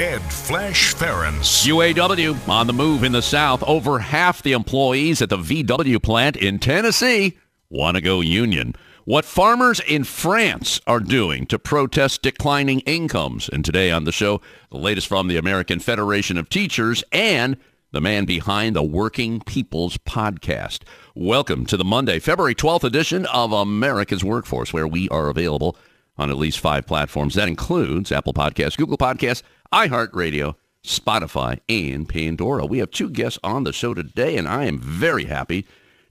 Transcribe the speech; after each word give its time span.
Ed 0.00 0.22
Flash 0.32 0.94
Ferenc. 0.94 1.40
UAW 1.68 2.48
on 2.48 2.66
the 2.66 2.72
move 2.72 3.04
in 3.04 3.12
the 3.12 3.20
South. 3.20 3.62
Over 3.64 3.98
half 3.98 4.42
the 4.42 4.52
employees 4.52 5.20
at 5.20 5.28
the 5.28 5.36
VW 5.36 6.02
plant 6.02 6.36
in 6.36 6.58
Tennessee 6.58 7.36
want 7.68 7.96
to 7.96 8.00
go 8.00 8.22
union. 8.22 8.74
What 9.04 9.26
farmers 9.26 9.78
in 9.80 10.04
France 10.04 10.80
are 10.86 11.00
doing 11.00 11.44
to 11.48 11.58
protest 11.58 12.22
declining 12.22 12.80
incomes. 12.80 13.50
And 13.50 13.62
today 13.62 13.90
on 13.90 14.04
the 14.04 14.10
show, 14.10 14.40
the 14.70 14.78
latest 14.78 15.06
from 15.06 15.28
the 15.28 15.36
American 15.36 15.80
Federation 15.80 16.38
of 16.38 16.48
Teachers 16.48 17.04
and 17.12 17.58
the 17.92 18.00
man 18.00 18.24
behind 18.24 18.74
the 18.74 18.82
Working 18.82 19.42
People's 19.42 19.98
Podcast. 19.98 20.78
Welcome 21.14 21.66
to 21.66 21.76
the 21.76 21.84
Monday, 21.84 22.20
February 22.20 22.54
12th 22.54 22.84
edition 22.84 23.26
of 23.26 23.52
America's 23.52 24.24
Workforce, 24.24 24.72
where 24.72 24.88
we 24.88 25.10
are 25.10 25.28
available 25.28 25.76
on 26.16 26.30
at 26.30 26.36
least 26.36 26.58
five 26.58 26.86
platforms. 26.86 27.34
That 27.34 27.48
includes 27.48 28.12
Apple 28.12 28.34
Podcasts, 28.34 28.76
Google 28.76 28.98
Podcasts, 28.98 29.42
iHeartRadio, 29.72 30.56
Spotify, 30.84 31.60
and 31.68 32.08
Pandora. 32.08 32.66
We 32.66 32.78
have 32.78 32.90
two 32.90 33.08
guests 33.08 33.38
on 33.44 33.64
the 33.64 33.72
show 33.72 33.94
today, 33.94 34.36
and 34.36 34.48
I 34.48 34.64
am 34.64 34.78
very 34.78 35.26
happy 35.26 35.66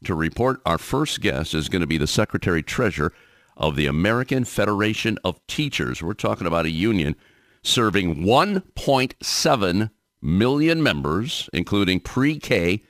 to 0.05 0.15
report 0.15 0.61
our 0.65 0.77
first 0.77 1.19
guest 1.21 1.53
is 1.53 1.67
going 1.67 1.81
to 1.81 1.87
be 1.87 1.97
the 1.97 2.07
Secretary 2.07 2.63
Treasurer 2.63 3.11
of 3.57 3.75
the 3.75 3.85
American 3.85 4.45
Federation 4.45 5.17
of 5.25 5.45
Teachers. 5.47 6.01
We're 6.01 6.13
talking 6.13 6.47
about 6.47 6.66
a 6.66 6.71
union 6.71 7.16
serving 7.61 8.23
1.7 8.23 9.89
million 10.21 10.83
members, 10.83 11.49
including 11.51 11.99
pre-K 11.99 12.81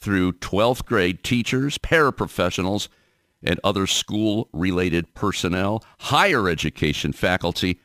through 0.00 0.32
12th 0.32 0.84
grade 0.84 1.22
teachers, 1.22 1.78
paraprofessionals, 1.78 2.88
and 3.42 3.60
other 3.62 3.86
school-related 3.86 5.14
personnel, 5.14 5.84
higher 6.00 6.48
education 6.48 7.12
faculty, 7.12 7.78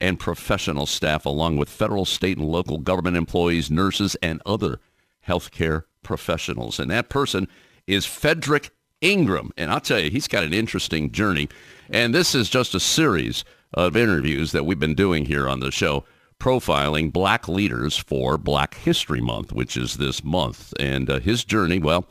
and 0.00 0.18
professional 0.18 0.86
staff, 0.86 1.24
along 1.24 1.56
with 1.56 1.68
federal, 1.68 2.04
state, 2.04 2.38
and 2.38 2.48
local 2.48 2.78
government 2.78 3.16
employees, 3.16 3.70
nurses, 3.70 4.16
and 4.22 4.42
other 4.44 4.80
healthcare 5.26 5.84
professionals. 6.02 6.78
And 6.78 6.90
that 6.90 7.08
person 7.08 7.48
is 7.86 8.06
Fedrick 8.06 8.70
Ingram. 9.00 9.52
And 9.56 9.70
I'll 9.70 9.80
tell 9.80 10.00
you, 10.00 10.10
he's 10.10 10.28
got 10.28 10.44
an 10.44 10.54
interesting 10.54 11.12
journey. 11.12 11.48
And 11.90 12.14
this 12.14 12.34
is 12.34 12.48
just 12.48 12.74
a 12.74 12.80
series 12.80 13.44
of 13.74 13.96
interviews 13.96 14.52
that 14.52 14.64
we've 14.64 14.78
been 14.78 14.94
doing 14.94 15.26
here 15.26 15.48
on 15.48 15.60
the 15.60 15.70
show, 15.70 16.04
profiling 16.40 17.12
black 17.12 17.48
leaders 17.48 17.96
for 17.96 18.38
Black 18.38 18.74
History 18.74 19.20
Month, 19.20 19.52
which 19.52 19.76
is 19.76 19.96
this 19.96 20.22
month. 20.22 20.72
And 20.78 21.10
uh, 21.10 21.20
his 21.20 21.44
journey, 21.44 21.78
well, 21.78 22.06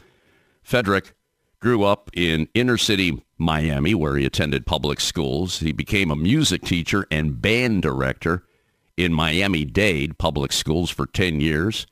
Fedrick 0.64 1.12
grew 1.66 1.84
up 1.84 2.12
in 2.14 2.48
inner 2.54 2.78
city 2.78 3.26
Miami, 3.40 3.96
where 3.96 4.18
he 4.18 4.24
attended 4.24 4.68
public 4.68 5.02
schools. 5.02 5.62
He 5.62 5.72
became 5.72 6.12
a 6.12 6.16
music 6.16 6.62
teacher 6.62 7.08
and 7.10 7.42
band 7.42 7.82
director 7.82 8.44
in 8.98 9.12
Miami-Dade 9.12 10.20
public 10.20 10.52
schools 10.52 10.92
for 10.92 11.08
10 11.08 11.42
years. 11.42 11.88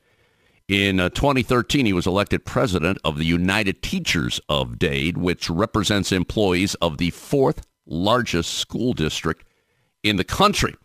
In 0.68 1.00
uh, 1.00 1.08
2013, 1.08 1.86
he 1.86 1.92
was 1.92 2.06
elected 2.06 2.44
president 2.44 2.98
of 3.02 3.18
the 3.18 3.24
United 3.24 3.82
Teachers 3.82 4.40
of 4.48 4.78
Dade, 4.78 5.18
which 5.18 5.50
represents 5.50 6.12
employees 6.12 6.76
of 6.76 6.98
the 6.98 7.10
fourth 7.10 7.66
largest 7.84 8.54
school 8.54 8.92
district 8.92 9.44
in 10.04 10.14
the 10.14 10.22
country. 10.22 10.76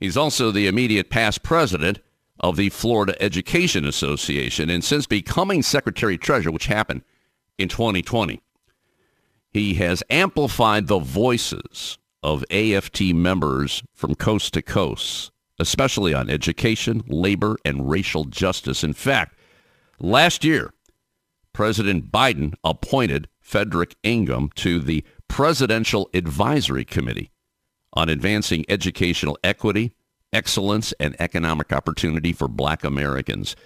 He's 0.00 0.16
also 0.16 0.50
the 0.50 0.68
immediate 0.68 1.10
past 1.10 1.42
president 1.42 1.98
of 2.40 2.56
the 2.56 2.70
Florida 2.70 3.14
Education 3.22 3.84
Association. 3.84 4.70
And 4.70 4.82
since 4.82 5.06
becoming 5.06 5.62
secretary 5.62 6.16
treasurer, 6.16 6.50
which 6.50 6.68
happened 6.68 7.02
in 7.58 7.68
2020, 7.68 8.40
he 9.50 9.74
has 9.74 10.02
amplified 10.10 10.86
the 10.86 10.98
voices 10.98 11.98
of 12.22 12.44
AFT 12.50 13.14
members 13.14 13.82
from 13.94 14.14
coast 14.14 14.52
to 14.54 14.62
coast, 14.62 15.30
especially 15.58 16.12
on 16.12 16.28
education, 16.28 17.02
labor, 17.06 17.56
and 17.64 17.88
racial 17.88 18.24
justice. 18.24 18.84
In 18.84 18.92
fact, 18.92 19.38
last 19.98 20.44
year, 20.44 20.72
President 21.52 22.12
Biden 22.12 22.54
appointed 22.62 23.28
Fedrick 23.42 23.94
Ingram 24.02 24.50
to 24.56 24.80
the 24.80 25.04
Presidential 25.28 26.10
Advisory 26.12 26.84
Committee 26.84 27.30
on 27.92 28.08
advancing 28.10 28.64
educational 28.68 29.38
equity, 29.42 29.94
excellence, 30.32 30.92
and 31.00 31.16
economic 31.18 31.72
opportunity 31.72 32.32
for 32.32 32.48
black 32.48 32.84
Americans. 32.84 33.56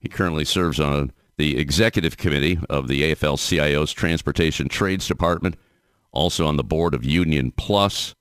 He 0.00 0.08
currently 0.08 0.44
serves 0.44 0.80
on 0.80 1.12
the 1.38 1.58
executive 1.58 2.16
committee 2.16 2.58
of 2.70 2.88
the 2.88 3.02
AFL-CIO's 3.02 3.92
Transportation 3.92 4.68
Trades 4.68 5.06
Department, 5.06 5.56
also 6.12 6.46
on 6.46 6.56
the 6.56 6.64
board 6.64 6.94
of 6.94 7.04
Union 7.04 7.52
Plus. 7.52 8.14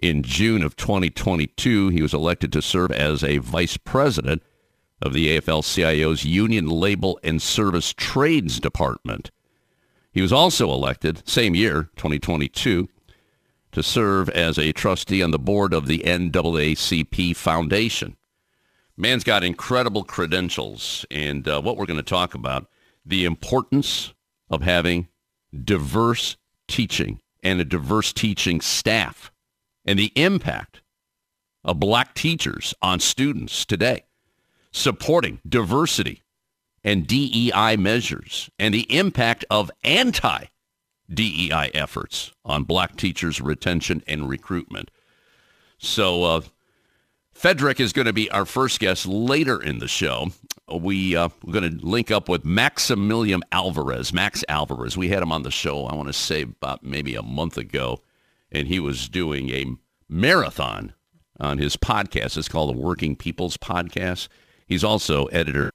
In 0.00 0.22
June 0.22 0.62
of 0.62 0.76
2022, 0.76 1.88
he 1.88 2.02
was 2.02 2.14
elected 2.14 2.52
to 2.52 2.62
serve 2.62 2.92
as 2.92 3.24
a 3.24 3.38
vice 3.38 3.76
president 3.76 4.42
of 5.02 5.12
the 5.12 5.38
AFL-CIO's 5.38 6.24
Union 6.24 6.68
Label 6.68 7.18
and 7.22 7.42
Service 7.42 7.92
Trades 7.92 8.60
Department. 8.60 9.30
He 10.12 10.22
was 10.22 10.32
also 10.32 10.70
elected, 10.70 11.28
same 11.28 11.54
year, 11.54 11.90
2022, 11.96 12.88
to 13.72 13.82
serve 13.82 14.28
as 14.30 14.58
a 14.58 14.72
trustee 14.72 15.22
on 15.22 15.32
the 15.32 15.38
board 15.38 15.74
of 15.74 15.86
the 15.86 15.98
NAACP 15.98 17.36
Foundation. 17.36 18.16
Man's 18.96 19.24
got 19.24 19.44
incredible 19.44 20.04
credentials, 20.04 21.04
and 21.10 21.46
uh, 21.46 21.60
what 21.60 21.76
we're 21.76 21.86
going 21.86 21.98
to 21.98 22.02
talk 22.02 22.34
about, 22.34 22.66
the 23.04 23.24
importance 23.24 24.14
of 24.48 24.62
having 24.62 25.08
diverse 25.64 26.36
teaching 26.66 27.20
and 27.42 27.60
a 27.60 27.64
diverse 27.64 28.12
teaching 28.12 28.60
staff 28.60 29.30
and 29.84 29.98
the 29.98 30.12
impact 30.16 30.80
of 31.62 31.78
black 31.78 32.14
teachers 32.14 32.74
on 32.80 32.98
students 33.00 33.64
today, 33.64 34.04
supporting 34.72 35.40
diversity 35.46 36.22
and 36.82 37.06
DEI 37.06 37.76
measures 37.76 38.48
and 38.58 38.72
the 38.72 38.96
impact 38.96 39.44
of 39.50 39.70
anti-DEI 39.84 41.70
efforts 41.74 42.32
on 42.44 42.62
black 42.62 42.96
teachers' 42.96 43.40
retention 43.40 44.02
and 44.06 44.28
recruitment. 44.28 44.90
So 45.78 46.22
uh, 46.22 46.40
Fedrick 47.36 47.80
is 47.80 47.92
going 47.92 48.06
to 48.06 48.14
be 48.14 48.30
our 48.30 48.46
first 48.46 48.80
guest 48.80 49.04
later 49.04 49.62
in 49.62 49.78
the 49.78 49.86
show. 49.86 50.30
We, 50.74 51.14
uh, 51.14 51.28
we're 51.44 51.52
going 51.52 51.78
to 51.78 51.86
link 51.86 52.10
up 52.10 52.30
with 52.30 52.44
Maximillian 52.44 53.42
Alvarez, 53.52 54.10
Max 54.10 54.42
Alvarez. 54.48 54.96
We 54.96 55.08
had 55.08 55.22
him 55.22 55.30
on 55.30 55.42
the 55.42 55.50
show, 55.50 55.84
I 55.84 55.94
want 55.94 56.08
to 56.08 56.14
say 56.14 56.42
about 56.42 56.82
maybe 56.82 57.14
a 57.14 57.22
month 57.22 57.58
ago, 57.58 58.00
and 58.50 58.66
he 58.66 58.80
was 58.80 59.10
doing 59.10 59.50
a 59.50 59.66
marathon 60.08 60.94
on 61.38 61.58
his 61.58 61.76
podcast. 61.76 62.38
It's 62.38 62.48
called 62.48 62.74
the 62.74 62.80
Working 62.80 63.14
People's 63.14 63.58
Podcast. 63.58 64.28
He's 64.66 64.82
also 64.82 65.26
editor 65.26 65.70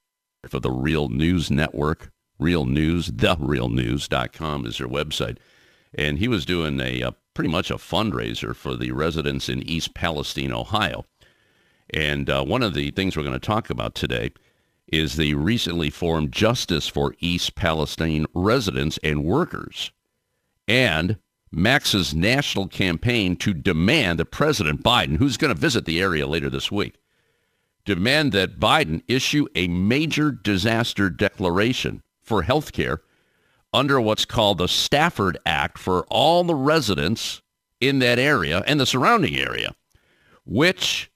for 0.50 0.60
the 0.60 0.72
Real 0.72 1.10
News 1.10 1.52
Network. 1.52 2.10
Real 2.40 2.66
News, 2.66 3.12
therealnews.com 3.12 4.66
is 4.66 4.80
their 4.80 4.88
website. 4.88 5.38
And 5.94 6.18
he 6.18 6.28
was 6.28 6.44
doing 6.44 6.80
a, 6.80 7.02
a 7.02 7.10
uh, 7.10 7.12
pretty 7.36 7.52
much 7.52 7.70
a 7.70 7.76
fundraiser 7.76 8.56
for 8.56 8.76
the 8.76 8.92
residents 8.92 9.48
in 9.48 9.62
East 9.62 9.94
Palestine, 9.94 10.52
Ohio. 10.52 11.06
And 11.94 12.30
uh, 12.30 12.44
one 12.44 12.64
of 12.64 12.74
the 12.74 12.92
things 12.92 13.16
we're 13.16 13.24
going 13.24 13.34
to 13.34 13.40
talk 13.40 13.70
about 13.70 13.96
today 13.96 14.32
is 14.88 15.16
the 15.16 15.34
recently 15.36 15.90
formed 15.90 16.32
Justice 16.32 16.88
for 16.88 17.16
East 17.20 17.56
Palestine 17.56 18.26
residents 18.34 19.00
and 19.04 19.24
workers 19.24 19.92
and 20.68 21.18
Max's 21.52 22.14
national 22.14 22.68
campaign 22.68 23.36
to 23.38 23.54
demand 23.54 24.20
that 24.20 24.32
President 24.32 24.84
Biden, 24.84 25.18
who's 25.18 25.38
going 25.38 25.54
to 25.54 25.60
visit 25.60 25.86
the 25.86 26.02
area 26.02 26.26
later 26.26 26.50
this 26.50 26.72
week, 26.72 26.96
demand 27.84 28.32
that 28.32 28.60
Biden 28.60 29.04
issue 29.08 29.48
a 29.54 29.68
major 29.68 30.32
disaster 30.32 31.10
declaration 31.10 32.04
for 32.22 32.44
health 32.44 32.72
care 32.72 33.02
under 33.74 34.00
what's 34.00 34.26
called 34.26 34.60
the 34.60 34.68
Stafford 34.68 35.38
Act 35.46 35.78
for 35.78 36.06
all 36.10 36.44
the 36.44 36.56
residents 36.56 37.42
in 37.82 38.00
that 38.00 38.20
area 38.20 38.64
and 38.66 38.80
the 38.80 38.86
surrounding 38.86 39.38
area, 39.38 39.74
which 40.46 41.11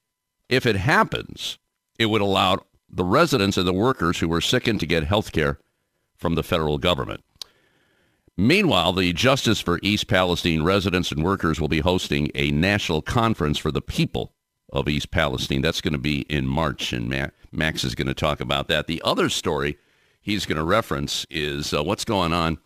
if 0.50 0.65
it 0.65 0.75
happens, 0.75 1.57
it 1.97 2.07
would 2.07 2.21
allow 2.21 2.59
the 2.89 3.03
residents 3.03 3.57
and 3.57 3.68
the 3.68 3.74
workers 3.74 4.19
who 4.19 4.27
were 4.27 4.42
sickened 4.42 4.80
to 4.80 4.86
get 4.86 5.03
health 5.03 5.31
care 5.31 5.59
from 6.15 6.36
the 6.36 6.44
federal 6.44 6.77
government. 6.77 7.24
Meanwhile, 8.38 8.94
the 8.94 9.13
Justice 9.13 9.62
for 9.62 9.80
East 9.81 10.07
Palestine 10.07 10.63
residents 10.63 11.12
and 11.12 11.24
workers 11.24 11.59
will 11.59 11.69
be 11.69 11.80
hosting 11.80 12.30
a 12.36 12.51
national 12.51 13.01
conference 13.01 13.57
for 13.57 13.71
the 13.71 13.81
people 13.81 14.33
of 14.74 14.89
East 14.89 15.09
Palestine. 15.09 15.62
That's 15.62 15.81
going 15.81 15.94
to 15.94 16.00
be 16.00 16.21
in 16.21 16.45
March, 16.45 16.92
and 16.92 17.07
Max 17.51 17.83
is 17.83 17.95
going 17.95 18.07
to 18.07 18.13
talk 18.13 18.42
about 18.42 18.68
that. 18.68 18.88
The 18.88 19.01
other 19.06 19.30
story 19.30 19.77
he's 20.21 20.45
going 20.45 20.57
to 20.57 20.63
reference 20.63 21.25
is 21.30 21.74
uh, 21.74 21.83
what's 21.83 22.03
going 22.03 22.33
on 22.33 22.57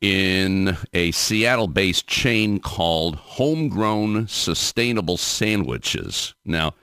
in 0.00 0.76
a 0.92 1.10
Seattle-based 1.10 2.06
chain 2.06 2.60
called 2.60 3.16
Homegrown 3.16 4.28
Sustainable 4.28 5.16
Sandwiches. 5.16 6.34
Now, 6.44 6.74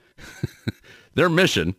their 1.14 1.28
mission 1.28 1.76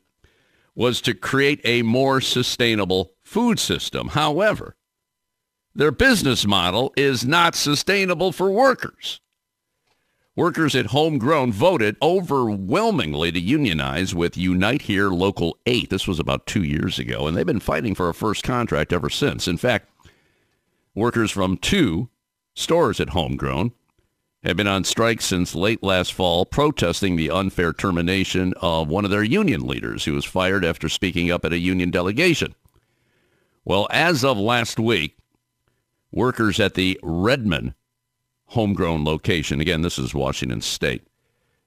was 0.75 1.01
to 1.01 1.13
create 1.13 1.62
a 1.63 1.81
more 1.81 2.22
sustainable 2.22 3.13
food 3.24 3.60
system. 3.60 4.10
However, 4.10 4.75
their 5.75 5.92
business 5.92 6.45
model 6.45 6.94
is 6.98 7.25
not 7.25 7.56
sustainable 7.56 8.31
for 8.31 8.50
workers. 8.50 9.19
Workers 10.36 10.75
at 10.75 10.88
Homegrown 10.88 11.51
voted 11.51 11.98
overwhelmingly 12.00 13.31
to 13.31 13.39
unionize 13.39 14.13
with 14.13 14.38
Unite 14.38 14.84
Here 14.84 15.10
Local 15.10 15.57
8. 15.66 15.89
This 15.89 16.07
was 16.07 16.19
about 16.19 16.45
two 16.45 16.63
years 16.63 17.00
ago, 17.00 17.25
and 17.25 17.36
they've 17.36 17.44
been 17.44 17.60
fighting 17.60 17.95
for 17.95 18.07
a 18.07 18.13
first 18.13 18.44
contract 18.44 18.94
ever 18.94 19.10
since. 19.10 19.48
In 19.48 19.57
fact, 19.57 19.89
workers 20.97 21.29
from 21.29 21.57
two 21.57 22.09
stores 22.55 22.99
at 22.99 23.09
Homegrown 23.09 23.71
have 24.44 24.57
been 24.57 24.67
on 24.67 24.83
strike 24.83 25.21
since 25.21 25.53
late 25.53 25.83
last 25.83 26.11
fall, 26.11 26.44
protesting 26.44 27.15
the 27.15 27.29
unfair 27.29 27.71
termination 27.71 28.53
of 28.61 28.88
one 28.88 29.05
of 29.05 29.11
their 29.11 29.23
union 29.23 29.67
leaders 29.67 30.05
who 30.05 30.13
was 30.13 30.25
fired 30.25 30.65
after 30.65 30.89
speaking 30.89 31.31
up 31.31 31.45
at 31.45 31.53
a 31.53 31.59
union 31.59 31.91
delegation. 31.91 32.55
Well, 33.63 33.88
as 33.91 34.23
of 34.23 34.39
last 34.39 34.79
week, 34.79 35.15
workers 36.11 36.59
at 36.59 36.73
the 36.73 37.00
Redmond 37.03 37.75
homegrown 38.47 39.05
location. 39.05 39.61
Again, 39.61 39.83
this 39.83 40.00
is 40.00 40.15
Washington 40.15 40.61
State. 40.61 41.05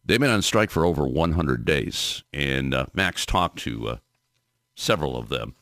They've 0.04 0.18
been 0.18 0.30
on 0.30 0.42
strike 0.42 0.70
for 0.70 0.84
over 0.84 1.06
100 1.06 1.64
days, 1.64 2.24
and 2.32 2.74
uh, 2.74 2.86
Max 2.94 3.24
talked 3.24 3.60
to 3.60 3.88
uh, 3.88 3.96
several 4.74 5.16
of 5.16 5.28
them 5.28 5.54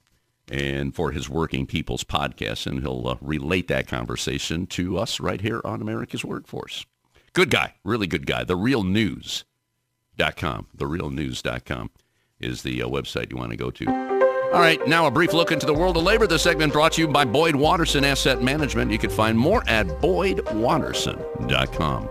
and 0.51 0.95
for 0.95 1.13
his 1.13 1.29
Working 1.29 1.67
People's 1.67 2.05
podcast, 2.05 2.67
and 2.67 2.81
he'll 2.81 3.09
uh, 3.09 3.17
relate 3.21 3.69
that 3.69 3.87
conversation 3.87 4.67
to 4.69 4.99
us 4.99 5.21
right 5.21 5.41
here 5.41 5.61
on 5.65 5.81
America's 5.81 6.25
Workforce. 6.25 6.87
Good 7.33 7.51
guy, 7.51 7.75
really 7.85 8.07
good 8.07 8.27
guy. 8.27 8.45
TheRealNews.com. 8.45 10.67
TheRealNews.com 10.77 11.91
is 12.41 12.63
the 12.63 12.83
uh, 12.83 12.89
website 12.89 13.31
you 13.31 13.37
want 13.37 13.51
to 13.51 13.57
go 13.57 13.71
to. 13.71 13.87
All 14.53 14.61
right, 14.61 14.85
now 14.89 15.07
a 15.07 15.11
brief 15.11 15.35
look 15.35 15.53
into 15.53 15.67
the 15.67 15.75
world 15.75 15.99
of 15.99 16.05
labor. 16.05 16.27
This 16.27 16.43
segment 16.43 16.73
brought 16.73 16.93
to 16.93 17.03
you 17.03 17.09
by 17.09 17.27
Boyd 17.27 17.55
Watterson 17.55 18.03
Asset 18.03 18.43
Management. 18.43 18.91
You 18.91 18.99
can 18.99 19.11
find 19.11 19.39
more 19.39 19.63
at 19.69 19.87
boydwatterson.com. 19.87 22.09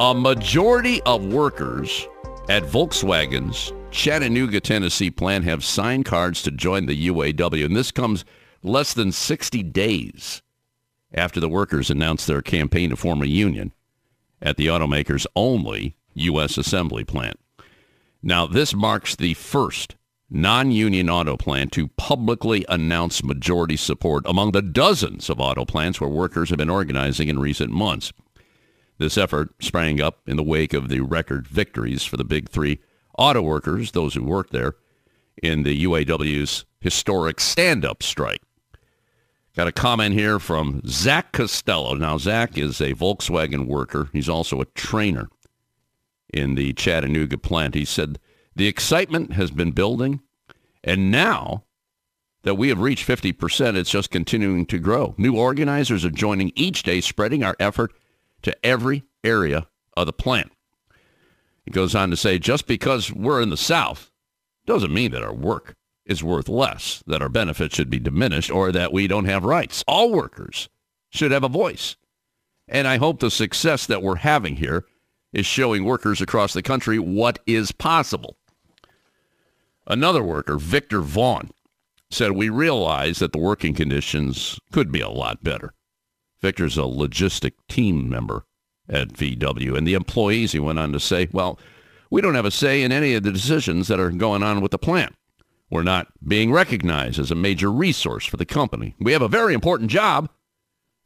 A 0.00 0.12
majority 0.12 1.00
of 1.02 1.24
workers 1.26 2.08
at 2.48 2.64
Volkswagen's 2.64 3.72
Chattanooga, 3.94 4.60
Tennessee 4.60 5.10
plant 5.12 5.44
have 5.44 5.64
signed 5.64 6.04
cards 6.04 6.42
to 6.42 6.50
join 6.50 6.86
the 6.86 7.08
UAW, 7.08 7.64
and 7.64 7.76
this 7.76 7.92
comes 7.92 8.24
less 8.60 8.92
than 8.92 9.12
60 9.12 9.62
days 9.62 10.42
after 11.14 11.38
the 11.38 11.48
workers 11.48 11.90
announced 11.90 12.26
their 12.26 12.42
campaign 12.42 12.90
to 12.90 12.96
form 12.96 13.22
a 13.22 13.26
union 13.26 13.72
at 14.42 14.56
the 14.56 14.66
automaker's 14.66 15.28
only 15.36 15.96
U.S. 16.14 16.58
assembly 16.58 17.04
plant. 17.04 17.38
Now, 18.20 18.48
this 18.48 18.74
marks 18.74 19.14
the 19.14 19.34
first 19.34 19.94
non-union 20.28 21.08
auto 21.08 21.36
plant 21.36 21.70
to 21.72 21.86
publicly 21.86 22.66
announce 22.68 23.22
majority 23.22 23.76
support 23.76 24.24
among 24.26 24.50
the 24.50 24.62
dozens 24.62 25.30
of 25.30 25.38
auto 25.38 25.64
plants 25.64 26.00
where 26.00 26.10
workers 26.10 26.50
have 26.50 26.58
been 26.58 26.68
organizing 26.68 27.28
in 27.28 27.38
recent 27.38 27.70
months. 27.70 28.12
This 28.98 29.16
effort 29.16 29.54
sprang 29.60 30.00
up 30.00 30.18
in 30.26 30.36
the 30.36 30.42
wake 30.42 30.74
of 30.74 30.88
the 30.88 31.00
record 31.00 31.46
victories 31.46 32.02
for 32.02 32.16
the 32.16 32.24
big 32.24 32.48
three 32.48 32.80
auto 33.18 33.42
workers, 33.42 33.92
those 33.92 34.14
who 34.14 34.24
work 34.24 34.50
there, 34.50 34.74
in 35.42 35.62
the 35.62 35.84
UAW's 35.84 36.64
historic 36.80 37.40
stand-up 37.40 38.02
strike. 38.02 38.42
Got 39.56 39.68
a 39.68 39.72
comment 39.72 40.14
here 40.14 40.38
from 40.38 40.82
Zach 40.86 41.32
Costello. 41.32 41.94
Now, 41.94 42.18
Zach 42.18 42.58
is 42.58 42.80
a 42.80 42.94
Volkswagen 42.94 43.66
worker. 43.66 44.08
He's 44.12 44.28
also 44.28 44.60
a 44.60 44.66
trainer 44.66 45.28
in 46.32 46.56
the 46.56 46.72
Chattanooga 46.72 47.38
plant. 47.38 47.74
He 47.74 47.84
said, 47.84 48.18
the 48.56 48.66
excitement 48.66 49.32
has 49.32 49.50
been 49.50 49.70
building, 49.70 50.20
and 50.82 51.10
now 51.10 51.64
that 52.42 52.56
we 52.56 52.68
have 52.68 52.80
reached 52.80 53.06
50%, 53.06 53.76
it's 53.76 53.90
just 53.90 54.10
continuing 54.10 54.66
to 54.66 54.78
grow. 54.78 55.14
New 55.16 55.36
organizers 55.36 56.04
are 56.04 56.10
joining 56.10 56.52
each 56.54 56.82
day, 56.82 57.00
spreading 57.00 57.42
our 57.42 57.56
effort 57.58 57.92
to 58.42 58.66
every 58.66 59.04
area 59.22 59.66
of 59.96 60.06
the 60.06 60.12
plant. 60.12 60.52
He 61.64 61.70
goes 61.70 61.94
on 61.94 62.10
to 62.10 62.16
say, 62.16 62.38
just 62.38 62.66
because 62.66 63.12
we're 63.12 63.40
in 63.40 63.50
the 63.50 63.56
South 63.56 64.10
doesn't 64.66 64.92
mean 64.92 65.12
that 65.12 65.22
our 65.22 65.34
work 65.34 65.76
is 66.06 66.22
worth 66.22 66.48
less, 66.48 67.02
that 67.06 67.22
our 67.22 67.28
benefits 67.28 67.74
should 67.74 67.88
be 67.88 67.98
diminished, 67.98 68.50
or 68.50 68.70
that 68.72 68.92
we 68.92 69.06
don't 69.06 69.24
have 69.24 69.44
rights. 69.44 69.82
All 69.88 70.12
workers 70.12 70.68
should 71.10 71.30
have 71.30 71.44
a 71.44 71.48
voice. 71.48 71.96
And 72.68 72.86
I 72.86 72.98
hope 72.98 73.20
the 73.20 73.30
success 73.30 73.86
that 73.86 74.02
we're 74.02 74.16
having 74.16 74.56
here 74.56 74.84
is 75.32 75.46
showing 75.46 75.84
workers 75.84 76.20
across 76.20 76.52
the 76.52 76.62
country 76.62 76.98
what 76.98 77.38
is 77.46 77.72
possible. 77.72 78.36
Another 79.86 80.22
worker, 80.22 80.56
Victor 80.56 81.00
Vaughn, 81.00 81.50
said, 82.10 82.32
we 82.32 82.48
realize 82.48 83.18
that 83.18 83.32
the 83.32 83.38
working 83.38 83.74
conditions 83.74 84.58
could 84.70 84.92
be 84.92 85.00
a 85.00 85.08
lot 85.08 85.42
better. 85.42 85.74
Victor's 86.40 86.78
a 86.78 86.82
logistic 86.82 87.52
team 87.68 88.08
member 88.08 88.44
at 88.88 89.08
VW. 89.08 89.76
And 89.76 89.86
the 89.86 89.94
employees, 89.94 90.52
he 90.52 90.58
went 90.58 90.78
on 90.78 90.92
to 90.92 91.00
say, 91.00 91.28
well, 91.32 91.58
we 92.10 92.20
don't 92.20 92.34
have 92.34 92.44
a 92.44 92.50
say 92.50 92.82
in 92.82 92.92
any 92.92 93.14
of 93.14 93.22
the 93.22 93.32
decisions 93.32 93.88
that 93.88 94.00
are 94.00 94.10
going 94.10 94.42
on 94.42 94.60
with 94.60 94.70
the 94.70 94.78
plant. 94.78 95.14
We're 95.70 95.82
not 95.82 96.08
being 96.26 96.52
recognized 96.52 97.18
as 97.18 97.30
a 97.30 97.34
major 97.34 97.72
resource 97.72 98.24
for 98.26 98.36
the 98.36 98.44
company. 98.44 98.94
We 99.00 99.12
have 99.12 99.22
a 99.22 99.28
very 99.28 99.54
important 99.54 99.90
job 99.90 100.28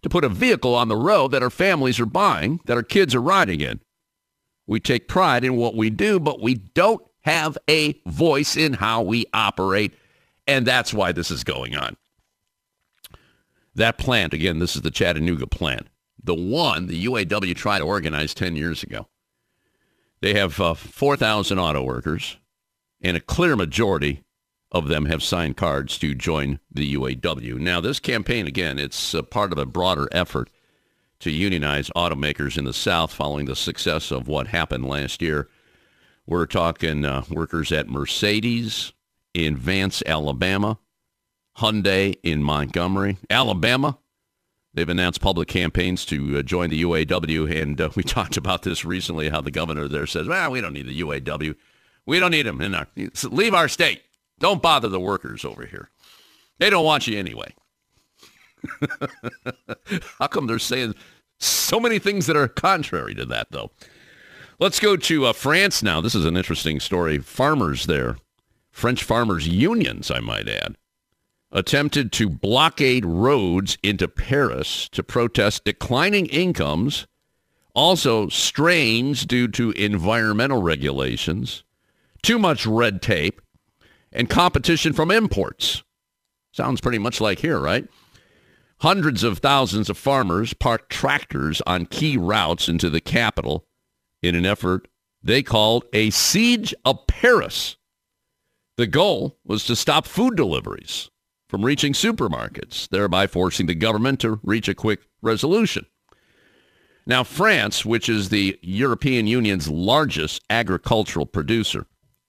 to 0.03 0.09
put 0.09 0.25
a 0.25 0.29
vehicle 0.29 0.75
on 0.75 0.89
the 0.89 0.97
road 0.97 1.29
that 1.29 1.43
our 1.43 1.51
families 1.51 1.99
are 1.99 2.07
buying, 2.07 2.61
that 2.67 2.77
our 2.77 2.83
kids 2.83 3.15
are 3.15 3.23
riding 3.23 3.61
in. 3.61 3.81
We 4.67 4.81
take 4.81 5.09
pride 5.09 5.45
in 5.45 5.57
what 5.57 5.75
we 5.75 5.91
do, 5.91 6.21
but 6.21 6.43
we 6.43 6.55
don't 6.55 7.03
have 7.23 7.57
a 7.69 8.01
voice 8.07 8.57
in 8.57 8.75
how 8.75 9.03
we 9.03 9.27
operate. 9.33 9.95
And 10.47 10.67
that's 10.67 10.93
why 10.93 11.13
this 11.13 11.31
is 11.31 11.45
going 11.45 11.75
on. 11.75 11.97
That 13.75 13.99
plant, 13.99 14.35
again, 14.35 14.59
this 14.59 14.77
is 14.77 14.83
the 14.83 14.91
Chattanooga 14.91 15.47
plant, 15.47 15.89
the 16.23 16.35
one 16.35 16.87
the 16.87 17.06
UAW 17.06 17.55
tried 17.55 17.79
to 17.79 17.85
organize 17.85 18.35
10 18.35 18.56
years 18.56 18.82
ago. 18.82 19.09
They 20.20 20.35
have 20.35 20.61
uh, 20.61 20.75
4,000 20.75 21.59
auto 21.59 21.82
workers, 21.82 22.38
and 23.00 23.17
a 23.17 23.20
clear 23.20 23.55
majority 23.55 24.25
of 24.73 24.88
them 24.88 25.06
have 25.06 25.23
signed 25.23 25.56
cards 25.56 25.97
to 25.99 26.15
join 26.15 26.59
the 26.70 26.94
UAW. 26.94 27.59
Now, 27.59 27.81
this 27.81 28.00
campaign, 28.00 28.47
again, 28.47 28.79
it's 28.79 29.15
part 29.31 29.53
of 29.53 29.59
a 29.59 29.65
broader 29.65 30.09
effort 30.12 30.50
to 31.21 31.31
unionize 31.31 31.90
automakers 31.90 32.59
in 32.59 32.64
the 32.64 32.73
South 32.73 33.12
following 33.12 33.47
the 33.47 33.57
success 33.57 34.11
of 34.11 34.28
what 34.28 34.49
happened 34.49 34.85
last 34.87 35.23
year 35.23 35.49
we're 36.28 36.45
talking 36.45 37.07
uh, 37.07 37.25
workers 37.31 37.73
at 37.73 37.88
Mercedes 37.88 38.93
in 39.33 39.57
Vance, 39.57 40.02
Alabama, 40.04 40.78
Hyundai 41.57 42.16
in 42.23 42.43
Montgomery, 42.43 43.16
Alabama. 43.31 43.99
They've 44.78 44.88
announced 44.88 45.20
public 45.20 45.49
campaigns 45.49 46.04
to 46.04 46.38
uh, 46.38 46.42
join 46.42 46.70
the 46.70 46.85
UAW, 46.85 47.61
and 47.61 47.80
uh, 47.80 47.90
we 47.97 48.02
talked 48.04 48.37
about 48.37 48.62
this 48.62 48.85
recently. 48.85 49.28
How 49.28 49.40
the 49.40 49.50
governor 49.50 49.88
there 49.88 50.06
says, 50.06 50.28
"Well, 50.28 50.52
we 50.52 50.61
don't 50.61 50.73
need 50.73 50.87
the 50.87 51.00
UAW. 51.00 51.56
We 52.06 52.20
don't 52.20 52.30
need 52.30 52.47
them 52.47 52.61
in 52.61 52.76
our 52.76 52.87
leave 53.25 53.54
our 53.54 53.66
state. 53.66 54.02
Don't 54.38 54.62
bother 54.62 54.88
the 54.88 55.00
workers 55.00 55.44
over 55.44 55.66
here. 55.66 55.90
They 56.58 56.70
don't 56.70 56.85
want 56.85 57.08
you 57.08 57.18
anyway." 57.18 57.56
How 60.20 60.28
come 60.28 60.47
they're 60.47 60.61
saying 60.61 60.94
so 61.40 61.80
many 61.80 61.99
things 61.99 62.26
that 62.26 62.37
are 62.37 62.47
contrary 62.47 63.16
to 63.16 63.25
that, 63.26 63.49
though? 63.50 63.73
Let's 64.61 64.78
go 64.78 64.97
to 64.97 65.26
uh, 65.26 65.32
France 65.32 65.82
now. 65.82 66.00
This 66.00 66.14
is 66.14 66.25
an 66.25 66.37
interesting 66.37 66.78
story. 66.78 67.18
Farmers 67.18 67.87
there, 67.87 68.16
French 68.70 69.02
farmers 69.02 69.49
unions, 69.49 70.08
I 70.08 70.20
might 70.20 70.49
add, 70.49 70.76
attempted 71.50 72.12
to 72.12 72.28
blockade 72.28 73.05
roads 73.05 73.78
into 73.83 74.07
Paris 74.07 74.88
to 74.90 75.02
protest 75.02 75.64
declining 75.64 76.26
incomes, 76.26 77.07
also 77.75 78.28
strains 78.28 79.25
due 79.25 79.49
to 79.49 79.71
environmental 79.73 80.61
regulations, 80.61 81.64
too 82.23 82.38
much 82.38 82.67
red 82.67 83.00
tape, 83.00 83.40
and 84.12 84.28
competition 84.28 84.93
from 84.93 85.11
imports. 85.11 85.83
Sounds 86.52 86.81
pretty 86.81 86.99
much 86.99 87.21
like 87.21 87.38
here, 87.38 87.59
right? 87.59 87.87
Hundreds 88.81 89.25
of 89.25 89.38
thousands 89.38 89.90
of 89.90 89.99
farmers 89.99 90.55
parked 90.55 90.90
tractors 90.90 91.61
on 91.67 91.87
key 91.87 92.17
routes 92.17 92.69
into 92.69 92.88
the 92.90 93.00
capital 93.00 93.67
in 94.23 94.35
an 94.35 94.47
effort 94.47 94.88
they 95.23 95.43
called 95.43 95.85
a 95.93 96.11
siege 96.11 96.73
of 96.85 97.07
Paris. 97.09 97.76
The 98.76 98.87
goal 98.87 99.37
was 99.45 99.64
to 99.64 99.75
stop 99.75 100.07
food 100.07 100.37
deliveries 100.37 101.11
from 101.49 101.64
reaching 101.64 101.93
supermarkets, 101.93 102.88
thereby 102.88 103.26
forcing 103.26 103.67
the 103.67 103.75
government 103.75 104.21
to 104.21 104.40
reach 104.43 104.69
a 104.69 104.75
quick 104.75 105.00
resolution. 105.23 105.87
Now, 107.07 107.25
France, 107.25 107.87
which 107.87 108.09
is 108.09 108.28
the 108.28 108.59
European 108.61 109.26
Union's 109.26 109.69
largest 109.69 110.43
agricultural 110.50 111.25
producer, 111.25 111.87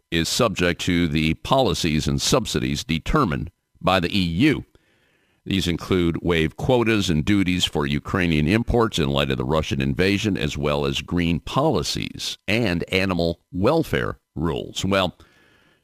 is 0.09 0.29
subject 0.29 0.81
to 0.81 1.07
the 1.07 1.33
policies 1.35 2.07
and 2.07 2.21
subsidies 2.21 2.83
determined 2.83 3.51
by 3.81 3.99
the 3.99 4.13
EU. 4.13 4.61
These 5.45 5.67
include 5.67 6.19
waive 6.21 6.55
quotas 6.55 7.09
and 7.09 7.25
duties 7.25 7.65
for 7.65 7.85
Ukrainian 7.85 8.47
imports 8.47 8.99
in 8.99 9.09
light 9.09 9.31
of 9.31 9.37
the 9.37 9.45
Russian 9.45 9.81
invasion, 9.81 10.37
as 10.37 10.57
well 10.57 10.85
as 10.85 11.01
green 11.01 11.39
policies 11.39 12.37
and 12.47 12.83
animal 12.93 13.41
welfare 13.51 14.19
rules. 14.35 14.85
Well, 14.85 15.17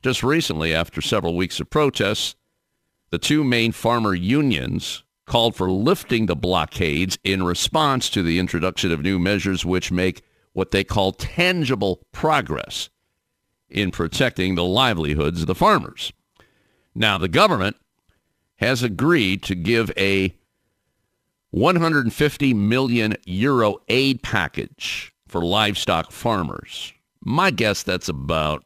just 0.01 0.23
recently, 0.23 0.73
after 0.73 1.01
several 1.01 1.35
weeks 1.35 1.59
of 1.59 1.69
protests, 1.69 2.35
the 3.09 3.17
two 3.17 3.43
main 3.43 3.71
farmer 3.71 4.13
unions 4.13 5.03
called 5.25 5.55
for 5.55 5.71
lifting 5.71 6.25
the 6.25 6.35
blockades 6.35 7.17
in 7.23 7.43
response 7.43 8.09
to 8.09 8.21
the 8.21 8.39
introduction 8.39 8.91
of 8.91 9.01
new 9.01 9.17
measures 9.17 9.65
which 9.65 9.91
make 9.91 10.21
what 10.53 10.71
they 10.71 10.83
call 10.83 11.11
tangible 11.11 12.01
progress 12.11 12.89
in 13.69 13.91
protecting 13.91 14.55
the 14.55 14.63
livelihoods 14.63 15.41
of 15.41 15.47
the 15.47 15.55
farmers. 15.55 16.13
Now, 16.93 17.17
the 17.17 17.27
government 17.27 17.75
has 18.57 18.83
agreed 18.83 19.43
to 19.43 19.55
give 19.55 19.91
a 19.97 20.33
150 21.51 22.53
million 22.53 23.15
euro 23.25 23.77
aid 23.87 24.21
package 24.21 25.13
for 25.27 25.41
livestock 25.41 26.11
farmers. 26.11 26.93
My 27.21 27.51
guess 27.51 27.83
that's 27.83 28.07
about 28.07 28.63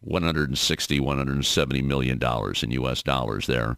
160, 0.00 1.00
170 1.00 1.82
million 1.82 2.18
dollars 2.18 2.62
in 2.62 2.70
U.S. 2.72 3.02
dollars 3.02 3.46
there. 3.46 3.76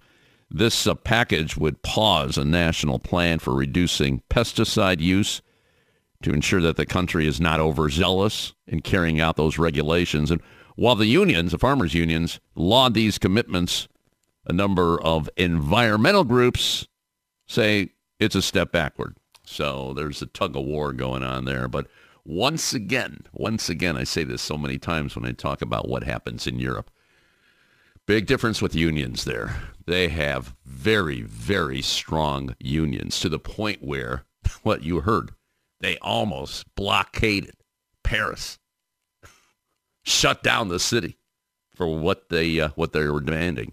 This 0.50 0.86
uh, 0.86 0.94
package 0.94 1.56
would 1.56 1.82
pause 1.82 2.36
a 2.36 2.44
national 2.44 2.98
plan 2.98 3.38
for 3.38 3.54
reducing 3.54 4.22
pesticide 4.28 5.00
use 5.00 5.40
to 6.22 6.32
ensure 6.32 6.60
that 6.60 6.76
the 6.76 6.86
country 6.86 7.26
is 7.26 7.40
not 7.40 7.58
overzealous 7.58 8.54
in 8.66 8.80
carrying 8.80 9.20
out 9.20 9.36
those 9.36 9.58
regulations. 9.58 10.30
And 10.30 10.40
while 10.76 10.94
the 10.94 11.06
unions, 11.06 11.52
the 11.52 11.58
farmers' 11.58 11.94
unions, 11.94 12.38
laud 12.54 12.94
these 12.94 13.18
commitments 13.18 13.88
a 14.46 14.52
number 14.52 15.00
of 15.02 15.30
environmental 15.36 16.24
groups 16.24 16.86
say 17.46 17.90
it's 18.18 18.34
a 18.34 18.42
step 18.42 18.72
backward. 18.72 19.16
So 19.44 19.92
there's 19.94 20.22
a 20.22 20.26
tug 20.26 20.56
of 20.56 20.64
war 20.64 20.92
going 20.92 21.22
on 21.22 21.44
there. 21.44 21.68
But 21.68 21.86
once 22.24 22.72
again, 22.72 23.26
once 23.32 23.68
again, 23.68 23.96
I 23.96 24.04
say 24.04 24.24
this 24.24 24.42
so 24.42 24.56
many 24.56 24.78
times 24.78 25.16
when 25.16 25.26
I 25.26 25.32
talk 25.32 25.62
about 25.62 25.88
what 25.88 26.04
happens 26.04 26.46
in 26.46 26.58
Europe. 26.58 26.90
Big 28.06 28.26
difference 28.26 28.60
with 28.60 28.74
unions 28.74 29.24
there. 29.24 29.62
They 29.86 30.08
have 30.08 30.54
very, 30.64 31.22
very 31.22 31.82
strong 31.82 32.54
unions 32.58 33.20
to 33.20 33.28
the 33.28 33.38
point 33.38 33.82
where 33.82 34.24
what 34.62 34.82
you 34.82 35.00
heard, 35.00 35.32
they 35.80 35.98
almost 35.98 36.72
blockaded 36.74 37.54
Paris, 38.04 38.58
shut 40.02 40.42
down 40.42 40.68
the 40.68 40.80
city 40.80 41.18
for 41.74 41.86
what 41.86 42.28
they 42.28 42.60
uh, 42.60 42.68
what 42.74 42.92
they 42.92 43.06
were 43.06 43.20
demanding. 43.20 43.72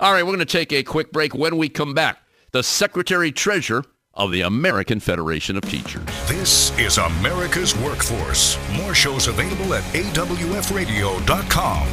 All 0.00 0.12
right, 0.12 0.22
we're 0.22 0.34
going 0.34 0.38
to 0.40 0.44
take 0.44 0.72
a 0.72 0.82
quick 0.82 1.12
break. 1.12 1.34
When 1.34 1.56
we 1.56 1.68
come 1.68 1.94
back, 1.94 2.18
the 2.52 2.62
Secretary 2.62 3.32
Treasurer 3.32 3.84
of 4.18 4.30
the 4.32 4.42
American 4.42 5.00
Federation 5.00 5.56
of 5.56 5.62
Teachers. 5.62 6.04
This 6.28 6.76
is 6.78 6.98
America's 6.98 7.74
Workforce. 7.78 8.58
More 8.76 8.94
shows 8.94 9.28
available 9.28 9.72
at 9.72 9.84
awfradio.com. 9.94 11.88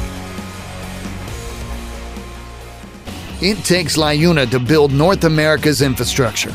It 3.40 3.64
takes 3.64 3.96
LIUNA 3.96 4.50
to 4.50 4.58
build 4.58 4.92
North 4.92 5.24
America's 5.24 5.82
infrastructure. 5.82 6.54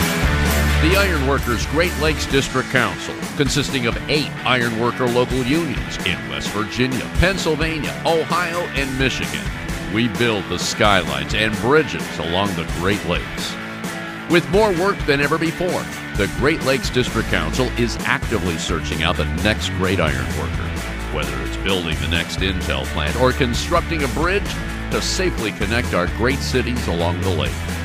The 0.81 0.97
Ironworkers 0.97 1.67
Great 1.67 1.95
Lakes 1.99 2.25
District 2.25 2.67
Council, 2.71 3.13
consisting 3.37 3.85
of 3.85 3.95
eight 4.09 4.31
ironworker 4.43 5.05
local 5.05 5.43
unions 5.43 5.97
in 6.07 6.17
West 6.27 6.49
Virginia, 6.49 7.07
Pennsylvania, 7.19 7.91
Ohio, 8.03 8.61
and 8.73 8.97
Michigan. 8.97 9.45
We 9.93 10.07
build 10.07 10.43
the 10.49 10.57
skylines 10.57 11.35
and 11.35 11.55
bridges 11.57 12.17
along 12.17 12.55
the 12.55 12.63
Great 12.79 13.05
Lakes. 13.05 13.53
With 14.31 14.49
more 14.49 14.71
work 14.71 14.97
than 15.05 15.21
ever 15.21 15.37
before, 15.37 15.83
the 16.17 16.31
Great 16.37 16.63
Lakes 16.63 16.89
District 16.89 17.29
Council 17.29 17.67
is 17.77 17.97
actively 17.97 18.57
searching 18.57 19.03
out 19.03 19.17
the 19.17 19.25
next 19.43 19.69
great 19.73 19.99
ironworker, 19.99 20.67
whether 21.13 21.39
it's 21.43 21.57
building 21.57 21.95
the 22.01 22.07
next 22.07 22.39
Intel 22.39 22.85
plant 22.85 23.15
or 23.17 23.33
constructing 23.33 24.01
a 24.01 24.07
bridge 24.07 24.51
to 24.89 24.99
safely 24.99 25.51
connect 25.51 25.93
our 25.93 26.07
great 26.17 26.39
cities 26.39 26.87
along 26.87 27.21
the 27.21 27.29
lake. 27.29 27.80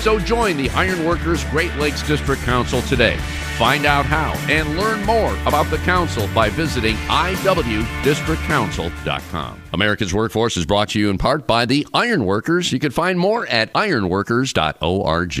So 0.00 0.18
join 0.18 0.56
the 0.56 0.70
Ironworkers 0.70 1.44
Great 1.44 1.72
Lakes 1.76 2.02
District 2.06 2.40
Council 2.42 2.80
today. 2.82 3.16
Find 3.58 3.86
out 3.86 4.04
how 4.04 4.34
and 4.48 4.76
learn 4.78 5.04
more 5.04 5.32
about 5.46 5.70
the 5.70 5.78
council 5.78 6.28
by 6.34 6.50
visiting 6.50 6.96
iwdistrictcouncil.com. 6.96 9.62
America's 9.72 10.12
Workforce 10.12 10.56
is 10.56 10.66
brought 10.66 10.90
to 10.90 11.00
you 11.00 11.10
in 11.10 11.18
part 11.18 11.46
by 11.46 11.64
the 11.66 11.86
Ironworkers. 11.94 12.70
You 12.70 12.78
can 12.78 12.92
find 12.92 13.18
more 13.18 13.46
at 13.46 13.72
ironworkers.org. 13.72 15.36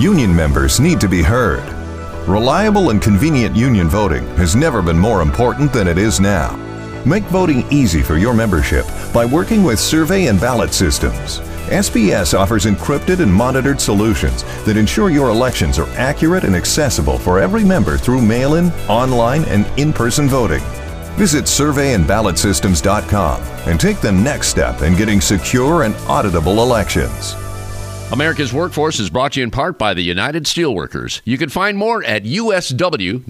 Union 0.00 0.34
members 0.34 0.80
need 0.80 1.00
to 1.00 1.08
be 1.08 1.22
heard. 1.22 1.62
Reliable 2.28 2.90
and 2.90 3.00
convenient 3.00 3.56
union 3.56 3.88
voting 3.88 4.26
has 4.36 4.54
never 4.54 4.82
been 4.82 4.98
more 4.98 5.22
important 5.22 5.72
than 5.72 5.88
it 5.88 5.96
is 5.98 6.20
now. 6.20 6.54
Make 7.06 7.22
voting 7.24 7.64
easy 7.70 8.02
for 8.02 8.18
your 8.18 8.34
membership 8.34 8.84
by 9.12 9.24
working 9.24 9.64
with 9.64 9.80
survey 9.80 10.26
and 10.26 10.38
ballot 10.40 10.74
systems. 10.74 11.40
SBS 11.70 12.38
offers 12.38 12.66
encrypted 12.66 13.20
and 13.20 13.32
monitored 13.32 13.80
solutions 13.80 14.42
that 14.64 14.76
ensure 14.76 15.08
your 15.08 15.30
elections 15.30 15.78
are 15.78 15.88
accurate 15.90 16.44
and 16.44 16.54
accessible 16.54 17.18
for 17.18 17.38
every 17.40 17.64
member 17.64 17.96
through 17.96 18.20
mail 18.20 18.56
in, 18.56 18.70
online, 18.88 19.44
and 19.44 19.66
in 19.78 19.92
person 19.92 20.28
voting. 20.28 20.62
Visit 21.16 21.44
surveyandballotsystems.com 21.44 23.42
and 23.66 23.80
take 23.80 24.00
the 24.00 24.12
next 24.12 24.48
step 24.48 24.82
in 24.82 24.96
getting 24.96 25.20
secure 25.20 25.84
and 25.84 25.94
auditable 26.06 26.58
elections. 26.58 27.34
America's 28.12 28.52
Workforce 28.52 28.98
is 28.98 29.08
brought 29.08 29.34
to 29.34 29.40
you 29.40 29.44
in 29.44 29.52
part 29.52 29.78
by 29.78 29.94
the 29.94 30.02
United 30.02 30.42
Steelworkers. 30.42 31.20
You 31.24 31.38
can 31.38 31.48
find 31.48 31.78
more 31.78 32.02
at 32.02 32.24
usw.org. 32.24 33.22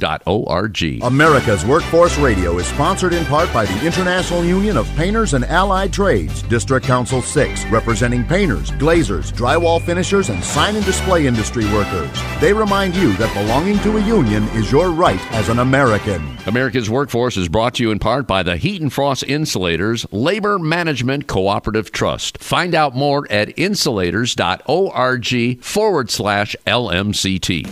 America's 1.02 1.66
Workforce 1.66 2.16
Radio 2.16 2.56
is 2.56 2.66
sponsored 2.66 3.12
in 3.12 3.26
part 3.26 3.52
by 3.52 3.66
the 3.66 3.86
International 3.86 4.42
Union 4.42 4.78
of 4.78 4.88
Painters 4.96 5.34
and 5.34 5.44
Allied 5.44 5.92
Trades, 5.92 6.40
District 6.44 6.86
Council 6.86 7.20
6, 7.20 7.66
representing 7.66 8.24
painters, 8.24 8.70
glazers, 8.72 9.34
drywall 9.34 9.82
finishers, 9.82 10.30
and 10.30 10.42
sign 10.42 10.74
and 10.76 10.84
display 10.86 11.26
industry 11.26 11.66
workers. 11.74 12.10
They 12.40 12.54
remind 12.54 12.96
you 12.96 13.12
that 13.18 13.34
belonging 13.34 13.80
to 13.80 13.98
a 13.98 14.06
union 14.06 14.44
is 14.54 14.72
your 14.72 14.92
right 14.92 15.20
as 15.34 15.50
an 15.50 15.58
American. 15.58 16.26
America's 16.46 16.88
Workforce 16.88 17.36
is 17.36 17.50
brought 17.50 17.74
to 17.74 17.82
you 17.82 17.90
in 17.90 17.98
part 17.98 18.26
by 18.26 18.42
the 18.42 18.56
Heat 18.56 18.80
and 18.80 18.90
Frost 18.90 19.24
Insulators 19.24 20.06
Labor 20.10 20.58
Management 20.58 21.26
Cooperative 21.26 21.92
Trust. 21.92 22.38
Find 22.38 22.74
out 22.74 22.96
more 22.96 23.30
at 23.30 23.50
insulators.org 23.58 24.69
org 24.70 25.62
forward 25.62 26.10
slash 26.10 26.54
LMCT. 26.66 27.70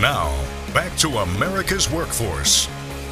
Now, 0.00 0.28
back 0.72 0.96
to 0.98 1.08
America's 1.18 1.90
Workforce. 1.90 2.68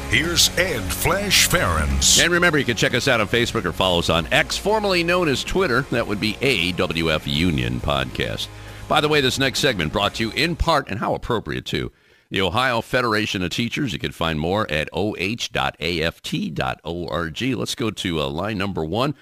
Here's 0.09 0.49
Ed 0.57 0.81
Flash 0.81 1.47
Ferenc. 1.47 2.23
And 2.23 2.33
remember, 2.33 2.57
you 2.57 2.65
can 2.65 2.75
check 2.75 2.95
us 2.95 3.07
out 3.07 3.21
on 3.21 3.27
Facebook 3.27 3.65
or 3.65 3.71
follow 3.71 3.99
us 3.99 4.09
on 4.09 4.25
X, 4.33 4.57
formerly 4.57 5.03
known 5.03 5.27
as 5.27 5.43
Twitter. 5.43 5.81
That 5.91 6.07
would 6.07 6.19
be 6.19 6.33
AWF 6.33 7.31
Union 7.31 7.79
Podcast. 7.79 8.47
By 8.87 9.01
the 9.01 9.07
way, 9.07 9.21
this 9.21 9.37
next 9.37 9.59
segment 9.59 9.93
brought 9.93 10.15
to 10.15 10.23
you 10.23 10.31
in 10.31 10.55
part, 10.55 10.89
and 10.89 10.97
how 10.97 11.13
appropriate 11.13 11.65
too, 11.65 11.91
the 12.31 12.41
Ohio 12.41 12.81
Federation 12.81 13.43
of 13.43 13.51
Teachers. 13.51 13.93
You 13.93 13.99
can 13.99 14.11
find 14.11 14.39
more 14.39 14.65
at 14.71 14.89
oh.aft.org. 14.93 15.81
Let's 17.41 17.75
go 17.75 17.91
to 17.91 18.19
uh, 18.19 18.27
line 18.29 18.57
number 18.57 18.83
one 18.83 19.13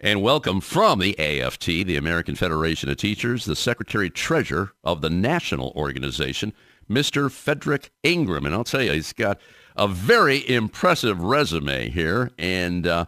and 0.00 0.22
welcome 0.22 0.60
from 0.60 0.98
the 0.98 1.18
AFT, 1.18 1.66
the 1.66 1.96
American 1.96 2.34
Federation 2.34 2.88
of 2.88 2.96
Teachers, 2.96 3.44
the 3.44 3.56
Secretary 3.56 4.10
Treasurer 4.10 4.72
of 4.82 5.00
the 5.00 5.10
national 5.10 5.72
organization, 5.76 6.52
Mr. 6.90 7.30
Fedrick 7.30 7.90
Ingram. 8.02 8.46
And 8.46 8.54
I'll 8.54 8.64
tell 8.64 8.82
you, 8.82 8.92
he's 8.92 9.12
got 9.12 9.40
a 9.76 9.88
very 9.88 10.48
impressive 10.48 11.20
resume 11.20 11.90
here. 11.90 12.30
And 12.38 12.86
uh, 12.86 13.06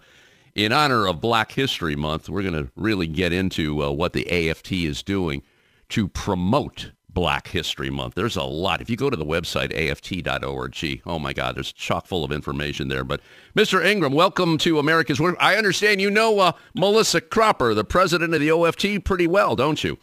in 0.55 0.73
honor 0.73 1.07
of 1.07 1.21
Black 1.21 1.53
History 1.53 1.97
Month, 1.97 2.29
we're 2.29 2.43
going 2.43 2.55
to 2.55 2.71
really 2.77 3.07
get 3.07 3.33
into 3.33 3.83
uh, 3.83 3.91
what 3.91 4.13
the 4.13 4.51
AFT 4.51 4.73
is 4.73 5.03
doing 5.03 5.43
to 5.91 6.09
promote 6.09 6.93
Black 7.17 7.49
History 7.49 7.89
Month. 7.89 8.15
There's 8.15 8.37
a 8.37 8.43
lot. 8.43 8.83
If 8.83 8.91
you 8.91 8.97
go 8.99 9.09
to 9.09 9.17
the 9.17 9.25
website, 9.25 9.73
aft.org, 9.73 11.03
oh 11.07 11.19
my 11.19 11.33
God, 11.33 11.57
there's 11.57 11.73
chock 11.73 12.07
full 12.07 12.25
of 12.25 12.31
information 12.31 12.89
there. 12.89 13.05
But 13.05 13.23
Mr. 13.57 13.83
Ingram, 13.83 14.13
welcome 14.13 14.59
to 14.59 14.79
America's 14.79 15.19
Work. 15.19 15.35
I 15.41 15.57
understand 15.57 16.03
you 16.03 16.11
know 16.11 16.39
uh, 16.41 16.53
Melissa 16.75 17.23
Cropper, 17.23 17.73
the 17.73 17.85
president 17.85 18.35
of 18.35 18.41
the 18.41 18.51
OFT, 18.51 19.03
pretty 19.03 19.27
well, 19.27 19.57
don't 19.57 19.83
you? 19.83 19.97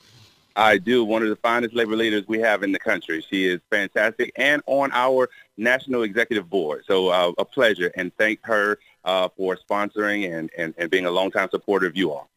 I 0.56 0.80
do. 0.80 1.06
One 1.06 1.22
of 1.22 1.30
the 1.30 1.36
finest 1.36 1.76
labor 1.76 1.96
leaders 1.96 2.24
we 2.28 2.40
have 2.40 2.64
in 2.64 2.72
the 2.72 2.80
country. 2.80 3.24
She 3.30 3.46
is 3.46 3.62
fantastic 3.70 4.32
and 4.36 4.64
on 4.66 4.92
our 4.92 5.30
national 5.56 6.02
executive 6.02 6.50
board. 6.50 6.84
So 6.88 7.10
uh, 7.10 7.32
a 7.38 7.46
pleasure 7.46 7.92
and 7.96 8.12
thank 8.18 8.40
her 8.42 8.80
uh, 9.06 9.30
for 9.38 9.56
sponsoring 9.56 10.36
and, 10.36 10.50
and, 10.58 10.74
and 10.80 10.90
being 10.90 11.06
a 11.06 11.12
longtime 11.12 11.50
supporter 11.52 11.86
of 11.86 11.96
you 11.96 12.12
all. 12.12 12.28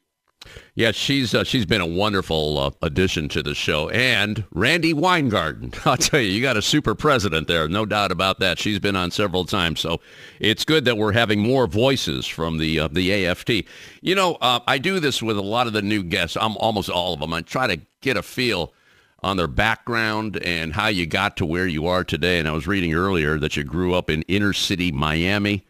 Yeah, 0.75 0.93
she's 0.93 1.35
uh, 1.35 1.45
she's 1.45 1.67
been 1.67 1.81
a 1.81 1.87
wonderful 1.87 2.59
uh, 2.59 2.71
addition 2.83 3.29
to 3.31 3.43
the 3.43 3.55
show. 3.55 3.88
And 3.91 4.45
Randi 4.53 4.93
Weingarten, 4.93 5.73
I'll 5.85 5.97
tell 5.97 6.21
you, 6.21 6.31
you 6.31 6.43
got 6.43 6.57
a 6.57 6.62
super 6.62 6.95
president 6.95 7.49
there, 7.49 7.69
no 7.69 7.87
doubt 7.87 8.12
about 8.12 8.38
that. 8.41 8.59
She's 8.59 8.79
been 8.79 8.97
on 8.97 9.11
several 9.11 9.45
times, 9.45 9.81
so 9.81 10.00
it's 10.41 10.65
good 10.65 10.85
that 10.85 10.97
we're 10.97 11.12
having 11.12 11.41
more 11.41 11.67
voices 11.67 12.26
from 12.26 12.59
the 12.59 12.81
uh, 12.81 12.88
the 12.88 13.26
AFT. 13.26 13.50
You 14.00 14.15
know, 14.15 14.37
uh, 14.41 14.61
I 14.67 14.79
do 14.79 15.00
this 15.00 15.23
with 15.23 15.37
a 15.38 15.43
lot 15.43 15.67
of 15.67 15.73
the 15.73 15.83
new 15.83 16.03
guests. 16.03 16.37
I'm 16.41 16.57
almost 16.59 16.88
all 16.88 17.15
of 17.15 17.21
them. 17.21 17.33
I 17.33 17.43
try 17.43 17.67
to 17.67 17.81
get 18.00 18.17
a 18.17 18.23
feel 18.23 18.73
on 19.23 19.37
their 19.37 19.49
background 19.49 20.37
and 20.45 20.73
how 20.73 20.87
you 20.87 21.07
got 21.07 21.37
to 21.38 21.47
where 21.47 21.67
you 21.67 21.87
are 21.87 22.05
today. 22.05 22.38
And 22.38 22.47
I 22.47 22.53
was 22.53 22.67
reading 22.67 22.95
earlier 22.95 23.38
that 23.38 23.57
you 23.57 23.65
grew 23.65 23.95
up 23.95 24.09
in 24.09 24.23
inner 24.23 24.53
city 24.53 24.93
Miami. 24.93 25.66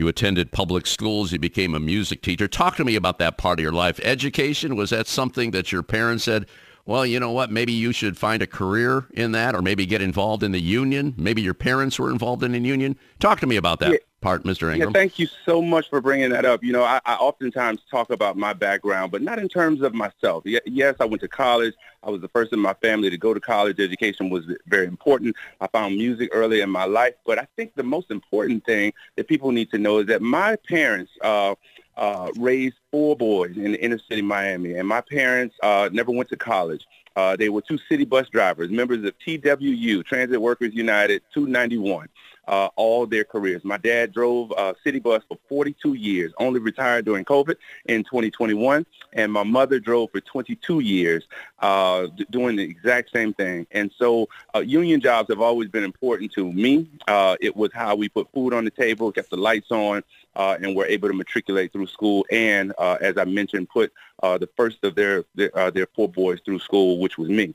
You 0.00 0.08
attended 0.08 0.50
public 0.50 0.86
schools. 0.86 1.30
You 1.30 1.38
became 1.38 1.74
a 1.74 1.78
music 1.78 2.22
teacher. 2.22 2.48
Talk 2.48 2.76
to 2.76 2.86
me 2.86 2.96
about 2.96 3.18
that 3.18 3.36
part 3.36 3.58
of 3.58 3.62
your 3.62 3.70
life. 3.70 4.00
Education, 4.02 4.74
was 4.74 4.88
that 4.88 5.06
something 5.06 5.50
that 5.50 5.72
your 5.72 5.82
parents 5.82 6.24
said, 6.24 6.46
well, 6.86 7.04
you 7.04 7.20
know 7.20 7.32
what, 7.32 7.50
maybe 7.50 7.74
you 7.74 7.92
should 7.92 8.16
find 8.16 8.40
a 8.40 8.46
career 8.46 9.08
in 9.12 9.32
that 9.32 9.54
or 9.54 9.60
maybe 9.60 9.84
get 9.84 10.00
involved 10.00 10.42
in 10.42 10.52
the 10.52 10.60
union? 10.60 11.12
Maybe 11.18 11.42
your 11.42 11.52
parents 11.52 11.98
were 11.98 12.10
involved 12.10 12.42
in 12.42 12.54
a 12.54 12.58
union? 12.58 12.96
Talk 13.18 13.40
to 13.40 13.46
me 13.46 13.56
about 13.56 13.80
that. 13.80 13.92
Part, 14.20 14.44
Mr. 14.44 14.70
Ingram. 14.70 14.90
Yeah, 14.90 14.92
thank 14.92 15.18
you 15.18 15.26
so 15.46 15.62
much 15.62 15.88
for 15.88 16.02
bringing 16.02 16.28
that 16.30 16.44
up. 16.44 16.62
You 16.62 16.74
know, 16.74 16.84
I, 16.84 17.00
I 17.06 17.14
oftentimes 17.14 17.80
talk 17.90 18.10
about 18.10 18.36
my 18.36 18.52
background, 18.52 19.12
but 19.12 19.22
not 19.22 19.38
in 19.38 19.48
terms 19.48 19.80
of 19.80 19.94
myself. 19.94 20.44
Yes, 20.44 20.96
I 21.00 21.06
went 21.06 21.22
to 21.22 21.28
college. 21.28 21.74
I 22.02 22.10
was 22.10 22.20
the 22.20 22.28
first 22.28 22.52
in 22.52 22.58
my 22.58 22.74
family 22.74 23.08
to 23.08 23.16
go 23.16 23.32
to 23.32 23.40
college. 23.40 23.80
Education 23.80 24.28
was 24.28 24.44
very 24.66 24.86
important. 24.86 25.36
I 25.62 25.68
found 25.68 25.96
music 25.96 26.28
early 26.32 26.60
in 26.60 26.68
my 26.68 26.84
life, 26.84 27.14
but 27.24 27.38
I 27.38 27.46
think 27.56 27.74
the 27.76 27.82
most 27.82 28.10
important 28.10 28.66
thing 28.66 28.92
that 29.16 29.26
people 29.26 29.52
need 29.52 29.70
to 29.70 29.78
know 29.78 30.00
is 30.00 30.06
that 30.08 30.20
my 30.20 30.56
parents 30.68 31.12
uh, 31.22 31.54
uh, 31.96 32.30
raised 32.36 32.76
four 32.90 33.16
boys 33.16 33.56
in 33.56 33.72
the 33.72 33.82
inner 33.82 33.98
city 33.98 34.20
Miami, 34.20 34.74
and 34.74 34.86
my 34.86 35.00
parents 35.00 35.56
uh, 35.62 35.88
never 35.92 36.10
went 36.10 36.28
to 36.28 36.36
college. 36.36 36.84
Uh, 37.16 37.36
they 37.36 37.48
were 37.48 37.62
two 37.62 37.78
city 37.88 38.04
bus 38.04 38.28
drivers, 38.28 38.70
members 38.70 39.02
of 39.02 39.14
TWU, 39.18 40.04
Transit 40.04 40.40
Workers 40.40 40.74
United 40.74 41.22
291 41.32 42.08
uh, 42.50 42.68
all 42.74 43.06
their 43.06 43.22
careers. 43.22 43.64
My 43.64 43.76
dad 43.76 44.12
drove 44.12 44.52
a 44.58 44.74
city 44.82 44.98
bus 44.98 45.22
for 45.28 45.38
42 45.48 45.94
years, 45.94 46.32
only 46.38 46.58
retired 46.58 47.04
during 47.04 47.24
COVID 47.24 47.54
in 47.86 48.02
2021, 48.02 48.84
and 49.12 49.32
my 49.32 49.44
mother 49.44 49.78
drove 49.78 50.10
for 50.10 50.20
22 50.20 50.80
years, 50.80 51.24
uh, 51.60 52.08
doing 52.30 52.56
the 52.56 52.64
exact 52.64 53.12
same 53.12 53.32
thing. 53.32 53.68
And 53.70 53.92
so 53.96 54.28
uh, 54.52 54.58
union 54.58 55.00
jobs 55.00 55.28
have 55.28 55.40
always 55.40 55.68
been 55.68 55.84
important 55.84 56.32
to 56.32 56.52
me. 56.52 56.90
Uh, 57.06 57.36
it 57.40 57.56
was 57.56 57.72
how 57.72 57.94
we 57.94 58.08
put 58.08 58.30
food 58.32 58.52
on 58.52 58.64
the 58.64 58.70
table, 58.72 59.12
kept 59.12 59.30
the 59.30 59.36
lights 59.36 59.70
on, 59.70 60.02
uh, 60.34 60.58
and 60.60 60.74
were 60.74 60.86
able 60.86 61.08
to 61.08 61.14
matriculate 61.14 61.72
through 61.72 61.86
school 61.86 62.26
and, 62.32 62.72
uh, 62.78 62.98
as 63.00 63.16
I 63.16 63.24
mentioned, 63.26 63.68
put 63.68 63.92
uh, 64.24 64.38
the 64.38 64.48
first 64.56 64.82
of 64.82 64.96
their 64.96 65.24
their, 65.36 65.56
uh, 65.56 65.70
their 65.70 65.86
four 65.94 66.08
boys 66.08 66.40
through 66.44 66.58
school, 66.58 66.98
which 66.98 67.16
was 67.16 67.28
me. 67.28 67.54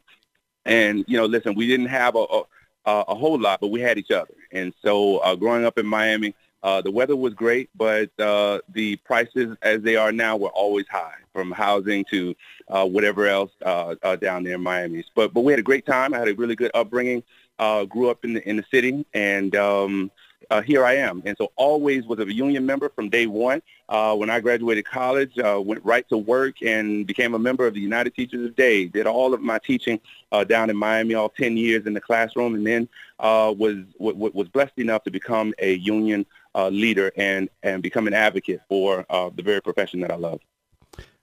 And 0.66 1.04
you 1.08 1.18
know, 1.18 1.26
listen, 1.26 1.54
we 1.54 1.68
didn't 1.68 1.88
have 1.88 2.16
a, 2.16 2.20
a 2.24 2.44
uh, 2.86 3.04
a 3.08 3.16
whole 3.16 3.40
lot, 3.40 3.60
but 3.60 3.68
we 3.68 3.82
had 3.82 3.98
each 3.98 4.12
other. 4.12 4.34
And 4.56 4.74
so 4.84 5.18
uh, 5.18 5.36
growing 5.36 5.66
up 5.66 5.78
in 5.78 5.86
Miami, 5.86 6.34
uh, 6.64 6.82
the 6.82 6.90
weather 6.90 7.16
was 7.16 7.34
great, 7.36 7.70
but 7.76 8.10
uh, 8.20 8.60
the 8.74 8.96
prices 8.98 9.56
as 9.62 9.84
they 9.84 9.96
are 9.96 10.12
now 10.12 10.36
were 10.36 10.50
always 10.50 10.88
high, 10.90 11.14
from 11.32 11.52
housing 11.52 12.04
to 12.06 12.34
uh, 12.70 12.86
whatever 12.86 13.28
else 13.28 13.52
uh, 13.64 13.94
uh, 14.02 14.16
down 14.16 14.44
there 14.44 14.56
in 14.56 14.62
Miami. 14.62 15.04
But 15.14 15.32
but 15.32 15.42
we 15.42 15.52
had 15.52 15.60
a 15.60 15.64
great 15.64 15.86
time. 15.86 16.16
I 16.16 16.18
had 16.18 16.28
a 16.28 16.34
really 16.34 16.56
good 16.56 16.72
upbringing. 16.74 17.22
Uh, 17.60 17.86
grew 17.86 18.10
up 18.10 18.26
in 18.26 18.34
the 18.34 18.50
in 18.50 18.58
the 18.58 18.66
city, 18.72 19.06
and 19.14 19.56
um, 19.56 20.10
uh, 20.50 20.62
here 20.62 20.86
I 20.86 20.96
am. 20.98 21.22
And 21.26 21.36
so 21.38 21.52
always 21.56 22.06
was 22.06 22.20
a 22.20 22.34
union 22.34 22.66
member 22.66 22.90
from 22.90 23.10
day 23.10 23.28
one. 23.28 23.62
Uh, 23.88 24.16
when 24.16 24.30
I 24.30 24.40
graduated 24.40 24.86
college, 24.86 25.38
uh, 25.38 25.62
went 25.64 25.84
right 25.86 26.08
to 26.10 26.18
work 26.18 26.62
and 26.62 27.06
became 27.06 27.34
a 27.34 27.40
member 27.40 27.68
of 27.68 27.74
the 27.74 27.80
United 27.80 28.16
Teachers 28.16 28.46
of 28.46 28.56
Dade. 28.56 28.94
Did 28.94 29.08
all 29.08 29.34
of 29.34 29.42
my 29.42 29.60
teaching 29.60 30.00
uh, 30.32 30.44
down 30.44 30.70
in 30.70 30.78
Miami, 30.78 31.14
all 31.14 31.30
10 31.30 31.58
years 31.58 31.86
in 31.86 31.94
the 31.94 32.02
classroom, 32.02 32.56
and 32.56 32.66
then 32.66 32.90
uh, 33.20 33.54
was 33.58 33.78
w- 34.00 34.32
was 34.34 34.48
blessed 34.50 34.78
enough 34.78 35.04
to 35.04 35.12
become 35.12 35.54
a 35.60 35.76
union 35.76 36.26
uh, 36.56 36.70
leader 36.70 37.12
and, 37.16 37.50
and 37.64 37.84
become 37.84 38.08
an 38.08 38.14
advocate 38.14 38.62
for 38.68 39.06
the 39.10 39.44
very 39.44 39.62
profession 39.62 40.00
that 40.02 40.12
I 40.12 40.16
love. 40.16 40.40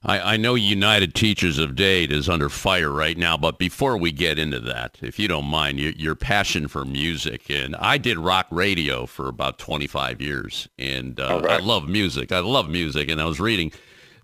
I, 0.05 0.35
I, 0.35 0.37
know 0.37 0.57
United 0.57 1.15
Teachers 1.15 1.59
of 1.59 1.77
Dade 1.77 2.11
is 2.11 2.29
under 2.29 2.49
fire 2.49 2.91
right 2.91 3.17
now, 3.17 3.37
but 3.37 3.59
before 3.59 3.97
we 3.97 4.11
get 4.11 4.37
into 4.37 4.59
that, 4.61 4.99
if 5.01 5.19
you 5.19 5.29
don't 5.29 5.45
mind, 5.45 5.79
your, 5.79 5.93
your 5.93 6.15
passion 6.17 6.67
for 6.67 6.85
music, 6.85 7.49
and 7.49 7.77
I 7.77 7.99
did 7.99 8.19
rock 8.19 8.47
radio 8.51 9.07
for 9.07 9.29
about 9.29 9.59
25 9.59 10.21
years, 10.21 10.69
and 10.77 11.21
uh, 11.21 11.41
right. 11.45 11.61
I 11.61 11.65
love 11.65 11.89
music. 11.89 12.33
I 12.33 12.41
love 12.41 12.69
music, 12.69 13.11
and 13.11 13.21
I 13.21 13.27
was 13.27 13.39
reading 13.39 13.71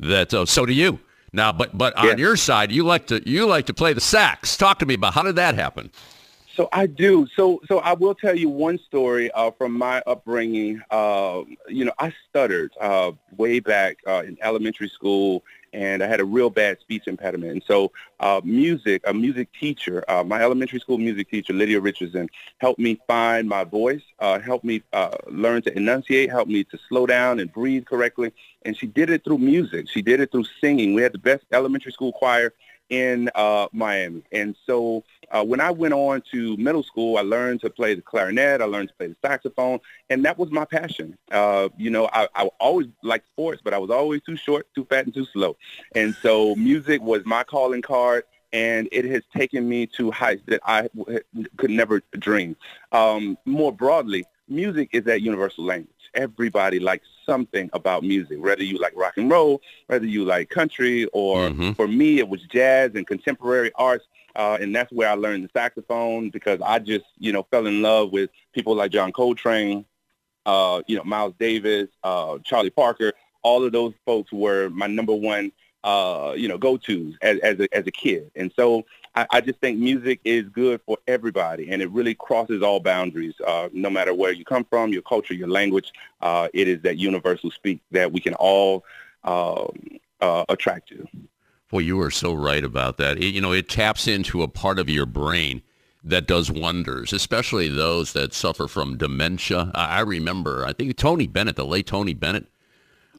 that. 0.00 0.34
Uh, 0.34 0.46
so 0.46 0.66
do 0.66 0.72
you 0.72 0.98
now, 1.32 1.52
but 1.52 1.76
but 1.76 1.94
yeah. 1.96 2.10
on 2.10 2.18
your 2.18 2.36
side, 2.36 2.72
you 2.72 2.84
like 2.84 3.06
to 3.08 3.28
you 3.28 3.46
like 3.46 3.66
to 3.66 3.74
play 3.74 3.92
the 3.92 4.00
sax. 4.00 4.56
Talk 4.56 4.78
to 4.80 4.86
me 4.86 4.94
about 4.94 5.14
how 5.14 5.22
did 5.22 5.36
that 5.36 5.54
happen? 5.54 5.90
So 6.54 6.68
I 6.72 6.86
do. 6.86 7.28
So 7.36 7.60
so 7.68 7.78
I 7.78 7.92
will 7.92 8.14
tell 8.14 8.34
you 8.34 8.48
one 8.48 8.78
story 8.78 9.30
uh, 9.30 9.52
from 9.52 9.72
my 9.72 10.02
upbringing. 10.06 10.82
Uh, 10.90 11.42
you 11.68 11.84
know, 11.84 11.92
I 11.98 12.12
stuttered 12.28 12.72
uh, 12.80 13.12
way 13.36 13.60
back 13.60 13.98
uh, 14.06 14.24
in 14.26 14.38
elementary 14.42 14.88
school 14.88 15.44
and 15.78 16.02
I 16.02 16.08
had 16.08 16.18
a 16.18 16.24
real 16.24 16.50
bad 16.50 16.80
speech 16.80 17.06
impediment. 17.06 17.52
And 17.52 17.62
so 17.64 17.92
uh, 18.18 18.40
music, 18.42 19.00
a 19.06 19.14
music 19.14 19.48
teacher, 19.52 20.04
uh, 20.08 20.24
my 20.24 20.42
elementary 20.42 20.80
school 20.80 20.98
music 20.98 21.30
teacher, 21.30 21.52
Lydia 21.52 21.80
Richardson, 21.80 22.28
helped 22.58 22.80
me 22.80 23.00
find 23.06 23.48
my 23.48 23.62
voice, 23.62 24.02
uh, 24.18 24.40
helped 24.40 24.64
me 24.64 24.82
uh, 24.92 25.16
learn 25.28 25.62
to 25.62 25.76
enunciate, 25.76 26.30
helped 26.30 26.50
me 26.50 26.64
to 26.64 26.78
slow 26.88 27.06
down 27.06 27.38
and 27.38 27.52
breathe 27.52 27.86
correctly. 27.86 28.32
And 28.64 28.76
she 28.76 28.88
did 28.88 29.08
it 29.08 29.22
through 29.22 29.38
music. 29.38 29.88
She 29.88 30.02
did 30.02 30.18
it 30.18 30.32
through 30.32 30.46
singing. 30.60 30.94
We 30.94 31.02
had 31.02 31.12
the 31.12 31.18
best 31.18 31.44
elementary 31.52 31.92
school 31.92 32.12
choir 32.12 32.52
in 32.90 33.30
uh, 33.36 33.68
Miami. 33.72 34.24
And 34.32 34.56
so 34.66 35.04
uh, 35.30 35.44
when 35.44 35.60
I 35.60 35.70
went 35.70 35.94
on 35.94 36.22
to 36.32 36.56
middle 36.56 36.82
school, 36.82 37.18
I 37.18 37.22
learned 37.22 37.60
to 37.62 37.70
play 37.70 37.94
the 37.94 38.02
clarinet. 38.02 38.60
I 38.60 38.64
learned 38.64 38.88
to 38.88 38.94
play 38.94 39.08
the 39.08 39.16
saxophone, 39.22 39.80
and 40.10 40.24
that 40.24 40.38
was 40.38 40.50
my 40.50 40.64
passion. 40.64 41.16
Uh, 41.30 41.68
you 41.76 41.90
know, 41.90 42.08
I, 42.12 42.28
I 42.34 42.46
always 42.60 42.88
liked 43.02 43.26
sports, 43.28 43.60
but 43.62 43.74
I 43.74 43.78
was 43.78 43.90
always 43.90 44.22
too 44.22 44.36
short, 44.36 44.66
too 44.74 44.84
fat, 44.84 45.04
and 45.04 45.14
too 45.14 45.26
slow. 45.26 45.56
And 45.94 46.14
so 46.22 46.54
music 46.56 47.02
was 47.02 47.24
my 47.24 47.44
calling 47.44 47.82
card, 47.82 48.24
and 48.52 48.88
it 48.92 49.04
has 49.04 49.22
taken 49.36 49.68
me 49.68 49.86
to 49.86 50.10
heights 50.10 50.42
that 50.46 50.60
I 50.64 50.88
could 51.56 51.70
never 51.70 52.02
dream. 52.18 52.56
Um, 52.92 53.36
more 53.44 53.72
broadly, 53.72 54.24
music 54.48 54.90
is 54.92 55.04
that 55.04 55.22
universal 55.22 55.64
language 55.64 55.92
everybody 56.14 56.78
likes 56.78 57.06
something 57.24 57.70
about 57.72 58.02
music, 58.02 58.42
whether 58.42 58.62
you 58.62 58.78
like 58.78 58.94
rock 58.96 59.16
and 59.16 59.30
roll, 59.30 59.60
whether 59.86 60.06
you 60.06 60.24
like 60.24 60.50
country, 60.50 61.06
or 61.12 61.48
mm-hmm. 61.48 61.72
for 61.72 61.86
me, 61.86 62.18
it 62.18 62.28
was 62.28 62.42
jazz 62.42 62.92
and 62.94 63.06
contemporary 63.06 63.70
arts. 63.76 64.06
Uh, 64.38 64.56
and 64.60 64.74
that's 64.74 64.92
where 64.92 65.10
I 65.10 65.14
learned 65.14 65.44
the 65.44 65.50
saxophone 65.52 66.30
because 66.30 66.60
I 66.64 66.78
just, 66.78 67.04
you 67.18 67.32
know, 67.32 67.42
fell 67.50 67.66
in 67.66 67.82
love 67.82 68.12
with 68.12 68.30
people 68.54 68.76
like 68.76 68.92
John 68.92 69.10
Coltrane, 69.10 69.84
uh, 70.46 70.80
you 70.86 70.96
know, 70.96 71.02
Miles 71.02 71.34
Davis, 71.40 71.88
uh, 72.04 72.38
Charlie 72.44 72.70
Parker. 72.70 73.12
All 73.42 73.64
of 73.64 73.72
those 73.72 73.94
folks 74.06 74.32
were 74.32 74.70
my 74.70 74.86
number 74.86 75.12
one, 75.12 75.50
uh, 75.82 76.34
you 76.36 76.46
know, 76.46 76.56
go-tos 76.56 77.14
as, 77.20 77.40
as, 77.40 77.58
a, 77.58 77.68
as 77.74 77.88
a 77.88 77.90
kid. 77.90 78.30
And 78.36 78.52
so 78.54 78.86
I, 79.16 79.26
I, 79.30 79.40
just 79.40 79.58
think 79.58 79.78
music 79.78 80.20
is 80.24 80.48
good 80.48 80.80
for 80.86 80.98
everybody, 81.08 81.70
and 81.70 81.82
it 81.82 81.90
really 81.90 82.14
crosses 82.14 82.62
all 82.62 82.78
boundaries. 82.78 83.34
Uh, 83.44 83.68
no 83.72 83.90
matter 83.90 84.14
where 84.14 84.32
you 84.32 84.44
come 84.44 84.64
from, 84.64 84.92
your 84.92 85.02
culture, 85.02 85.34
your 85.34 85.48
language, 85.48 85.92
uh, 86.20 86.48
it 86.54 86.68
is 86.68 86.80
that 86.82 86.96
universal 86.96 87.50
speak 87.50 87.80
that 87.90 88.12
we 88.12 88.20
can 88.20 88.34
all 88.34 88.84
um, 89.24 89.98
uh, 90.20 90.44
attract 90.48 90.88
to. 90.90 91.08
Well, 91.70 91.82
you 91.82 92.00
are 92.00 92.10
so 92.10 92.32
right 92.32 92.64
about 92.64 92.96
that. 92.96 93.18
It, 93.18 93.34
you 93.34 93.40
know, 93.40 93.52
it 93.52 93.68
taps 93.68 94.08
into 94.08 94.42
a 94.42 94.48
part 94.48 94.78
of 94.78 94.88
your 94.88 95.06
brain 95.06 95.62
that 96.04 96.26
does 96.26 96.50
wonders, 96.50 97.12
especially 97.12 97.68
those 97.68 98.12
that 98.14 98.32
suffer 98.32 98.68
from 98.68 98.96
dementia. 98.96 99.70
I, 99.74 99.98
I 99.98 100.00
remember, 100.00 100.64
I 100.66 100.72
think 100.72 100.96
Tony 100.96 101.26
Bennett, 101.26 101.56
the 101.56 101.66
late 101.66 101.86
Tony 101.86 102.14
Bennett, 102.14 102.46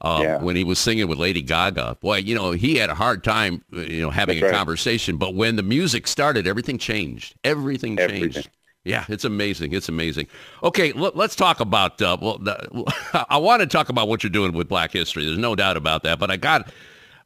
uh, 0.01 0.19
yeah. 0.23 0.37
when 0.41 0.55
he 0.55 0.63
was 0.63 0.79
singing 0.79 1.07
with 1.07 1.19
Lady 1.19 1.41
Gaga. 1.41 1.97
Boy, 1.99 2.17
you 2.17 2.33
know, 2.33 2.51
he 2.51 2.75
had 2.75 2.89
a 2.89 2.95
hard 2.95 3.23
time, 3.23 3.63
uh, 3.75 3.81
you 3.81 4.01
know, 4.01 4.09
having 4.09 4.39
That's 4.39 4.49
a 4.49 4.51
right. 4.51 4.57
conversation. 4.57 5.17
But 5.17 5.35
when 5.35 5.55
the 5.55 5.63
music 5.63 6.07
started, 6.07 6.47
everything 6.47 6.77
changed. 6.77 7.35
Everything 7.43 7.97
changed. 7.97 8.49
Yeah, 8.85 9.05
it's 9.09 9.25
amazing. 9.25 9.73
It's 9.73 9.89
amazing. 9.89 10.27
Okay, 10.63 10.93
l- 10.93 11.11
let's 11.13 11.35
talk 11.35 11.59
about. 11.59 12.01
Uh, 12.01 12.17
well, 12.19 12.37
the, 12.37 13.25
I 13.29 13.37
want 13.37 13.61
to 13.61 13.67
talk 13.67 13.89
about 13.89 14.07
what 14.07 14.23
you're 14.23 14.29
doing 14.29 14.53
with 14.53 14.69
Black 14.69 14.91
History. 14.91 15.25
There's 15.25 15.37
no 15.37 15.55
doubt 15.55 15.75
about 15.75 16.03
that. 16.03 16.17
But 16.17 16.31
I 16.31 16.37
got, 16.37 16.71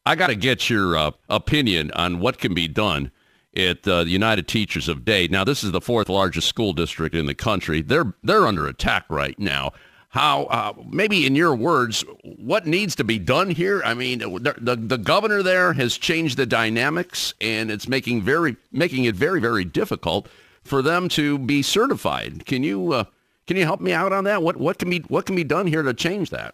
I 0.05 0.15
got 0.15 0.27
to 0.27 0.35
get 0.35 0.69
your 0.69 0.97
uh, 0.97 1.11
opinion 1.29 1.91
on 1.91 2.19
what 2.19 2.37
can 2.37 2.53
be 2.53 2.67
done 2.67 3.11
at 3.55 3.87
uh, 3.87 4.03
the 4.03 4.09
United 4.09 4.47
Teachers 4.47 4.89
of 4.89 5.05
Dade. 5.05 5.31
Now, 5.31 5.43
this 5.43 5.63
is 5.63 5.71
the 5.71 5.79
fourth 5.79 6.09
largest 6.09 6.47
school 6.47 6.73
district 6.73 7.15
in 7.15 7.25
the 7.25 7.35
country. 7.35 7.81
They're 7.81 8.13
they're 8.23 8.45
under 8.45 8.67
attack 8.67 9.05
right 9.09 9.37
now. 9.39 9.71
how, 10.13 10.43
uh, 10.43 10.73
maybe 10.91 11.25
in 11.25 11.35
your 11.35 11.55
words, 11.55 12.05
what 12.23 12.67
needs 12.67 12.95
to 12.95 13.03
be 13.03 13.17
done 13.17 13.49
here? 13.49 13.81
I 13.83 13.95
mean, 13.95 14.19
the, 14.19 14.55
the, 14.61 14.75
the 14.75 14.97
governor 14.99 15.41
there 15.41 15.73
has 15.73 15.97
changed 15.97 16.37
the 16.37 16.45
dynamics, 16.45 17.33
and 17.41 17.71
it's 17.71 17.87
making 17.87 18.21
very 18.21 18.55
making 18.71 19.05
it 19.05 19.15
very 19.15 19.39
very 19.39 19.65
difficult 19.65 20.27
for 20.63 20.83
them 20.83 21.09
to 21.09 21.39
be 21.39 21.63
certified. 21.63 22.45
Can 22.45 22.61
you 22.61 22.93
uh, 22.93 23.05
can 23.47 23.57
you 23.57 23.63
help 23.63 23.81
me 23.81 23.91
out 23.91 24.13
on 24.13 24.25
that? 24.25 24.43
What 24.43 24.57
what 24.57 24.77
can 24.77 24.91
be 24.91 24.99
what 25.07 25.25
can 25.25 25.35
be 25.35 25.43
done 25.43 25.65
here 25.65 25.81
to 25.81 25.95
change 25.95 26.29
that? 26.29 26.53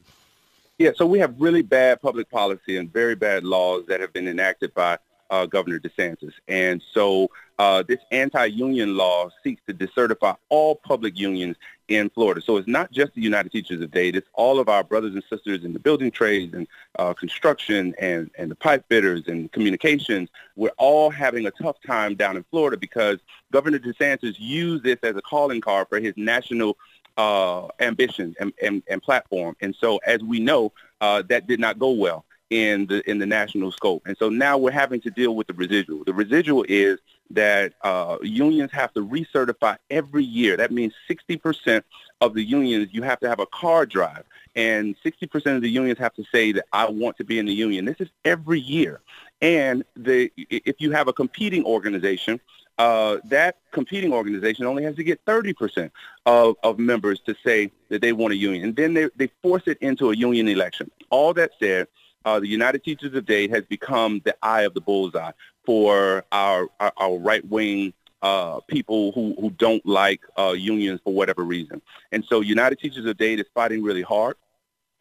Yeah, 0.80 0.92
so 0.96 1.06
we 1.06 1.20
have 1.20 1.36
really 1.38 1.62
bad 1.62 2.02
public 2.02 2.30
policy 2.30 2.78
and 2.78 2.92
very 2.92 3.14
bad 3.14 3.44
laws 3.44 3.84
that 3.90 4.00
have 4.00 4.14
been 4.14 4.30
enacted 4.30 4.74
by 4.74 4.98
uh, 5.30 5.46
Governor 5.46 5.78
DeSantis. 5.78 6.32
And 6.48 6.82
so 6.94 7.30
uh, 7.60 7.84
this 7.84 8.00
anti-union 8.12 8.96
law 8.96 9.30
seeks 9.44 9.62
to 9.68 9.74
decertify 9.74 10.38
all 10.48 10.76
public 10.76 11.20
unions 11.20 11.58
in 11.90 12.10
Florida. 12.12 12.40
So 12.40 12.56
it's 12.56 12.68
not 12.68 12.94
just 12.94 13.14
the 13.14 13.22
United 13.22 13.52
Teachers 13.52 13.82
of 13.82 13.92
Dade, 13.92 14.16
it's 14.16 14.30
all 14.32 14.58
of 14.58 14.70
our 14.70 14.82
brothers 14.86 15.16
and 15.16 15.24
sisters 15.30 15.66
in 15.66 15.74
the 15.74 15.80
building 15.80 16.12
trades 16.12 16.54
and 16.54 16.66
uh, 16.98 17.14
construction 17.14 17.94
and, 18.00 18.32
and 18.38 18.50
the 18.50 18.56
pipe 18.56 18.86
fitters 18.88 19.24
and 19.28 19.52
communications. 19.52 20.30
We're 20.56 20.72
all 20.78 21.10
having 21.10 21.46
a 21.46 21.52
tough 21.52 21.76
time 21.86 22.16
down 22.16 22.38
in 22.38 22.46
Florida 22.52 22.78
because 22.78 23.20
Governor 23.52 23.80
DeSantis 23.80 24.36
used 24.38 24.86
this 24.86 24.98
as 25.04 25.18
a 25.18 25.22
calling 25.22 25.60
card 25.60 25.90
for 25.90 26.00
his 26.00 26.14
national 26.16 26.78
uh, 27.20 27.68
ambition 27.82 28.34
and, 28.40 28.54
and, 28.64 28.82
and, 28.88 29.04
platform. 29.04 29.54
And 29.60 29.76
so 29.76 29.98
as 30.08 30.24
we 30.24 30.40
know, 30.40 30.72
uh, 31.02 31.22
that 31.28 31.48
did 31.48 31.60
not 31.60 31.78
go 31.78 31.92
well 31.92 32.24
in 32.50 32.88
the 32.88 33.08
in 33.10 33.20
the 33.20 33.26
national 33.26 33.74
scope. 33.74 34.04
And 34.06 34.16
so 34.18 34.30
now 34.30 34.58
we're 34.58 34.72
having 34.72 35.02
to 35.02 35.12
deal 35.12 35.36
with 35.36 35.48
the 35.48 35.54
residual. 35.54 36.06
The 36.06 36.14
residual 36.14 36.66
is 36.70 36.98
that 37.32 37.74
uh, 37.82 38.20
unions 38.22 38.72
have 38.72 38.94
to 38.94 39.06
recertify 39.06 39.78
every 39.90 40.24
year. 40.24 40.56
That 40.56 40.72
means 40.72 40.94
60% 41.10 41.84
of 42.22 42.34
the 42.34 42.44
unions, 42.44 42.88
you 42.92 43.04
have 43.04 43.20
to 43.20 43.28
have 43.28 43.42
a 43.42 43.46
card 43.46 43.90
drive. 43.90 44.24
And 44.56 44.96
60% 45.06 45.58
of 45.58 45.62
the 45.62 45.70
unions 45.70 46.00
have 46.00 46.16
to 46.16 46.24
say 46.32 46.54
that 46.54 46.66
I 46.72 46.90
want 46.90 47.18
to 47.18 47.26
be 47.26 47.38
in 47.38 47.46
the 47.46 47.54
union. 47.54 47.84
This 47.84 48.00
is 48.00 48.10
every 48.24 48.62
year. 48.62 49.02
And 49.42 49.84
the, 49.96 50.32
if 50.38 50.78
you 50.80 50.92
have 50.92 51.08
a 51.10 51.14
competing 51.14 51.66
organization, 51.66 52.40
uh, 52.80 53.18
that 53.26 53.58
competing 53.72 54.14
organization 54.14 54.66
only 54.66 54.84
has 54.84 54.96
to 54.96 55.04
get 55.04 55.24
30% 55.26 55.92
of, 56.26 56.56
of 56.64 56.80
members 56.80 57.20
to 57.20 57.36
say 57.46 57.72
that 57.90 58.02
they 58.02 58.14
want 58.14 58.34
a 58.34 58.38
union. 58.38 58.64
And 58.64 58.76
then 58.76 58.94
they, 58.94 59.10
they 59.18 59.30
force 59.44 59.64
it 59.68 59.78
into 59.82 60.12
a 60.12 60.16
union 60.16 60.48
election. 60.48 60.90
All 61.10 61.34
that 61.34 61.52
said, 61.60 61.88
uh, 62.24 62.40
the 62.40 62.48
United 62.48 62.84
Teachers 62.84 63.14
of 63.14 63.26
Dade 63.26 63.50
has 63.52 63.66
become 63.66 64.22
the 64.24 64.36
eye 64.42 64.62
of 64.62 64.74
the 64.74 64.82
bullseye 64.82 65.32
for 65.66 66.24
our 66.32 66.68
our, 66.80 66.94
our 66.98 67.18
right 67.18 67.46
wing 67.48 67.94
uh, 68.22 68.60
people 68.62 69.12
who, 69.12 69.36
who 69.40 69.50
don't 69.52 69.86
like 69.86 70.22
uh, 70.38 70.52
unions 70.52 71.00
for 71.04 71.14
whatever 71.14 71.44
reason. 71.44 71.82
And 72.12 72.24
so 72.26 72.42
United 72.42 72.80
Teachers 72.80 73.06
of 73.06 73.18
Dade 73.18 73.40
is 73.40 73.46
fighting 73.54 73.84
really 73.84 74.02
hard. 74.02 74.36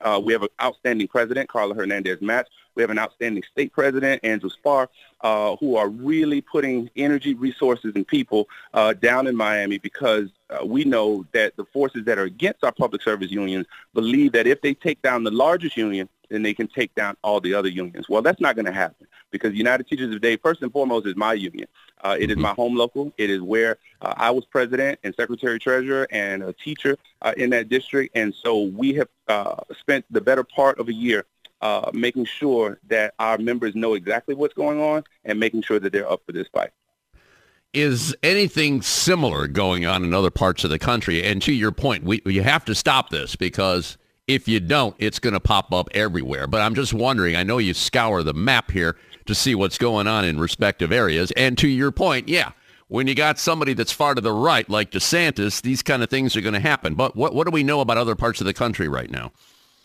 Uh, 0.01 0.21
we 0.25 0.33
have 0.33 0.43
an 0.43 0.49
outstanding 0.62 1.09
president, 1.09 1.49
Karla 1.49 1.75
Hernandez 1.75 2.21
Mats. 2.21 2.51
We 2.79 2.83
have 2.83 2.91
an 2.91 2.99
outstanding 3.01 3.43
state 3.51 3.73
president, 3.73 4.23
Andrew 4.23 4.51
Spar, 4.51 4.88
uh, 5.23 5.57
who 5.57 5.75
are 5.75 5.88
really 5.88 6.41
putting 6.41 6.88
energy, 6.95 7.35
resources, 7.35 7.93
and 7.97 8.07
people 8.07 8.49
uh, 8.73 8.93
down 8.93 9.27
in 9.27 9.35
Miami 9.35 9.79
because 9.79 10.29
uh, 10.49 10.64
we 10.64 10.85
know 10.85 11.27
that 11.33 11.57
the 11.57 11.64
forces 11.64 12.05
that 12.05 12.19
are 12.21 12.23
against 12.23 12.62
our 12.62 12.71
public 12.71 13.03
service 13.03 13.33
unions 13.33 13.67
believe 13.95 14.31
that 14.31 14.47
if 14.47 14.61
they 14.61 14.75
take 14.75 15.03
down 15.03 15.25
the 15.25 15.31
largest 15.33 15.77
union, 15.77 16.09
then 16.29 16.45
they 16.45 16.55
can 16.55 16.69
take 16.69 16.95
down 16.95 17.17
all 17.25 17.41
the 17.41 17.53
other 17.53 17.69
unions. 17.69 18.09
Well, 18.09 18.23
that's 18.23 18.41
not 18.41 18.55
going 18.55 18.67
to 18.67 18.73
happen 18.73 19.09
because 19.33 19.55
United 19.55 19.88
Teachers 19.88 20.14
of 20.14 20.21
Dade, 20.21 20.41
first 20.41 20.62
and 20.62 20.71
foremost, 20.71 21.05
is 21.05 21.17
my 21.17 21.33
union. 21.33 21.67
Uh, 22.05 22.17
it 22.17 22.25
mm-hmm. 22.25 22.31
is 22.31 22.37
my 22.37 22.53
home 22.53 22.77
local. 22.77 23.12
It 23.19 23.29
is 23.29 23.41
where 23.41 23.79
uh, 24.03 24.14
I 24.17 24.31
was 24.31 24.45
president 24.45 25.01
and 25.03 25.12
secretary 25.17 25.59
treasurer 25.59 26.07
and 26.12 26.45
a 26.45 26.53
teacher 26.53 26.97
uh, 27.23 27.35
in 27.37 27.51
that 27.51 27.69
district. 27.69 28.17
And 28.17 28.33
so 28.33 28.62
we 28.62 28.95
have 28.95 29.09
uh, 29.27 29.57
spent 29.81 30.05
the 30.11 30.21
better 30.21 30.45
part 30.45 30.79
of 30.79 30.88
a 30.88 30.93
year 30.93 31.25
uh, 31.61 31.90
making 31.92 32.25
sure 32.25 32.79
that 32.88 33.14
our 33.18 33.38
members 33.38 33.75
know 33.75 33.94
exactly 33.94 34.35
what's 34.35 34.55
going 34.55 34.81
on 34.81 35.05
and 35.25 35.40
making 35.40 35.62
sure 35.62 35.79
that 35.81 35.92
they're 35.92 36.11
up 36.11 36.23
for 36.25 36.33
this 36.33 36.49
fight. 36.49 36.71
Is 37.75 38.16
anything 38.23 38.81
similar 38.81 39.47
going 39.47 39.85
on 39.85 40.03
in 40.03 40.14
other 40.14 40.31
parts 40.31 40.64
of 40.64 40.71
the 40.71 40.79
country? 40.79 41.23
And 41.23 41.42
to 41.42 41.53
your 41.53 41.71
point, 41.71 42.05
we, 42.05 42.23
you 42.25 42.42
have 42.42 42.64
to 42.64 42.75
stop 42.75 43.11
this 43.11 43.37
because 43.37 43.99
if 44.27 44.49
you 44.49 44.61
don't, 44.61 44.94
it's 44.99 45.18
going 45.18 45.35
to 45.35 45.40
pop 45.40 45.73
up 45.73 45.88
everywhere. 45.92 46.47
But 46.47 46.62
I'm 46.62 46.75
just 46.75 46.94
wondering, 46.94 47.37
I 47.37 47.42
know 47.42 47.59
you 47.59 47.75
scour 47.75 48.23
the 48.23 48.35
map 48.35 48.71
here 48.71 48.97
to 49.27 49.35
see 49.35 49.55
what's 49.55 49.79
going 49.79 50.07
on 50.07 50.25
in 50.25 50.38
respective 50.40 50.92
areas. 50.92 51.31
And 51.33 51.59
to 51.59 51.68
your 51.68 51.90
point, 51.90 52.29
yeah, 52.29 52.53
when 52.88 53.07
you 53.07 53.14
got 53.14 53.38
somebody 53.38 53.75
that's 53.75 53.92
far 53.92 54.14
to 54.14 54.21
the 54.21 54.33
right, 54.33 54.68
like 54.68 54.90
DeSantis, 54.90 55.61
these 55.61 55.83
kind 55.83 56.03
of 56.03 56.09
things 56.09 56.37
are 56.37 56.40
going 56.40 56.55
to 56.55 56.61
happen. 56.61 56.94
But 56.94 57.16
what, 57.16 57.35
what 57.35 57.47
do 57.47 57.51
we 57.51 57.62
know 57.62 57.81
about 57.81 57.99
other 57.99 58.14
parts 58.14 58.40
of 58.40 58.47
the 58.47 58.55
country 58.55 58.88
right 58.88 59.11
now? 59.11 59.33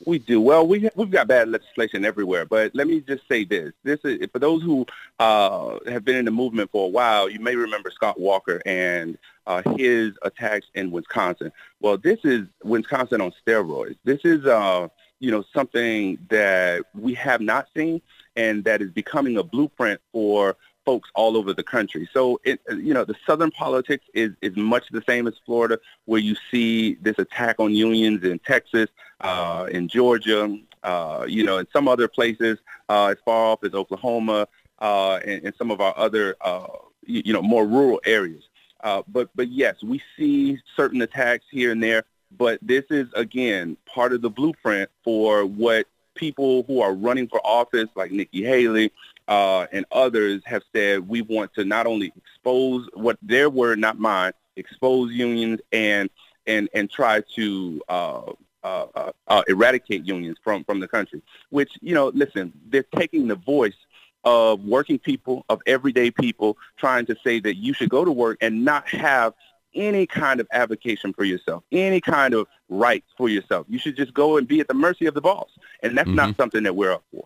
We 0.06 0.20
do. 0.20 0.42
Well, 0.42 0.68
we, 0.68 0.90
we've 0.96 1.12
got 1.12 1.28
bad 1.28 1.50
legislation 1.50 2.06
everywhere. 2.06 2.46
But 2.46 2.74
let 2.76 2.88
me 2.88 3.02
just 3.02 3.28
say 3.28 3.44
this. 3.44 3.74
This 3.84 4.00
is, 4.04 4.28
for 4.32 4.40
those 4.40 4.62
who 4.62 4.86
uh, 5.20 5.80
have 5.88 6.04
been 6.04 6.18
in 6.18 6.26
the 6.26 6.32
movement 6.32 6.72
for 6.72 6.86
a 6.86 6.90
while, 6.90 7.30
you 7.30 7.40
may 7.40 7.56
remember 7.56 7.92
Scott 7.92 8.20
Walker 8.20 8.62
and 8.66 9.18
uh, 9.48 9.62
his 9.78 10.14
attacks 10.22 10.68
in 10.74 10.92
Wisconsin. 10.92 11.52
Well, 11.80 11.98
this 11.98 12.20
is 12.24 12.48
Wisconsin 12.64 13.22
on 13.22 13.34
steroids. 13.46 13.98
This 14.04 14.20
is, 14.24 14.46
uh, 14.46 14.88
you 15.20 15.32
know, 15.32 15.44
something 15.54 16.18
that 16.30 16.84
we 16.94 17.14
have 17.14 17.42
not 17.42 17.68
seen 17.76 18.02
and 18.36 18.64
that 18.64 18.82
is 18.82 18.92
becoming 18.92 19.38
a 19.38 19.44
blueprint 19.44 20.02
for 20.12 20.56
folks 20.86 21.10
all 21.16 21.38
over 21.38 21.54
the 21.54 21.64
country. 21.64 22.10
So, 22.14 22.40
it, 22.44 22.60
you 22.70 22.94
know, 22.94 23.06
the 23.06 23.16
Southern 23.26 23.52
politics 23.52 24.06
is, 24.14 24.32
is 24.42 24.56
much 24.56 24.86
the 24.92 25.04
same 25.08 25.28
as 25.28 25.34
Florida, 25.46 25.80
where 26.06 26.20
you 26.20 26.36
see 26.52 26.96
this 26.96 27.18
attack 27.18 27.60
on 27.60 27.74
unions 27.74 28.24
in 28.24 28.40
Texas, 28.40 28.90
uh, 29.22 29.68
in 29.72 29.88
Georgia, 29.88 30.58
uh, 30.84 31.26
you 31.28 31.44
know, 31.44 31.58
in 31.58 31.68
some 31.72 31.88
other 31.88 32.08
places 32.08 32.58
uh, 32.90 33.08
as 33.08 33.18
far 33.24 33.46
off 33.46 33.64
as 33.64 33.74
Oklahoma 33.74 34.48
uh, 34.80 35.20
and, 35.26 35.46
and 35.46 35.56
some 35.58 35.72
of 35.72 35.80
our 35.80 35.98
other, 35.98 36.36
uh, 36.42 36.68
you, 37.06 37.22
you 37.26 37.34
know, 37.34 37.42
more 37.42 37.66
rural 37.66 38.02
areas. 38.06 38.44
Uh, 38.84 39.02
but 39.08 39.30
but 39.34 39.48
yes, 39.48 39.82
we 39.82 40.02
see 40.18 40.60
certain 40.76 41.02
attacks 41.02 41.46
here 41.50 41.72
and 41.72 41.82
there. 41.82 42.04
But 42.38 42.60
this 42.62 42.84
is 42.90 43.08
again 43.14 43.78
part 43.86 44.12
of 44.12 44.22
the 44.22 44.30
blueprint 44.30 44.90
for 45.04 45.46
what 45.46 45.88
people 46.16 46.64
who 46.64 46.82
are 46.82 46.94
running 46.94 47.28
for 47.28 47.40
office, 47.46 47.88
like 47.96 48.12
Nikki 48.12 48.44
Haley 48.44 48.92
uh, 49.28 49.68
and 49.72 49.86
others, 49.92 50.42
have 50.46 50.64
said. 50.74 51.08
We 51.08 51.22
want 51.22 51.54
to 51.56 51.66
not 51.66 51.88
only 51.88 52.14
expose 52.16 52.88
what 52.94 53.18
their 53.22 53.50
word, 53.50 53.80
not 53.80 54.00
mine, 54.00 54.34
expose 54.56 55.12
unions 55.12 55.60
and 55.72 56.10
and 56.46 56.70
and 56.74 56.90
try 56.90 57.22
to 57.36 57.82
uh, 57.90 58.32
uh, 58.64 58.86
uh, 58.96 59.12
uh, 59.28 59.44
eradicate 59.48 60.06
unions 60.06 60.38
from 60.44 60.64
from 60.64 60.80
the 60.80 60.88
country. 60.88 61.22
Which 61.50 61.72
you 61.82 61.94
know, 61.94 62.08
listen, 62.10 62.54
they're 62.70 62.86
taking 62.96 63.28
the 63.28 63.36
voice 63.36 63.76
of 64.24 64.64
working 64.64 65.00
people, 65.00 65.46
of 65.50 65.62
everyday 65.66 66.10
people, 66.10 66.58
trying 66.78 67.06
to 67.08 67.16
say 67.24 67.40
that 67.42 67.56
you 67.58 67.74
should 67.74 67.90
go 67.90 68.06
to 68.06 68.12
work 68.12 68.38
and 68.42 68.64
not 68.64 68.88
have 68.88 69.34
any 69.76 70.06
kind 70.06 70.40
of 70.40 70.48
avocation 70.52 71.14
for 71.14 71.24
yourself, 71.24 71.64
any 71.72 72.00
kind 72.00 72.34
of 72.34 72.48
rights 72.70 73.08
for 73.18 73.28
yourself. 73.28 73.66
You 73.70 73.80
should 73.80 73.96
just 73.96 74.14
go 74.14 74.38
and 74.38 74.48
be 74.48 74.60
at 74.60 74.68
the 74.68 74.74
mercy 74.74 75.08
of 75.08 75.14
the 75.14 75.22
boss. 75.22 75.50
And 75.82 75.98
that's 75.98 76.08
mm-hmm. 76.08 76.16
not 76.16 76.38
something 76.38 76.64
that 76.64 76.76
we're 76.76 76.92
up 76.92 77.04
for. 77.12 77.24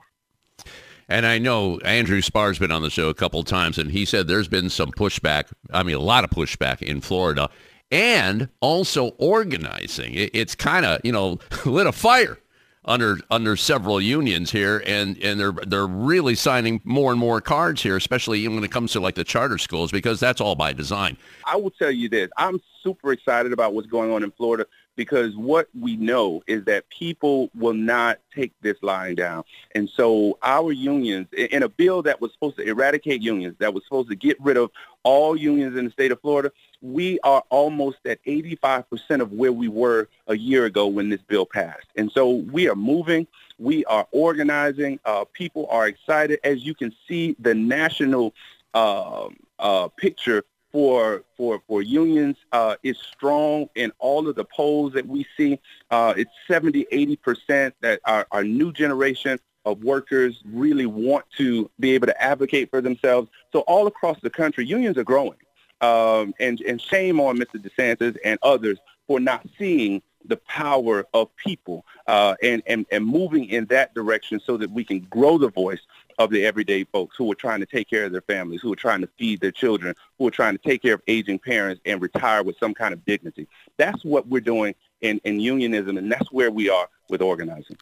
And 1.09 1.25
I 1.25 1.37
know 1.37 1.79
Andrew 1.79 2.21
Spar's 2.21 2.59
been 2.59 2.71
on 2.71 2.81
the 2.81 2.89
show 2.89 3.09
a 3.09 3.13
couple 3.13 3.41
times, 3.43 3.77
and 3.77 3.91
he 3.91 4.03
said 4.03 4.27
there's 4.27 4.49
been 4.49 4.69
some 4.69 4.91
pushback. 4.91 5.45
I 5.71 5.83
mean, 5.83 5.95
a 5.95 5.99
lot 5.99 6.23
of 6.23 6.29
pushback 6.29 6.81
in 6.81 7.01
Florida, 7.01 7.49
and 7.91 8.49
also 8.59 9.09
organizing. 9.17 10.13
It's 10.15 10.55
kind 10.55 10.85
of 10.85 10.99
you 11.03 11.11
know 11.11 11.39
lit 11.65 11.87
a 11.87 11.91
fire 11.91 12.39
under 12.83 13.19
under 13.29 13.55
several 13.55 14.01
unions 14.01 14.51
here, 14.51 14.83
and 14.85 15.17
and 15.23 15.39
they're 15.39 15.53
they're 15.67 15.87
really 15.87 16.35
signing 16.35 16.81
more 16.83 17.11
and 17.11 17.19
more 17.19 17.39
cards 17.39 17.81
here, 17.83 17.95
especially 17.95 18.45
when 18.47 18.63
it 18.63 18.71
comes 18.71 18.91
to 18.93 18.99
like 18.99 19.15
the 19.15 19.23
charter 19.23 19.57
schools, 19.57 19.91
because 19.91 20.19
that's 20.19 20.41
all 20.41 20.55
by 20.55 20.73
design. 20.73 21.17
I 21.45 21.55
will 21.55 21.71
tell 21.71 21.91
you 21.91 22.09
this: 22.09 22.29
I'm 22.37 22.59
super 22.83 23.13
excited 23.13 23.53
about 23.53 23.73
what's 23.73 23.87
going 23.87 24.11
on 24.11 24.23
in 24.23 24.31
Florida 24.31 24.65
because 24.97 25.35
what 25.37 25.69
we 25.79 25.95
know 25.95 26.43
is 26.47 26.65
that 26.65 26.89
people 26.89 27.49
will 27.55 27.73
not 27.73 28.19
take 28.35 28.51
this 28.61 28.75
lying 28.81 29.15
down. 29.15 29.43
And 29.73 29.87
so 29.89 30.37
our 30.43 30.73
unions, 30.73 31.27
in 31.31 31.63
a 31.63 31.69
bill 31.69 32.01
that 32.01 32.19
was 32.19 32.33
supposed 32.33 32.57
to 32.57 32.63
eradicate 32.63 33.21
unions, 33.21 33.55
that 33.59 33.73
was 33.73 33.83
supposed 33.85 34.09
to 34.09 34.15
get 34.15 34.35
rid 34.41 34.57
of 34.57 34.71
all 35.03 35.37
unions 35.37 35.77
in 35.77 35.85
the 35.85 35.91
state 35.91 36.11
of 36.11 36.19
Florida, 36.19 36.51
we 36.81 37.19
are 37.21 37.43
almost 37.49 37.99
at 38.05 38.23
85% 38.25 39.21
of 39.21 39.31
where 39.31 39.53
we 39.53 39.67
were 39.67 40.09
a 40.27 40.35
year 40.35 40.65
ago 40.65 40.87
when 40.87 41.09
this 41.09 41.21
bill 41.21 41.45
passed. 41.45 41.87
And 41.95 42.11
so 42.11 42.29
we 42.29 42.67
are 42.67 42.75
moving. 42.75 43.27
We 43.59 43.85
are 43.85 44.07
organizing. 44.11 44.99
Uh, 45.05 45.25
people 45.31 45.67
are 45.69 45.87
excited. 45.87 46.39
As 46.43 46.65
you 46.65 46.75
can 46.75 46.93
see, 47.07 47.35
the 47.39 47.53
national 47.53 48.33
uh, 48.73 49.29
uh, 49.59 49.87
picture 49.89 50.43
for 50.77 51.23
for 51.35 51.59
for 51.67 51.81
unions 51.81 52.37
uh, 52.51 52.75
is 52.83 52.99
strong 52.99 53.67
in 53.73 53.91
all 53.97 54.29
of 54.29 54.35
the 54.35 54.45
polls 54.45 54.93
that 54.93 55.07
we 55.07 55.25
see. 55.35 55.59
Uh, 55.89 56.13
it's 56.15 56.29
70, 56.47 56.85
80 56.91 57.15
percent 57.15 57.75
that 57.81 57.99
our, 58.05 58.27
our 58.31 58.43
new 58.43 58.71
generation 58.71 59.39
of 59.65 59.83
workers 59.83 60.43
really 60.45 60.85
want 60.85 61.25
to 61.35 61.67
be 61.79 61.93
able 61.93 62.05
to 62.05 62.21
advocate 62.21 62.69
for 62.69 62.79
themselves. 62.79 63.27
So 63.51 63.61
all 63.61 63.87
across 63.87 64.19
the 64.21 64.29
country, 64.29 64.67
unions 64.67 64.99
are 64.99 65.03
growing. 65.03 65.39
Um, 65.81 66.35
and, 66.39 66.61
and 66.61 66.79
shame 66.79 67.19
on 67.19 67.39
Mr. 67.39 67.55
DeSantis 67.55 68.15
and 68.23 68.37
others 68.43 68.77
for 69.07 69.19
not 69.19 69.47
seeing 69.57 70.03
the 70.25 70.37
power 70.37 71.07
of 71.15 71.35
people 71.37 71.85
uh, 72.05 72.35
and, 72.43 72.61
and, 72.67 72.85
and 72.91 73.03
moving 73.03 73.45
in 73.45 73.65
that 73.65 73.95
direction 73.95 74.39
so 74.39 74.57
that 74.57 74.69
we 74.69 74.83
can 74.83 74.99
grow 75.09 75.39
the 75.39 75.49
voice 75.49 75.81
of 76.17 76.31
the 76.31 76.45
everyday 76.45 76.83
folks 76.85 77.15
who 77.15 77.31
are 77.31 77.35
trying 77.35 77.59
to 77.59 77.65
take 77.65 77.89
care 77.89 78.05
of 78.05 78.11
their 78.11 78.21
families, 78.21 78.61
who 78.61 78.71
are 78.73 78.77
trying 78.77 79.01
to 79.01 79.09
feed 79.17 79.39
their 79.39 79.51
children, 79.51 79.93
who 80.17 80.27
are 80.27 80.31
trying 80.31 80.57
to 80.57 80.63
take 80.63 80.81
care 80.81 80.95
of 80.95 81.01
aging 81.07 81.39
parents 81.39 81.81
and 81.85 82.01
retire 82.01 82.43
with 82.43 82.57
some 82.59 82.73
kind 82.73 82.93
of 82.93 83.03
dignity. 83.05 83.47
That's 83.77 84.03
what 84.03 84.27
we're 84.27 84.41
doing 84.41 84.75
in, 85.01 85.19
in 85.23 85.39
unionism, 85.39 85.97
and 85.97 86.11
that's 86.11 86.31
where 86.31 86.51
we 86.51 86.69
are 86.69 86.87
with 87.09 87.21
organizing. 87.21 87.77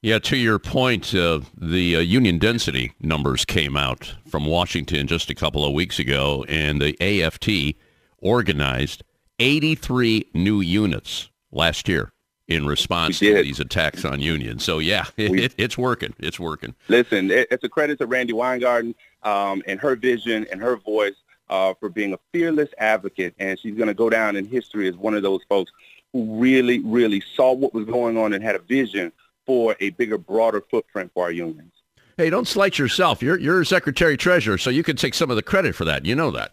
Yeah, 0.00 0.18
to 0.18 0.36
your 0.36 0.58
point, 0.58 1.14
uh, 1.14 1.40
the 1.56 1.96
uh, 1.96 2.00
union 2.00 2.38
density 2.38 2.92
numbers 3.00 3.44
came 3.44 3.76
out 3.76 4.16
from 4.26 4.46
Washington 4.46 5.06
just 5.06 5.30
a 5.30 5.34
couple 5.34 5.64
of 5.64 5.72
weeks 5.72 6.00
ago, 6.00 6.44
and 6.48 6.82
the 6.82 7.00
AFT 7.00 7.76
organized 8.18 9.04
83 9.38 10.30
new 10.34 10.60
units 10.60 11.30
last 11.52 11.88
year 11.88 12.11
in 12.48 12.66
response 12.66 13.18
to 13.20 13.42
these 13.42 13.60
attacks 13.60 14.04
on 14.04 14.20
unions. 14.20 14.64
So 14.64 14.78
yeah, 14.78 15.06
it, 15.16 15.54
it's 15.56 15.78
working. 15.78 16.14
It's 16.18 16.40
working. 16.40 16.74
Listen, 16.88 17.30
it's 17.30 17.64
a 17.64 17.68
credit 17.68 17.98
to 17.98 18.06
Randi 18.06 18.32
Weingarten 18.32 18.94
um, 19.22 19.62
and 19.66 19.80
her 19.80 19.96
vision 19.96 20.46
and 20.50 20.60
her 20.60 20.76
voice 20.76 21.14
uh, 21.48 21.74
for 21.74 21.88
being 21.88 22.14
a 22.14 22.18
fearless 22.32 22.70
advocate, 22.78 23.34
and 23.38 23.58
she's 23.58 23.74
going 23.74 23.88
to 23.88 23.94
go 23.94 24.08
down 24.08 24.36
in 24.36 24.46
history 24.46 24.88
as 24.88 24.96
one 24.96 25.14
of 25.14 25.22
those 25.22 25.40
folks 25.48 25.70
who 26.12 26.40
really, 26.40 26.80
really 26.80 27.22
saw 27.34 27.52
what 27.52 27.74
was 27.74 27.84
going 27.84 28.16
on 28.16 28.32
and 28.32 28.42
had 28.42 28.54
a 28.54 28.60
vision 28.60 29.12
for 29.46 29.76
a 29.80 29.90
bigger, 29.90 30.18
broader 30.18 30.60
footprint 30.60 31.10
for 31.12 31.24
our 31.24 31.32
unions. 31.32 31.72
Hey, 32.16 32.28
don't 32.28 32.46
slight 32.46 32.78
yourself. 32.78 33.22
You're 33.22 33.38
you're 33.38 33.64
secretary 33.64 34.16
treasurer, 34.16 34.58
so 34.58 34.70
you 34.70 34.82
can 34.82 34.96
take 34.96 35.14
some 35.14 35.30
of 35.30 35.36
the 35.36 35.42
credit 35.42 35.74
for 35.74 35.84
that. 35.86 36.04
You 36.04 36.14
know 36.14 36.30
that. 36.30 36.52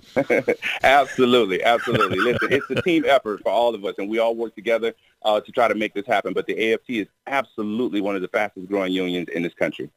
absolutely, 0.83 1.63
absolutely. 1.63 2.17
Listen, 2.17 2.53
it's 2.53 2.69
a 2.69 2.81
team 2.81 3.03
effort 3.05 3.41
for 3.41 3.49
all 3.49 3.75
of 3.75 3.83
us, 3.83 3.95
and 3.97 4.09
we 4.09 4.19
all 4.19 4.35
work 4.35 4.55
together 4.55 4.93
uh, 5.23 5.41
to 5.41 5.51
try 5.51 5.67
to 5.67 5.75
make 5.75 5.93
this 5.93 6.07
happen. 6.07 6.33
But 6.33 6.47
the 6.47 6.73
AFT 6.73 6.89
is 6.89 7.07
absolutely 7.27 7.99
one 7.99 8.15
of 8.15 8.21
the 8.21 8.29
fastest 8.29 8.69
growing 8.69 8.93
unions 8.93 9.27
in 9.29 9.43
this 9.43 9.53
country. 9.53 9.89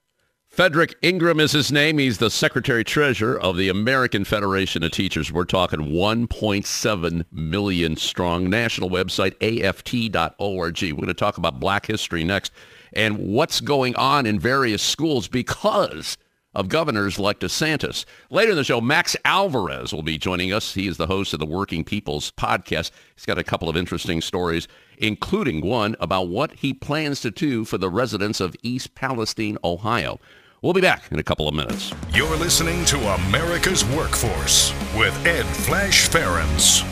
Fedrick 0.55 0.97
Ingram 1.01 1.41
is 1.41 1.53
his 1.53 1.73
name. 1.73 1.97
He's 1.97 2.19
the 2.19 2.29
secretary 2.29 2.85
treasurer 2.85 3.41
of 3.41 3.57
the 3.57 3.71
American 3.71 4.23
Federation 4.23 4.83
of 4.83 4.91
Teachers. 4.91 5.33
We're 5.33 5.47
talking 5.47 5.93
1.7 5.93 7.25
million 7.33 7.97
strong. 7.97 8.51
National 8.51 8.91
website, 8.91 9.35
aft.org. 9.41 10.83
We're 10.83 10.93
going 10.95 11.07
to 11.07 11.15
talk 11.15 11.39
about 11.39 11.59
black 11.59 11.87
history 11.87 12.23
next 12.23 12.53
and 12.93 13.19
what's 13.19 13.61
going 13.61 13.95
on 13.97 14.27
in 14.27 14.39
various 14.39 14.83
schools 14.83 15.29
because 15.29 16.17
of 16.55 16.69
governors 16.69 17.19
like 17.19 17.41
DeSantis. 17.41 18.05
Later 18.31 18.51
in 18.51 18.57
the 18.57 18.65
show, 18.65 18.81
Max 18.81 19.17
Alvarez 19.25 19.93
will 19.93 20.03
be 20.03 20.19
joining 20.19 20.53
us. 20.53 20.75
He 20.75 20.87
is 20.87 20.97
the 20.97 21.07
host 21.07 21.33
of 21.33 21.41
the 21.41 21.47
Working 21.47 21.85
People's 21.85 22.31
podcast. 22.33 22.91
He's 23.15 23.25
got 23.25 23.39
a 23.39 23.45
couple 23.45 23.69
of 23.69 23.77
interesting 23.77 24.21
stories, 24.21 24.69
including 24.99 25.67
one 25.67 25.97
about 25.99 26.29
what 26.29 26.53
he 26.53 26.75
plans 26.75 27.21
to 27.23 27.31
do 27.31 27.65
for 27.65 27.79
the 27.79 27.89
residents 27.89 28.41
of 28.41 28.55
East 28.63 28.95
Palestine, 28.95 29.57
Ohio. 29.65 30.21
We'll 30.61 30.75
be 30.75 30.81
back 30.81 31.11
in 31.11 31.19
a 31.19 31.25
couple 31.25 31.49
of 31.49 31.55
minutes. 31.55 31.93
You're 32.15 32.37
listening 32.37 32.85
to 32.85 32.99
America's 33.15 33.85
Workforce 33.87 34.73
with 34.97 35.27
Ed 35.27 35.47
Flash 35.47 36.09
Ferenc. 36.09 36.92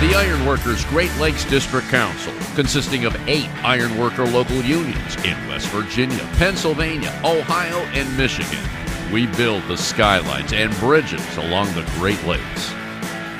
The 0.00 0.14
Ironworkers 0.14 0.82
Great 0.86 1.14
Lakes 1.18 1.44
District 1.44 1.86
Council, 1.88 2.32
consisting 2.54 3.04
of 3.04 3.14
eight 3.28 3.50
ironworker 3.62 4.24
local 4.24 4.62
unions 4.62 5.14
in 5.26 5.36
West 5.46 5.68
Virginia, 5.68 6.26
Pennsylvania, 6.38 7.10
Ohio, 7.22 7.80
and 7.92 8.16
Michigan. 8.16 8.64
We 9.12 9.26
build 9.26 9.62
the 9.64 9.76
skylines 9.76 10.54
and 10.54 10.74
bridges 10.76 11.36
along 11.36 11.74
the 11.74 11.82
Great 11.98 12.24
Lakes. 12.24 12.72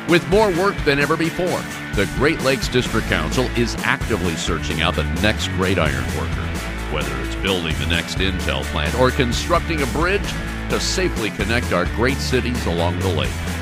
With 0.07 0.29
more 0.29 0.51
work 0.51 0.77
than 0.85 0.99
ever 0.99 1.17
before, 1.17 1.63
the 1.95 2.07
Great 2.17 2.43
Lakes 2.43 2.69
District 2.69 3.07
Council 3.07 3.47
is 3.57 3.75
actively 3.77 4.37
searching 4.37 4.83
out 4.83 4.97
the 4.97 5.05
next 5.23 5.49
great 5.53 5.79
ironworker, 5.79 6.47
whether 6.93 7.19
it's 7.23 7.37
building 7.37 7.75
the 7.79 7.87
next 7.87 8.19
Intel 8.19 8.65
plant 8.65 8.95
or 8.97 9.11
constructing 9.11 9.81
a 9.81 9.87
bridge 9.87 10.31
to 10.69 10.79
safely 10.79 11.31
connect 11.31 11.73
our 11.73 11.87
great 11.97 12.19
cities 12.19 12.67
along 12.67 12.99
the 12.99 13.09
lake. 13.09 13.60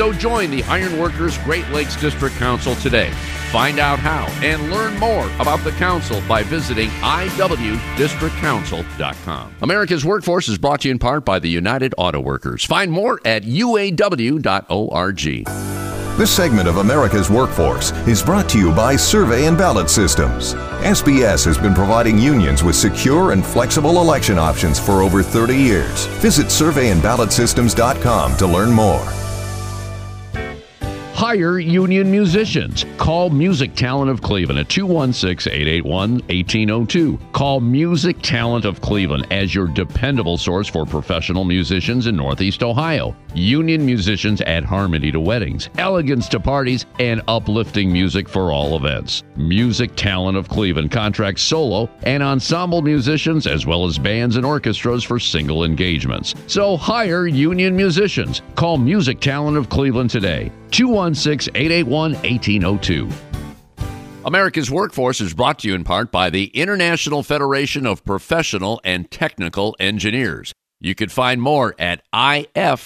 So 0.00 0.12
join 0.14 0.50
the 0.50 0.62
Ironworkers 0.62 1.36
Great 1.44 1.68
Lakes 1.68 1.94
District 1.94 2.34
Council 2.36 2.74
today. 2.76 3.10
Find 3.52 3.78
out 3.78 3.98
how 3.98 4.24
and 4.42 4.70
learn 4.70 4.98
more 4.98 5.26
about 5.38 5.62
the 5.62 5.72
council 5.72 6.22
by 6.26 6.42
visiting 6.42 6.88
iwdistrictcouncil.com. 6.88 9.54
America's 9.60 10.02
Workforce 10.02 10.48
is 10.48 10.56
brought 10.56 10.80
to 10.80 10.88
you 10.88 10.92
in 10.92 10.98
part 10.98 11.26
by 11.26 11.38
the 11.38 11.50
United 11.50 11.94
Auto 11.98 12.18
Workers. 12.18 12.64
Find 12.64 12.90
more 12.90 13.20
at 13.26 13.42
uaw.org. 13.42 15.20
This 16.16 16.30
segment 16.30 16.66
of 16.66 16.78
America's 16.78 17.28
Workforce 17.28 17.92
is 18.08 18.22
brought 18.22 18.48
to 18.48 18.58
you 18.58 18.74
by 18.74 18.96
Survey 18.96 19.44
and 19.44 19.58
Ballot 19.58 19.90
Systems. 19.90 20.54
SBS 20.54 21.44
has 21.44 21.58
been 21.58 21.74
providing 21.74 22.18
unions 22.18 22.64
with 22.64 22.74
secure 22.74 23.32
and 23.32 23.44
flexible 23.44 24.00
election 24.00 24.38
options 24.38 24.80
for 24.80 25.02
over 25.02 25.22
30 25.22 25.54
years. 25.54 26.06
Visit 26.22 26.46
surveyandballotsystems.com 26.46 28.38
to 28.38 28.46
learn 28.46 28.72
more. 28.72 29.19
Hire 31.20 31.58
union 31.58 32.10
musicians. 32.10 32.86
Call 32.96 33.28
Music 33.28 33.74
Talent 33.74 34.10
of 34.10 34.22
Cleveland 34.22 34.58
at 34.58 34.70
216 34.70 35.52
881 35.52 36.12
1802. 36.12 37.18
Call 37.32 37.60
Music 37.60 38.16
Talent 38.22 38.64
of 38.64 38.80
Cleveland 38.80 39.26
as 39.30 39.54
your 39.54 39.66
dependable 39.66 40.38
source 40.38 40.66
for 40.66 40.86
professional 40.86 41.44
musicians 41.44 42.06
in 42.06 42.16
Northeast 42.16 42.62
Ohio. 42.62 43.14
Union 43.34 43.84
musicians 43.84 44.40
add 44.40 44.64
harmony 44.64 45.12
to 45.12 45.20
weddings, 45.20 45.68
elegance 45.76 46.26
to 46.30 46.40
parties, 46.40 46.86
and 46.98 47.20
uplifting 47.28 47.92
music 47.92 48.26
for 48.26 48.50
all 48.50 48.74
events. 48.78 49.22
Music 49.36 49.94
Talent 49.96 50.38
of 50.38 50.48
Cleveland 50.48 50.90
contracts 50.90 51.42
solo 51.42 51.90
and 52.04 52.22
ensemble 52.22 52.80
musicians 52.80 53.46
as 53.46 53.66
well 53.66 53.84
as 53.84 53.98
bands 53.98 54.36
and 54.36 54.46
orchestras 54.46 55.04
for 55.04 55.18
single 55.20 55.64
engagements. 55.64 56.34
So 56.46 56.78
hire 56.78 57.26
union 57.26 57.76
musicians. 57.76 58.40
Call 58.54 58.78
Music 58.78 59.20
Talent 59.20 59.58
of 59.58 59.68
Cleveland 59.68 60.08
today. 60.08 60.50
216 60.70 61.09
881 61.16 62.14
1802. 62.14 63.08
America's 64.24 64.70
Workforce 64.70 65.20
is 65.20 65.32
brought 65.32 65.60
to 65.60 65.68
you 65.68 65.74
in 65.74 65.82
part 65.82 66.12
by 66.12 66.28
the 66.28 66.46
International 66.48 67.22
Federation 67.22 67.86
of 67.86 68.04
Professional 68.04 68.80
and 68.84 69.10
Technical 69.10 69.74
Engineers. 69.80 70.52
You 70.78 70.94
can 70.94 71.08
find 71.08 71.40
more 71.40 71.74
at 71.78 72.02
ifpte.org. 72.12 72.80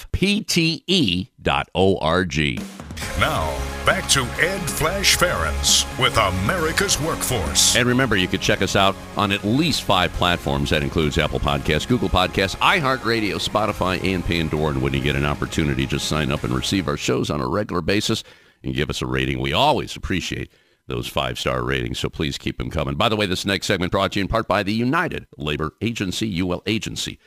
Now, 3.20 3.56
back 3.86 4.08
to 4.10 4.22
Ed 4.40 4.60
Flash 4.60 5.16
Ferenc 5.16 5.98
with 6.00 6.16
America's 6.16 7.00
Workforce. 7.00 7.76
And 7.76 7.86
remember, 7.88 8.16
you 8.16 8.28
can 8.28 8.40
check 8.40 8.62
us 8.62 8.76
out 8.76 8.96
on 9.16 9.32
at 9.32 9.44
least 9.44 9.82
five 9.82 10.12
platforms. 10.14 10.70
That 10.70 10.82
includes 10.82 11.18
Apple 11.18 11.40
Podcasts, 11.40 11.86
Google 11.86 12.08
Podcasts, 12.08 12.56
iHeartRadio, 12.56 13.34
Spotify, 13.36 14.02
and 14.02 14.24
Pandora. 14.24 14.72
And 14.72 14.82
when 14.82 14.94
you 14.94 15.00
get 15.00 15.16
an 15.16 15.24
opportunity, 15.24 15.86
just 15.86 16.08
sign 16.08 16.32
up 16.32 16.44
and 16.44 16.54
receive 16.54 16.88
our 16.88 16.96
shows 16.96 17.30
on 17.30 17.40
a 17.40 17.48
regular 17.48 17.82
basis 17.82 18.24
and 18.62 18.74
give 18.74 18.90
us 18.90 19.02
a 19.02 19.06
rating. 19.06 19.40
We 19.40 19.52
always 19.52 19.96
appreciate 19.96 20.50
those 20.86 21.06
five-star 21.06 21.62
ratings, 21.62 21.98
so 21.98 22.08
please 22.10 22.36
keep 22.36 22.58
them 22.58 22.70
coming. 22.70 22.94
By 22.96 23.08
the 23.08 23.16
way, 23.16 23.26
this 23.26 23.46
next 23.46 23.66
segment 23.66 23.92
brought 23.92 24.12
to 24.12 24.18
you 24.18 24.24
in 24.24 24.28
part 24.28 24.48
by 24.48 24.62
the 24.62 24.72
United 24.72 25.26
Labor 25.38 25.72
Agency, 25.80 26.38
ulagency.org 26.38 27.18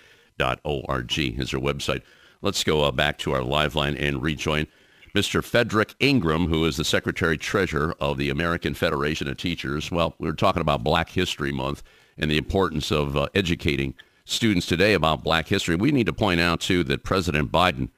is 1.19 1.51
their 1.51 1.59
website. 1.59 2.01
Let's 2.41 2.63
go 2.63 2.83
uh, 2.83 2.91
back 2.91 3.17
to 3.19 3.33
our 3.33 3.41
live 3.41 3.75
line 3.75 3.95
and 3.95 4.21
rejoin 4.21 4.67
Mr. 5.17 5.41
Fedrick 5.41 5.95
Ingram, 5.99 6.45
who 6.45 6.63
is 6.65 6.77
the 6.77 6.85
Secretary 6.85 7.39
Treasurer 7.39 7.95
of 7.99 8.19
the 8.19 8.29
American 8.29 8.75
Federation 8.75 9.27
of 9.27 9.35
Teachers. 9.35 9.89
Well, 9.89 10.13
we 10.19 10.29
are 10.29 10.33
talking 10.33 10.61
about 10.61 10.83
Black 10.83 11.09
History 11.09 11.51
Month 11.51 11.81
and 12.19 12.29
the 12.29 12.37
importance 12.37 12.91
of 12.91 13.17
uh, 13.17 13.27
educating 13.33 13.95
students 14.25 14.67
today 14.67 14.93
about 14.93 15.23
Black 15.23 15.47
history. 15.47 15.75
We 15.75 15.91
need 15.91 16.05
to 16.05 16.13
point 16.13 16.39
out, 16.39 16.59
too, 16.59 16.83
that 16.83 17.03
President 17.03 17.51
Biden 17.51 17.89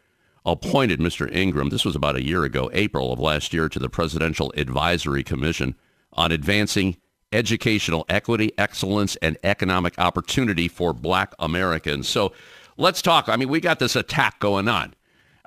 appointed 0.45 1.01
Mr. 1.01 1.29
Ingram, 1.29 1.67
this 1.67 1.83
was 1.83 1.93
about 1.93 2.15
a 2.15 2.23
year 2.23 2.45
ago, 2.45 2.69
April 2.71 3.11
of 3.11 3.19
last 3.19 3.53
year, 3.53 3.67
to 3.67 3.79
the 3.79 3.89
Presidential 3.89 4.53
Advisory 4.55 5.21
Commission 5.21 5.75
on 6.13 6.31
advancing 6.31 6.95
educational 7.33 8.05
equity, 8.07 8.53
excellence, 8.57 9.17
and 9.17 9.37
economic 9.43 9.93
opportunity 9.99 10.69
for 10.69 10.93
black 10.93 11.33
Americans. 11.37 12.07
So 12.07 12.31
let's 12.77 13.01
talk. 13.01 13.27
I 13.27 13.35
mean, 13.35 13.49
we 13.49 13.59
got 13.59 13.79
this 13.79 13.97
attack 13.97 14.39
going 14.39 14.69
on 14.69 14.95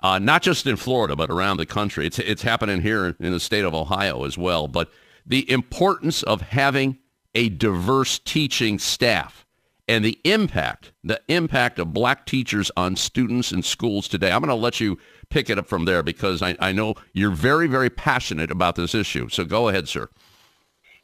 uh, 0.02 0.18
not 0.18 0.42
just 0.42 0.66
in 0.66 0.76
Florida, 0.76 1.16
but 1.16 1.30
around 1.30 1.56
the 1.56 1.66
country. 1.66 2.06
It's, 2.06 2.18
it's 2.18 2.42
happening 2.42 2.82
here 2.82 3.16
in 3.18 3.32
the 3.32 3.40
state 3.40 3.64
of 3.64 3.74
Ohio 3.74 4.24
as 4.24 4.36
well. 4.36 4.68
But 4.68 4.90
the 5.24 5.48
importance 5.50 6.22
of 6.22 6.40
having 6.40 6.98
a 7.34 7.48
diverse 7.48 8.18
teaching 8.18 8.78
staff 8.78 9.46
and 9.88 10.04
the 10.04 10.18
impact, 10.24 10.92
the 11.02 11.20
impact 11.28 11.78
of 11.78 11.92
black 11.92 12.26
teachers 12.26 12.70
on 12.76 12.96
students 12.96 13.52
and 13.52 13.64
schools 13.64 14.08
today. 14.08 14.30
I'm 14.30 14.40
going 14.40 14.48
to 14.48 14.54
let 14.54 14.80
you 14.80 14.98
pick 15.28 15.50
it 15.50 15.58
up 15.58 15.66
from 15.66 15.84
there 15.84 16.02
because 16.02 16.42
I, 16.42 16.56
I 16.60 16.72
know 16.72 16.94
you're 17.12 17.30
very, 17.30 17.66
very 17.66 17.90
passionate 17.90 18.50
about 18.50 18.76
this 18.76 18.94
issue. 18.94 19.28
So 19.28 19.44
go 19.44 19.68
ahead, 19.68 19.88
sir. 19.88 20.08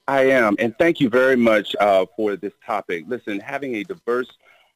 I 0.07 0.31
am, 0.31 0.57
and 0.59 0.75
thank 0.79 1.01
you 1.01 1.11
very 1.11 1.37
much 1.37 1.77
uh, 1.81 2.07
for 2.17 2.35
this 2.35 2.55
topic. 2.65 3.05
Listen, 3.09 3.41
having 3.41 3.75
a 3.75 3.85
diverse 3.85 4.31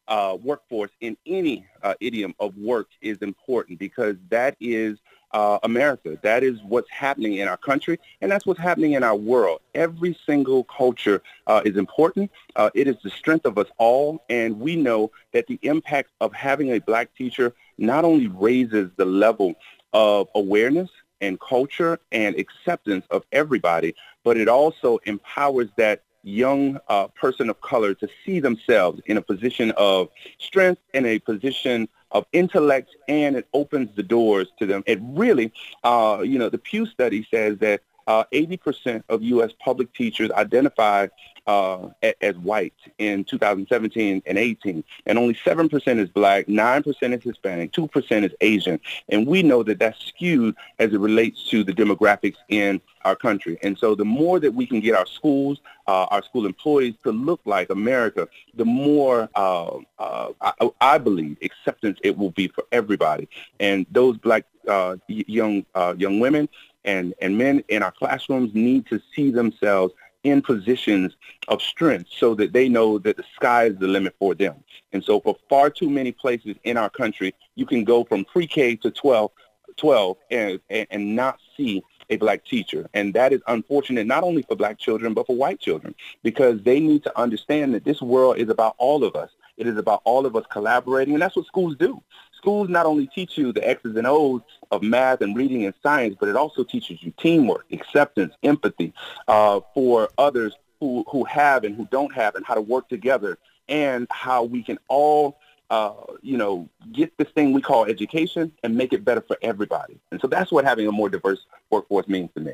uh, 0.09 0.37
workforce 0.43 0.91
in 1.01 1.17
any 1.27 1.67
uh, 1.83 1.95
idiom 2.01 2.35
of 2.41 2.57
work 2.57 2.89
is 3.01 3.19
important 3.19 3.79
because 3.79 4.17
that 4.31 4.57
is 4.61 4.99
uh, 5.33 5.59
America. 5.63 6.19
That 6.23 6.43
is 6.43 6.61
what's 6.63 6.91
happening 6.91 7.35
in 7.35 7.49
our 7.49 7.57
country, 7.57 7.99
and 8.21 8.31
that's 8.31 8.45
what's 8.45 8.61
happening 8.61 8.93
in 8.93 9.03
our 9.03 9.17
world. 9.17 9.61
Every 9.75 10.17
single 10.27 10.65
culture 10.65 11.23
uh, 11.47 11.63
is 11.65 11.77
important. 11.77 12.31
Uh, 12.57 12.71
it 12.75 12.87
is 12.87 12.97
the 13.03 13.11
strength 13.11 13.47
of 13.47 13.59
us 13.59 13.69
all, 13.79 14.23
and 14.29 14.61
we 14.61 14.77
know 14.77 15.11
that 15.33 15.47
the 15.47 15.59
impact 15.63 16.11
of 16.21 16.33
having 16.33 16.73
a 16.73 16.81
black 16.81 17.15
teacher 17.15 17.55
not 17.79 18.05
only 18.05 18.29
raises 18.29 18.91
the 18.97 19.05
level 19.05 19.55
of 19.93 20.29
awareness 20.35 20.91
and 21.21 21.41
culture 21.41 21.99
and 22.11 22.37
acceptance 22.37 23.07
of 23.11 23.25
everybody, 23.33 23.95
but 24.25 24.37
it 24.37 24.49
also 24.49 24.99
empowers 25.05 25.69
that 25.77 26.03
young 26.23 26.79
uh, 26.89 27.09
person 27.09 27.51
of 27.51 27.61
color 27.61 27.95
to 27.95 28.09
see 28.25 28.41
themselves 28.41 29.01
in 29.07 29.17
a 29.17 29.23
position 29.23 29.73
of 29.77 30.09
strength 30.39 30.81
and 30.95 31.07
a 31.07 31.19
position 31.19 31.89
of 32.11 32.27
intellect 32.33 32.95
and 33.09 33.37
it 33.37 33.49
opens 33.55 33.89
the 33.97 34.03
doors 34.03 34.49
to 34.59 34.67
them. 34.67 34.83
It 34.87 35.01
really, 35.03 35.53
uh, 35.83 36.23
you 36.25 36.39
know, 36.39 36.49
the 36.49 36.59
Pew 36.59 36.87
study 36.87 37.27
says 37.31 37.59
that 37.59 37.81
uh, 38.07 38.25
80% 38.33 39.03
of 39.09 39.23
U.S. 39.23 39.53
public 39.59 39.93
teachers 39.95 40.31
identified 40.33 41.11
uh, 41.47 41.89
as 42.21 42.37
white 42.39 42.75
in 42.99 43.25
2017 43.25 44.23
and 44.27 44.39
18, 44.39 44.85
and 45.07 45.19
only 45.19 45.35
7% 45.35 45.99
is 45.99 46.09
black, 46.09 46.47
9% 46.47 47.17
is 47.17 47.23
Hispanic, 47.23 47.73
2% 47.73 48.25
is 48.25 48.33
Asian, 48.41 48.79
and 49.09 49.27
we 49.27 49.43
know 49.43 49.63
that 49.63 49.79
that's 49.79 50.05
skewed 50.05 50.55
as 50.79 50.93
it 50.93 51.01
relates 51.01 51.49
to 51.51 51.65
the 51.65 51.73
demographics 51.73 52.37
in 52.49 52.81
our 53.05 53.17
country. 53.17 53.59
And 53.63 53.77
so 53.77 53.95
the 53.95 54.05
more 54.05 54.39
that 54.39 54.55
we 54.55 54.67
can 54.67 54.81
get 54.81 54.95
our 54.95 55.07
schools, 55.07 55.61
uh, 55.89 56.05
our 56.11 56.23
school 56.23 56.47
employees 56.47 56.95
to 57.03 57.11
look 57.11 57.41
like 57.45 57.71
America, 57.71 58.29
the 58.55 58.65
more 58.65 59.29
uh, 59.35 59.79
uh, 59.99 60.29
I, 60.41 60.71
I, 60.81 60.99
believe 60.99 61.37
acceptance 61.43 61.99
it 62.05 62.17
will 62.17 62.31
be 62.31 62.47
for 62.49 62.65
everybody. 62.71 63.29
And 63.59 63.87
those 63.91 64.17
black 64.17 64.45
uh, 64.69 64.97
young 65.09 65.67
uh, 65.75 65.95
young 65.99 66.21
women 66.21 66.49
and, 66.85 67.15
and 67.21 67.37
men 67.39 67.63
in 67.69 67.83
our 67.83 67.93
classrooms 67.93 68.55
need 68.55 68.87
to 68.87 69.01
see 69.15 69.31
themselves 69.31 69.95
in 70.25 70.41
positions 70.41 71.17
of 71.49 71.61
strength 71.61 72.09
so 72.17 72.35
that 72.35 72.53
they 72.53 72.69
know 72.69 72.99
that 72.99 73.17
the 73.17 73.25
sky 73.35 73.65
is 73.65 73.77
the 73.79 73.89
limit 73.89 74.15
for 74.19 74.35
them. 74.35 74.55
And 74.93 75.03
so 75.03 75.21
for 75.21 75.37
far 75.49 75.71
too 75.71 75.91
many 75.91 76.13
places 76.13 76.57
in 76.65 76.77
our 76.77 76.91
country, 76.91 77.35
you 77.57 77.67
can 77.67 77.85
go 77.85 78.05
from 78.05 78.25
pre-K 78.25 78.77
to 78.77 78.91
12, 78.91 79.31
12 79.77 80.17
and, 80.31 80.61
and 80.71 81.17
not 81.17 81.39
see 81.57 81.83
a 82.11 82.17
black 82.17 82.45
teacher. 82.45 82.89
And 82.95 83.15
that 83.15 83.33
is 83.33 83.41
unfortunate 83.47 84.07
not 84.07 84.23
only 84.23 84.43
for 84.43 84.55
black 84.55 84.79
children, 84.79 85.15
but 85.15 85.27
for 85.27 85.35
white 85.35 85.61
children, 85.61 85.95
because 86.23 86.63
they 86.63 86.79
need 86.79 87.03
to 87.05 87.19
understand 87.19 87.75
that 87.75 87.85
this 87.85 88.01
world 88.01 88.39
is 88.39 88.49
about 88.49 88.75
all 88.79 89.03
of 89.03 89.17
us. 89.17 89.31
It 89.57 89.67
is 89.67 89.77
about 89.77 90.03
all 90.05 90.25
of 90.27 90.37
us 90.37 90.45
collaborating, 90.51 91.15
and 91.15 91.23
that's 91.23 91.37
what 91.37 91.47
schools 91.47 91.77
do 91.77 92.03
schools 92.43 92.69
not 92.69 92.87
only 92.87 93.07
teach 93.07 93.39
you 93.39 93.53
the 93.53 93.67
X's 93.67 93.97
and 93.97 94.07
O's 94.07 94.41
of 94.73 94.83
math 94.83 95.21
and 95.21 95.37
reading 95.37 95.65
and 95.65 95.75
science, 95.83 96.17
but 96.19 96.29
it 96.29 96.35
also 96.35 96.65
teaches 96.65 97.03
you 97.03 97.13
teamwork, 97.17 97.67
acceptance, 97.71 98.35
empathy 98.43 98.93
uh, 99.29 99.61
for 99.75 100.09
others 100.19 100.55
who, 100.81 101.05
who 101.09 101.23
have 101.25 101.63
and 101.63 101.77
who 101.77 101.87
don't 101.91 102.13
have 102.13 102.35
and 102.35 102.45
how 102.45 102.55
to 102.55 102.61
work 102.61 102.89
together 102.89 103.39
and 103.69 104.09
how 104.11 104.43
we 104.43 104.63
can 104.63 104.79
all 104.89 105.39
uh, 105.71 105.95
you 106.21 106.37
know, 106.37 106.69
get 106.93 107.17
this 107.17 107.29
thing 107.31 107.55
we 107.55 107.63
call 107.63 107.87
education 107.87 108.53
and 108.63 108.77
make 108.77 108.93
it 108.93 109.07
better 109.07 109.23
for 109.23 109.39
everybody. 109.41 109.99
And 110.11 110.21
so 110.21 110.27
that's 110.27 110.53
what 110.53 110.67
having 110.67 110.87
a 110.87 110.93
more 110.93 111.09
diverse 111.09 111.47
workforce 111.71 112.09
means 112.09 112.29
to 112.35 112.41
me. 112.41 112.53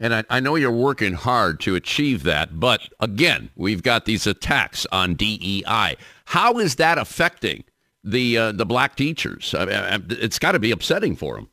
And 0.00 0.12
I, 0.12 0.24
I, 0.28 0.40
know 0.40 0.56
you're 0.56 0.72
working 0.72 1.12
hard 1.12 1.60
to 1.60 1.76
achieve 1.76 2.24
that, 2.24 2.58
but 2.58 2.88
again, 2.98 3.50
we've 3.54 3.84
got 3.84 4.06
these 4.06 4.26
attacks 4.26 4.84
on 4.90 5.14
DEI. 5.14 5.96
How 6.24 6.58
is 6.58 6.76
that 6.76 6.98
affecting 6.98 7.62
the 8.04 8.38
uh, 8.38 8.52
the 8.52 8.66
black 8.66 8.96
teachers. 8.96 9.54
I 9.56 9.64
mean, 9.64 10.06
it's 10.10 10.38
got 10.38 10.52
to 10.52 10.58
be 10.58 10.70
upsetting 10.70 11.16
for 11.16 11.36
them. 11.36 11.48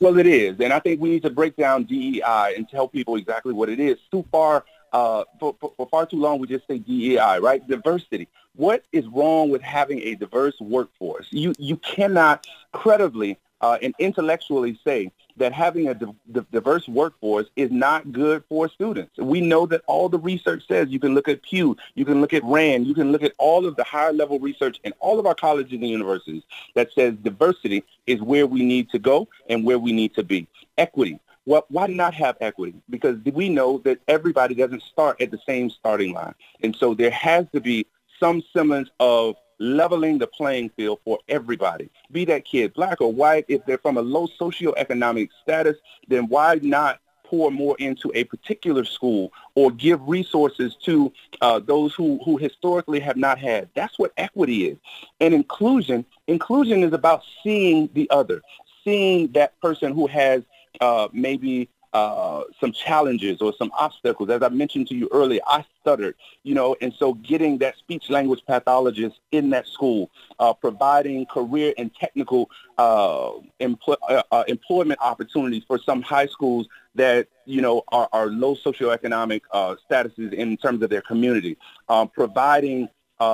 Well, 0.00 0.16
it 0.18 0.26
is, 0.26 0.60
and 0.60 0.72
I 0.72 0.78
think 0.78 1.00
we 1.00 1.10
need 1.10 1.22
to 1.22 1.30
break 1.30 1.56
down 1.56 1.84
DEI 1.84 2.54
and 2.56 2.68
tell 2.68 2.86
people 2.86 3.16
exactly 3.16 3.52
what 3.52 3.68
it 3.68 3.80
is. 3.80 3.98
Too 4.12 4.24
far, 4.30 4.64
uh, 4.92 5.24
for, 5.40 5.56
for, 5.60 5.72
for 5.76 5.88
far 5.88 6.06
too 6.06 6.20
long, 6.20 6.38
we 6.38 6.46
just 6.46 6.66
say 6.68 6.78
DEI, 6.78 7.40
right? 7.40 7.66
Diversity. 7.66 8.28
What 8.54 8.84
is 8.92 9.06
wrong 9.08 9.50
with 9.50 9.62
having 9.62 10.00
a 10.02 10.14
diverse 10.14 10.58
workforce? 10.60 11.26
You 11.30 11.52
you 11.58 11.76
cannot 11.76 12.46
credibly 12.72 13.38
uh, 13.60 13.78
and 13.82 13.94
intellectually 13.98 14.78
say 14.84 15.10
that 15.36 15.52
having 15.52 15.88
a 15.88 15.94
di- 15.94 16.44
diverse 16.52 16.86
workforce 16.88 17.46
is 17.56 17.70
not 17.70 18.12
good 18.12 18.42
for 18.48 18.68
students. 18.68 19.16
We 19.18 19.40
know 19.40 19.66
that 19.66 19.82
all 19.86 20.08
the 20.08 20.18
research 20.18 20.66
says 20.66 20.88
you 20.88 21.00
can 21.00 21.14
look 21.14 21.28
at 21.28 21.42
Pew, 21.42 21.76
you 21.94 22.04
can 22.04 22.20
look 22.20 22.32
at 22.32 22.44
RAND, 22.44 22.86
you 22.86 22.94
can 22.94 23.12
look 23.12 23.22
at 23.22 23.34
all 23.38 23.66
of 23.66 23.76
the 23.76 23.84
higher 23.84 24.12
level 24.12 24.38
research 24.38 24.78
in 24.84 24.92
all 25.00 25.18
of 25.18 25.26
our 25.26 25.34
colleges 25.34 25.72
and 25.72 25.88
universities 25.88 26.42
that 26.74 26.92
says 26.92 27.14
diversity 27.22 27.84
is 28.06 28.20
where 28.20 28.46
we 28.46 28.64
need 28.64 28.90
to 28.90 28.98
go 28.98 29.28
and 29.48 29.64
where 29.64 29.78
we 29.78 29.92
need 29.92 30.14
to 30.14 30.22
be. 30.22 30.46
Equity. 30.76 31.20
Well, 31.46 31.64
why 31.68 31.86
not 31.86 32.12
have 32.14 32.36
equity? 32.40 32.74
Because 32.90 33.16
we 33.32 33.48
know 33.48 33.78
that 33.78 34.00
everybody 34.06 34.54
doesn't 34.54 34.82
start 34.82 35.20
at 35.20 35.30
the 35.30 35.38
same 35.46 35.70
starting 35.70 36.12
line. 36.12 36.34
And 36.62 36.76
so 36.76 36.92
there 36.92 37.10
has 37.10 37.46
to 37.54 37.60
be 37.60 37.86
some 38.20 38.42
semblance 38.52 38.90
of 39.00 39.36
leveling 39.58 40.18
the 40.18 40.26
playing 40.26 40.70
field 40.70 41.00
for 41.04 41.18
everybody. 41.28 41.90
Be 42.10 42.24
that 42.26 42.44
kid 42.44 42.74
black 42.74 43.00
or 43.00 43.12
white, 43.12 43.44
if 43.48 43.64
they're 43.66 43.78
from 43.78 43.96
a 43.96 44.02
low 44.02 44.28
socioeconomic 44.40 45.30
status, 45.42 45.76
then 46.08 46.28
why 46.28 46.58
not 46.62 47.00
pour 47.28 47.50
more 47.50 47.76
into 47.78 48.10
a 48.14 48.24
particular 48.24 48.84
school 48.84 49.30
or 49.54 49.70
give 49.70 50.00
resources 50.08 50.74
to 50.76 51.12
uh, 51.42 51.58
those 51.58 51.94
who, 51.94 52.18
who 52.24 52.38
historically 52.38 53.00
have 53.00 53.16
not 53.18 53.38
had. 53.38 53.68
That's 53.74 53.98
what 53.98 54.12
equity 54.16 54.68
is. 54.68 54.78
And 55.20 55.34
inclusion, 55.34 56.06
inclusion 56.26 56.82
is 56.82 56.94
about 56.94 57.22
seeing 57.42 57.90
the 57.92 58.08
other, 58.10 58.40
seeing 58.82 59.30
that 59.32 59.60
person 59.60 59.92
who 59.92 60.06
has 60.06 60.42
uh, 60.80 61.08
maybe 61.12 61.68
uh, 61.92 62.42
some 62.60 62.72
challenges 62.72 63.40
or 63.40 63.52
some 63.58 63.70
obstacles. 63.78 64.30
As 64.30 64.42
I 64.42 64.48
mentioned 64.48 64.88
to 64.88 64.94
you 64.94 65.08
earlier, 65.12 65.40
I 65.46 65.64
stuttered, 65.80 66.14
you 66.42 66.54
know, 66.54 66.76
and 66.80 66.92
so 66.92 67.14
getting 67.14 67.58
that 67.58 67.76
speech 67.78 68.10
language 68.10 68.42
pathologist 68.46 69.18
in 69.32 69.50
that 69.50 69.66
school, 69.66 70.10
uh, 70.38 70.52
providing 70.52 71.26
career 71.26 71.72
and 71.78 71.94
technical 71.94 72.50
uh, 72.76 73.30
empl- 73.60 73.96
uh, 74.08 74.22
uh, 74.30 74.44
employment 74.48 75.00
opportunities 75.02 75.62
for 75.66 75.78
some 75.78 76.02
high 76.02 76.26
schools 76.26 76.68
that, 76.94 77.28
you 77.46 77.62
know, 77.62 77.82
are, 77.88 78.08
are 78.12 78.26
low 78.26 78.54
socioeconomic 78.54 79.42
uh, 79.52 79.74
statuses 79.90 80.32
in 80.32 80.56
terms 80.56 80.82
of 80.82 80.90
their 80.90 81.02
community, 81.02 81.56
um, 81.88 82.08
providing 82.08 82.88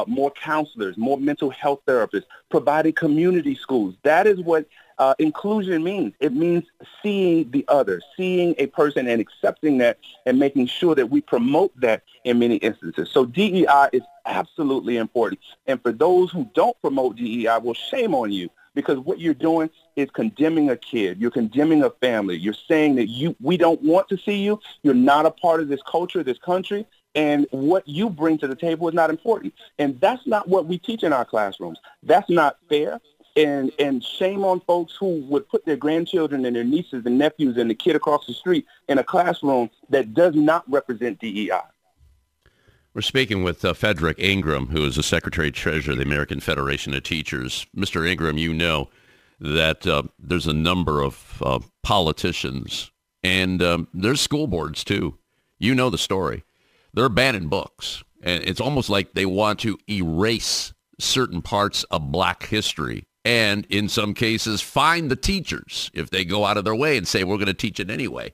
more 0.07 0.31
counselors, 0.31 0.97
more 0.97 1.19
mental 1.19 1.51
health 1.51 1.81
therapists, 1.87 2.25
providing 2.51 2.93
community 2.93 3.55
schools. 3.55 3.95
That 4.03 4.27
is 4.27 4.41
what 4.41 4.67
uh, 4.99 5.15
inclusion 5.19 5.83
means. 5.83 6.15
It 6.21 6.33
means 6.33 6.65
seeing 7.03 7.51
the 7.51 7.65
other, 7.69 8.01
seeing 8.17 8.55
a 8.59 8.67
person 8.67 9.09
and 9.09 9.21
accepting 9.21 9.79
that 9.79 9.99
and 10.27 10.39
making 10.39 10.67
sure 10.67 10.95
that 10.95 11.11
we 11.11 11.21
promote 11.21 11.79
that 11.81 12.03
in 12.25 12.39
many 12.39 12.57
instances. 12.57 13.11
So 13.11 13.27
DEI 13.27 13.89
is 13.93 14.03
absolutely 14.27 14.97
important. 14.97 15.41
And 15.67 15.81
for 15.83 15.93
those 15.93 16.31
who 16.31 16.49
don't 16.55 16.81
promote 16.81 17.17
DEI, 17.17 17.59
well, 17.63 17.75
shame 17.75 18.15
on 18.15 18.33
you 18.33 18.51
because 18.75 18.99
what 18.99 19.21
you're 19.21 19.35
doing 19.35 19.71
is 19.97 20.11
condemning 20.11 20.71
a 20.71 20.77
kid. 20.77 21.21
You're 21.21 21.31
condemning 21.31 21.83
a 21.83 21.91
family. 21.91 22.37
You're 22.37 22.55
saying 22.55 22.97
that 22.97 23.07
you 23.07 23.37
we 23.41 23.57
don't 23.57 23.81
want 23.83 24.09
to 24.09 24.19
see 24.19 24.39
you. 24.39 24.61
You're 24.83 24.95
not 24.95 25.27
a 25.27 25.31
part 25.31 25.61
of 25.61 25.69
this 25.69 25.81
culture, 25.87 26.23
this 26.23 26.39
country, 26.39 26.87
and 27.15 27.47
what 27.51 27.87
you 27.87 28.11
bring 28.11 28.39
to 28.39 28.49
the 28.49 28.57
table 28.57 28.89
is 28.89 28.95
not 28.95 29.11
important. 29.11 29.55
And 29.79 30.01
that's 30.01 30.27
not 30.27 30.49
what 30.49 30.67
we 30.67 30.79
teach 30.79 31.05
in 31.05 31.13
our 31.13 31.25
classrooms. 31.25 31.79
That's 32.03 32.29
not 32.29 32.59
fair. 32.69 33.01
And 33.37 33.73
and 33.81 34.03
shame 34.03 34.45
on 34.45 34.61
folks 34.61 34.95
who 34.95 35.21
would 35.23 35.49
put 35.49 35.65
their 35.65 35.77
grandchildren 35.77 36.45
and 36.45 36.55
their 36.55 36.65
nieces 36.65 37.05
and 37.05 37.19
nephews 37.19 37.57
and 37.57 37.69
the 37.69 37.75
kid 37.75 37.97
across 37.97 38.27
the 38.27 38.33
street 38.33 38.65
in 38.89 38.99
a 38.99 39.05
classroom 39.05 39.71
that 39.91 40.15
does 40.15 40.37
not 40.37 40.65
represent 40.71 41.19
DEI. 41.19 41.61
We're 42.95 43.03
speaking 43.03 43.43
with 43.43 43.65
uh, 43.65 43.73
Fedrick 43.73 44.21
Ingram, 44.21 44.69
who 44.69 44.85
is 44.85 44.95
the 44.95 45.03
Secretary 45.03 45.51
Treasurer 45.51 45.93
of 45.93 45.99
the 45.99 46.05
American 46.05 46.39
Federation 46.39 46.95
of 46.95 47.03
Teachers. 47.03 47.67
Mr. 47.77 48.09
Ingram, 48.09 48.39
you 48.39 48.55
know 48.55 48.89
that 49.41 49.85
uh, 49.85 50.05
there's 50.17 50.47
a 50.47 50.53
number 50.53 51.03
of 51.03 51.43
uh, 51.45 51.59
politicians 51.83 52.93
and 53.25 53.61
um, 53.63 53.89
there's 53.93 54.21
school 54.21 54.47
boards 54.47 54.85
too. 54.85 55.19
You 55.59 55.75
know 55.75 55.91
the 55.91 55.99
story 55.99 56.45
they're 56.95 57.09
banning 57.09 57.49
books. 57.49 58.03
And 58.23 58.43
it's 58.45 58.61
almost 58.61 58.89
like 58.89 59.13
they 59.13 59.27
want 59.27 59.59
to 59.61 59.79
erase 59.91 60.73
certain 60.99 61.43
parts 61.43 61.83
of 61.85 62.11
black 62.11 62.47
history 62.47 63.05
and 63.25 63.67
in 63.71 63.89
some 63.89 64.15
cases 64.15 64.61
fine 64.61 65.09
the 65.09 65.17
teachers 65.17 65.91
if 65.95 66.11
they 66.11 66.25
go 66.25 66.45
out 66.45 66.57
of 66.57 66.65
their 66.65 66.75
way 66.75 66.97
and 66.97 67.09
say 67.09 67.25
we're 67.25 67.37
going 67.37 67.47
to 67.47 67.55
teach 67.55 67.81
it 67.81 67.91
anyway. 67.91 68.33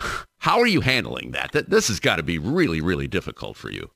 How 0.38 0.60
are 0.60 0.66
you 0.66 0.80
handling 0.80 1.32
that? 1.32 1.52
That 1.52 1.70
This 1.70 1.88
has 1.88 2.00
got 2.00 2.16
to 2.16 2.22
be 2.22 2.38
really, 2.38 2.80
really 2.80 3.08
difficult 3.08 3.56
for 3.56 3.70
you. 3.70 3.90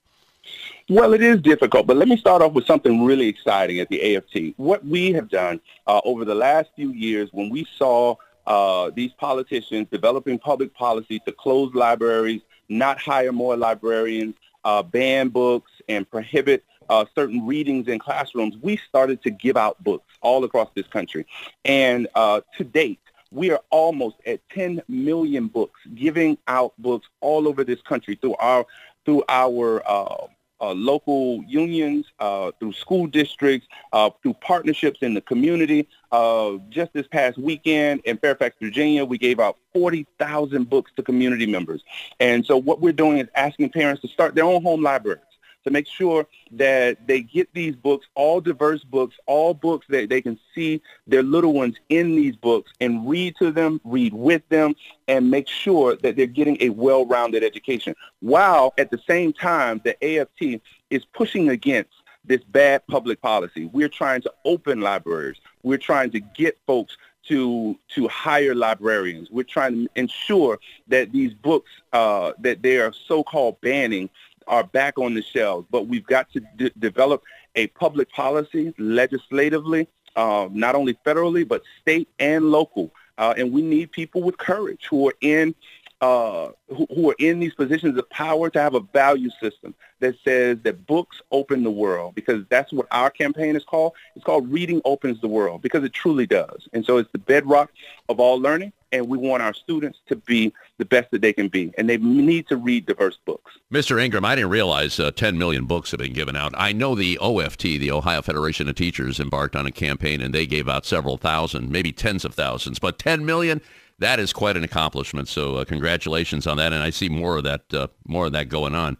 Well, 0.88 1.14
it 1.14 1.22
is 1.22 1.40
difficult, 1.40 1.86
but 1.86 1.96
let 1.96 2.08
me 2.08 2.16
start 2.16 2.42
off 2.42 2.52
with 2.52 2.66
something 2.66 3.04
really 3.04 3.28
exciting 3.28 3.78
at 3.78 3.88
the 3.88 4.16
AFT. 4.16 4.54
What 4.56 4.84
we 4.84 5.12
have 5.12 5.28
done 5.28 5.60
uh, 5.86 6.00
over 6.04 6.24
the 6.24 6.34
last 6.34 6.70
few 6.74 6.90
years 6.90 7.28
when 7.32 7.48
we 7.48 7.66
saw 7.78 8.16
uh, 8.46 8.90
these 8.94 9.12
politicians 9.12 9.86
developing 9.90 10.38
public 10.38 10.74
policy 10.74 11.20
to 11.20 11.32
close 11.32 11.72
libraries, 11.74 12.42
not 12.68 13.00
hire 13.00 13.32
more 13.32 13.56
librarians, 13.56 14.34
uh, 14.64 14.82
ban 14.82 15.28
books, 15.28 15.70
and 15.88 16.10
prohibit 16.10 16.64
uh, 16.92 17.06
certain 17.14 17.46
readings 17.46 17.88
in 17.88 17.98
classrooms, 17.98 18.54
we 18.60 18.76
started 18.76 19.22
to 19.22 19.30
give 19.30 19.56
out 19.56 19.82
books 19.82 20.04
all 20.20 20.44
across 20.44 20.68
this 20.74 20.86
country. 20.86 21.24
And 21.64 22.06
uh, 22.14 22.42
to 22.58 22.64
date, 22.64 23.00
we 23.30 23.50
are 23.50 23.60
almost 23.70 24.16
at 24.26 24.46
10 24.50 24.82
million 24.88 25.46
books, 25.46 25.80
giving 25.94 26.36
out 26.48 26.74
books 26.76 27.08
all 27.22 27.48
over 27.48 27.64
this 27.64 27.80
country 27.80 28.16
through 28.16 28.36
our 28.36 28.66
through 29.06 29.24
our 29.30 29.82
uh, 29.88 30.26
uh, 30.60 30.72
local 30.74 31.42
unions, 31.48 32.06
uh, 32.20 32.52
through 32.60 32.74
school 32.74 33.06
districts, 33.06 33.66
uh, 33.94 34.10
through 34.22 34.34
partnerships 34.34 34.98
in 35.00 35.14
the 35.14 35.20
community. 35.22 35.88
Uh, 36.12 36.58
just 36.68 36.92
this 36.92 37.08
past 37.08 37.38
weekend 37.38 38.00
in 38.04 38.18
Fairfax, 38.18 38.54
Virginia, 38.60 39.04
we 39.04 39.16
gave 39.16 39.40
out 39.40 39.56
40,000 39.72 40.68
books 40.68 40.92
to 40.96 41.02
community 41.02 41.46
members. 41.46 41.82
And 42.20 42.44
so 42.46 42.58
what 42.58 42.80
we're 42.80 42.92
doing 42.92 43.18
is 43.18 43.28
asking 43.34 43.70
parents 43.70 44.02
to 44.02 44.08
start 44.08 44.34
their 44.34 44.44
own 44.44 44.62
home 44.62 44.82
libraries 44.82 45.31
to 45.64 45.70
make 45.70 45.86
sure 45.86 46.26
that 46.52 47.06
they 47.06 47.20
get 47.22 47.52
these 47.54 47.74
books, 47.76 48.06
all 48.14 48.40
diverse 48.40 48.84
books, 48.84 49.16
all 49.26 49.54
books 49.54 49.86
that 49.88 50.08
they 50.08 50.20
can 50.20 50.38
see 50.54 50.82
their 51.06 51.22
little 51.22 51.52
ones 51.52 51.76
in 51.88 52.16
these 52.16 52.36
books 52.36 52.72
and 52.80 53.08
read 53.08 53.36
to 53.36 53.50
them, 53.50 53.80
read 53.84 54.12
with 54.12 54.46
them, 54.48 54.74
and 55.08 55.30
make 55.30 55.48
sure 55.48 55.96
that 55.96 56.16
they're 56.16 56.26
getting 56.26 56.56
a 56.60 56.70
well-rounded 56.70 57.42
education. 57.42 57.94
While 58.20 58.74
at 58.78 58.90
the 58.90 59.00
same 59.06 59.32
time, 59.32 59.80
the 59.84 59.96
AFT 60.04 60.60
is 60.90 61.04
pushing 61.04 61.48
against 61.48 61.90
this 62.24 62.42
bad 62.44 62.86
public 62.86 63.20
policy. 63.20 63.66
We're 63.66 63.88
trying 63.88 64.22
to 64.22 64.32
open 64.44 64.80
libraries. 64.80 65.38
We're 65.62 65.78
trying 65.78 66.10
to 66.12 66.20
get 66.20 66.58
folks 66.66 66.96
to 67.28 67.78
to 67.94 68.08
hire 68.08 68.54
librarians. 68.54 69.30
We're 69.30 69.44
trying 69.44 69.74
to 69.74 69.90
ensure 69.94 70.58
that 70.88 71.12
these 71.12 71.34
books 71.34 71.70
uh, 71.92 72.32
that 72.40 72.62
they 72.62 72.78
are 72.78 72.92
so-called 72.92 73.60
banning 73.60 74.10
are 74.46 74.64
back 74.64 74.98
on 74.98 75.14
the 75.14 75.22
shelves. 75.22 75.66
But 75.70 75.86
we've 75.86 76.06
got 76.06 76.30
to 76.32 76.40
d- 76.56 76.72
develop 76.78 77.22
a 77.54 77.66
public 77.68 78.10
policy 78.10 78.74
legislatively, 78.78 79.88
uh, 80.16 80.48
not 80.52 80.74
only 80.74 80.94
federally, 81.06 81.46
but 81.46 81.62
state 81.80 82.08
and 82.18 82.50
local. 82.50 82.90
Uh, 83.18 83.34
and 83.36 83.52
we 83.52 83.62
need 83.62 83.92
people 83.92 84.22
with 84.22 84.38
courage 84.38 84.86
who 84.88 85.08
are 85.08 85.14
in 85.20 85.54
uh, 86.02 86.50
who, 86.68 86.86
who, 86.92 87.10
are 87.10 87.16
in 87.20 87.38
these 87.38 87.54
positions 87.54 87.96
of 87.96 88.10
power 88.10 88.50
to 88.50 88.60
have 88.60 88.74
a 88.74 88.80
value 88.80 89.30
system 89.40 89.72
that 90.00 90.16
says 90.24 90.58
that 90.64 90.84
books 90.84 91.22
open 91.30 91.62
the 91.62 91.70
world 91.70 92.12
because 92.16 92.44
that's 92.48 92.72
what 92.72 92.88
our 92.90 93.08
campaign 93.08 93.54
is 93.54 93.64
called. 93.64 93.92
It's 94.16 94.24
called 94.24 94.50
Reading 94.50 94.82
Opens 94.84 95.20
the 95.20 95.28
World 95.28 95.62
because 95.62 95.84
it 95.84 95.92
truly 95.92 96.26
does. 96.26 96.68
And 96.72 96.84
so 96.84 96.96
it's 96.98 97.10
the 97.12 97.18
bedrock 97.18 97.70
of 98.08 98.18
all 98.18 98.40
learning 98.40 98.72
and 98.90 99.08
we 99.08 99.16
want 99.16 99.44
our 99.44 99.54
students 99.54 100.00
to 100.08 100.16
be 100.16 100.52
the 100.78 100.84
best 100.84 101.10
that 101.12 101.22
they 101.22 101.32
can 101.32 101.48
be, 101.48 101.72
and 101.78 101.88
they 101.88 101.96
need 101.96 102.46
to 102.48 102.56
read 102.56 102.84
diverse 102.84 103.18
books. 103.24 103.52
Mr. 103.72 103.98
Ingram, 104.02 104.24
I 104.24 104.34
didn't 104.34 104.50
realize 104.50 105.00
uh, 105.00 105.10
10 105.12 105.38
million 105.38 105.64
books 105.64 105.92
have 105.92 105.98
been 105.98 106.12
given 106.12 106.36
out. 106.36 106.52
I 106.58 106.72
know 106.72 106.94
the 106.94 107.18
OFT, 107.18 107.62
the 107.62 107.90
Ohio 107.90 108.20
Federation 108.20 108.68
of 108.68 108.74
Teachers, 108.74 109.18
embarked 109.18 109.56
on 109.56 109.66
a 109.66 109.72
campaign, 109.72 110.20
and 110.20 110.34
they 110.34 110.46
gave 110.46 110.68
out 110.68 110.84
several 110.84 111.16
thousand, 111.16 111.70
maybe 111.70 111.90
tens 111.90 112.26
of 112.26 112.34
thousands, 112.34 112.78
but 112.78 112.98
10 112.98 113.24
million. 113.24 113.62
That 113.98 114.18
is 114.18 114.32
quite 114.32 114.56
an 114.56 114.64
accomplishment. 114.64 115.28
So 115.28 115.56
uh, 115.56 115.64
congratulations 115.64 116.46
on 116.46 116.56
that, 116.56 116.72
and 116.72 116.82
I 116.82 116.90
see 116.90 117.08
more 117.08 117.38
of 117.38 117.44
that, 117.44 117.74
uh, 117.74 117.88
more 118.06 118.26
of 118.26 118.32
that 118.32 118.48
going 118.48 118.74
on. 118.74 118.96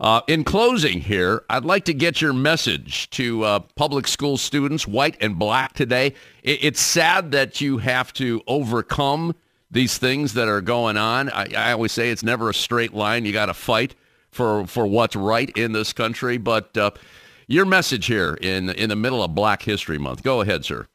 Uh, 0.00 0.20
in 0.26 0.44
closing 0.44 1.00
here, 1.00 1.44
I'd 1.48 1.64
like 1.64 1.84
to 1.86 1.94
get 1.94 2.20
your 2.20 2.32
message 2.32 3.08
to 3.10 3.44
uh, 3.44 3.58
public 3.76 4.08
school 4.08 4.36
students, 4.36 4.86
white 4.86 5.16
and 5.20 5.38
black 5.38 5.72
today. 5.72 6.14
It, 6.42 6.64
it's 6.64 6.80
sad 6.80 7.30
that 7.30 7.60
you 7.60 7.78
have 7.78 8.12
to 8.14 8.42
overcome 8.46 9.34
these 9.70 9.96
things 9.98 10.34
that 10.34 10.48
are 10.48 10.60
going 10.60 10.96
on. 10.96 11.30
I, 11.30 11.46
I 11.56 11.72
always 11.72 11.92
say 11.92 12.10
it's 12.10 12.22
never 12.22 12.50
a 12.50 12.54
straight 12.54 12.92
line. 12.92 13.24
You 13.24 13.32
got 13.32 13.46
to 13.46 13.54
fight 13.54 13.94
for, 14.30 14.66
for 14.66 14.86
what's 14.86 15.16
right 15.16 15.50
in 15.56 15.72
this 15.72 15.92
country. 15.92 16.38
But 16.38 16.76
uh, 16.76 16.90
your 17.46 17.64
message 17.64 18.06
here 18.06 18.34
in, 18.40 18.70
in 18.70 18.88
the 18.88 18.96
middle 18.96 19.22
of 19.22 19.34
Black 19.34 19.62
History 19.62 19.98
Month. 19.98 20.22
Go 20.22 20.40
ahead, 20.40 20.64
sir. 20.64 20.86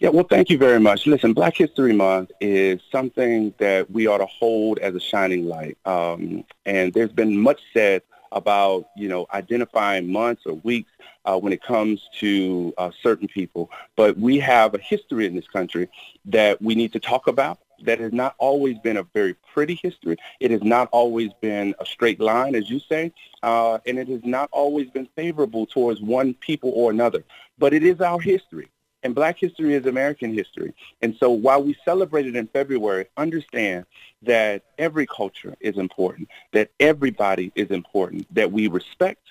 Yeah, 0.00 0.10
well, 0.10 0.26
thank 0.30 0.48
you 0.48 0.58
very 0.58 0.78
much. 0.78 1.08
Listen, 1.08 1.32
Black 1.32 1.56
History 1.56 1.92
Month 1.92 2.30
is 2.40 2.80
something 2.92 3.52
that 3.58 3.90
we 3.90 4.06
ought 4.06 4.18
to 4.18 4.26
hold 4.26 4.78
as 4.78 4.94
a 4.94 5.00
shining 5.00 5.46
light. 5.46 5.76
Um, 5.84 6.44
and 6.64 6.92
there's 6.92 7.10
been 7.10 7.36
much 7.36 7.60
said 7.74 8.02
about, 8.30 8.90
you 8.96 9.08
know, 9.08 9.26
identifying 9.34 10.12
months 10.12 10.42
or 10.46 10.54
weeks 10.54 10.92
uh, 11.24 11.36
when 11.36 11.52
it 11.52 11.64
comes 11.64 12.08
to 12.20 12.72
uh, 12.78 12.92
certain 13.02 13.26
people. 13.26 13.72
But 13.96 14.16
we 14.16 14.38
have 14.38 14.72
a 14.74 14.78
history 14.78 15.26
in 15.26 15.34
this 15.34 15.48
country 15.48 15.88
that 16.26 16.62
we 16.62 16.76
need 16.76 16.92
to 16.92 17.00
talk 17.00 17.26
about 17.26 17.58
that 17.82 17.98
has 17.98 18.12
not 18.12 18.36
always 18.38 18.78
been 18.78 18.98
a 18.98 19.02
very 19.02 19.34
pretty 19.52 19.80
history. 19.82 20.16
It 20.38 20.52
has 20.52 20.62
not 20.62 20.88
always 20.92 21.32
been 21.40 21.74
a 21.80 21.86
straight 21.86 22.20
line, 22.20 22.54
as 22.54 22.70
you 22.70 22.78
say, 22.78 23.12
uh, 23.42 23.78
and 23.84 23.98
it 23.98 24.06
has 24.06 24.24
not 24.24 24.48
always 24.52 24.88
been 24.90 25.08
favorable 25.16 25.66
towards 25.66 26.00
one 26.00 26.34
people 26.34 26.70
or 26.76 26.92
another. 26.92 27.24
But 27.58 27.74
it 27.74 27.82
is 27.82 28.00
our 28.00 28.20
history. 28.20 28.68
And 29.02 29.14
black 29.14 29.38
history 29.38 29.74
is 29.74 29.86
American 29.86 30.32
history. 30.34 30.74
And 31.02 31.16
so 31.20 31.30
while 31.30 31.62
we 31.62 31.76
celebrate 31.84 32.26
it 32.26 32.34
in 32.34 32.48
February, 32.48 33.06
understand 33.16 33.86
that 34.22 34.64
every 34.76 35.06
culture 35.06 35.54
is 35.60 35.78
important, 35.78 36.28
that 36.52 36.70
everybody 36.80 37.52
is 37.54 37.70
important, 37.70 38.26
that 38.34 38.50
we 38.50 38.66
respect, 38.66 39.22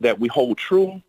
that 0.00 0.18
we 0.18 0.28
hold 0.28 0.58
true, 0.58 1.00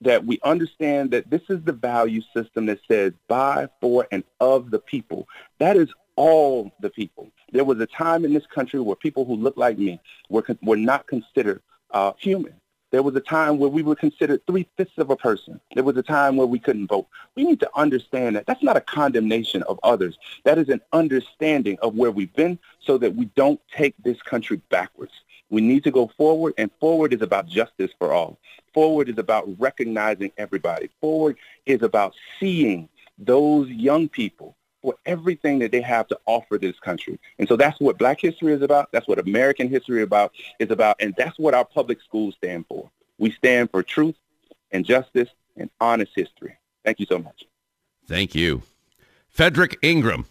that 0.00 0.24
we 0.24 0.38
understand 0.44 1.10
that 1.10 1.28
this 1.28 1.42
is 1.48 1.62
the 1.64 1.72
value 1.72 2.22
system 2.34 2.66
that 2.66 2.78
says 2.88 3.12
by, 3.28 3.68
for, 3.80 4.06
and 4.12 4.24
of 4.38 4.70
the 4.70 4.78
people. 4.78 5.28
That 5.58 5.76
is 5.76 5.88
all 6.16 6.70
the 6.80 6.90
people. 6.90 7.30
There 7.52 7.64
was 7.64 7.80
a 7.80 7.86
time 7.86 8.24
in 8.24 8.32
this 8.32 8.46
country 8.46 8.80
where 8.80 8.96
people 8.96 9.24
who 9.24 9.34
looked 9.36 9.58
like 9.58 9.78
me 9.78 10.00
were, 10.28 10.44
were 10.62 10.76
not 10.76 11.06
considered 11.06 11.62
uh, 11.90 12.12
human. 12.18 12.54
There 12.90 13.02
was 13.02 13.14
a 13.14 13.20
time 13.20 13.58
where 13.58 13.70
we 13.70 13.82
were 13.82 13.94
considered 13.94 14.44
three-fifths 14.46 14.98
of 14.98 15.10
a 15.10 15.16
person. 15.16 15.60
There 15.74 15.84
was 15.84 15.96
a 15.96 16.02
time 16.02 16.36
where 16.36 16.46
we 16.46 16.58
couldn't 16.58 16.88
vote. 16.88 17.06
We 17.36 17.44
need 17.44 17.60
to 17.60 17.70
understand 17.76 18.34
that 18.36 18.46
that's 18.46 18.62
not 18.62 18.76
a 18.76 18.80
condemnation 18.80 19.62
of 19.64 19.78
others. 19.84 20.18
That 20.44 20.58
is 20.58 20.68
an 20.68 20.80
understanding 20.92 21.78
of 21.82 21.94
where 21.94 22.10
we've 22.10 22.34
been 22.34 22.58
so 22.80 22.98
that 22.98 23.14
we 23.14 23.26
don't 23.36 23.60
take 23.74 23.94
this 24.02 24.20
country 24.22 24.60
backwards. 24.70 25.12
We 25.50 25.60
need 25.60 25.84
to 25.84 25.90
go 25.90 26.10
forward, 26.16 26.54
and 26.58 26.70
forward 26.80 27.12
is 27.12 27.22
about 27.22 27.48
justice 27.48 27.90
for 27.98 28.12
all. 28.12 28.38
Forward 28.74 29.08
is 29.08 29.18
about 29.18 29.48
recognizing 29.58 30.32
everybody. 30.36 30.90
Forward 31.00 31.36
is 31.66 31.82
about 31.82 32.14
seeing 32.38 32.88
those 33.18 33.68
young 33.68 34.08
people 34.08 34.56
for 34.82 34.94
everything 35.06 35.58
that 35.58 35.72
they 35.72 35.80
have 35.80 36.08
to 36.08 36.18
offer 36.26 36.58
this 36.58 36.78
country. 36.80 37.18
And 37.38 37.48
so 37.48 37.56
that's 37.56 37.80
what 37.80 37.98
black 37.98 38.20
history 38.20 38.52
is 38.52 38.62
about. 38.62 38.90
That's 38.92 39.06
what 39.06 39.18
American 39.18 39.68
history 39.68 40.02
about 40.02 40.32
is 40.58 40.70
about. 40.70 40.96
And 41.00 41.14
that's 41.16 41.38
what 41.38 41.54
our 41.54 41.64
public 41.64 42.00
schools 42.00 42.34
stand 42.36 42.66
for. 42.66 42.90
We 43.18 43.30
stand 43.30 43.70
for 43.70 43.82
truth 43.82 44.16
and 44.72 44.84
justice 44.84 45.28
and 45.56 45.70
honest 45.80 46.12
history. 46.14 46.56
Thank 46.84 47.00
you 47.00 47.06
so 47.06 47.18
much. 47.18 47.44
Thank 48.06 48.34
you. 48.34 48.62
Fedrick 49.36 49.76
Ingram, 49.82 50.26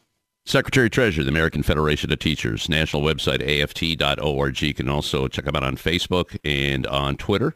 Secretary 0.46 0.90
Treasurer 0.90 1.22
of 1.22 1.26
the 1.26 1.32
American 1.32 1.64
Federation 1.64 2.12
of 2.12 2.20
Teachers, 2.20 2.68
national 2.68 3.04
website 3.04 3.42
aft.org. 3.42 4.62
You 4.62 4.74
can 4.74 4.90
also 4.90 5.28
check 5.28 5.46
them 5.46 5.56
out 5.56 5.64
on 5.64 5.78
Facebook 5.78 6.38
and 6.44 6.88
on 6.88 7.16
Twitter. 7.16 7.56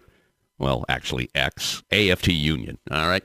Well, 0.60 0.86
actually 0.88 1.30
X, 1.34 1.84
AFT 1.92 2.30
Union. 2.30 2.78
All 2.92 3.10
right. 3.10 3.24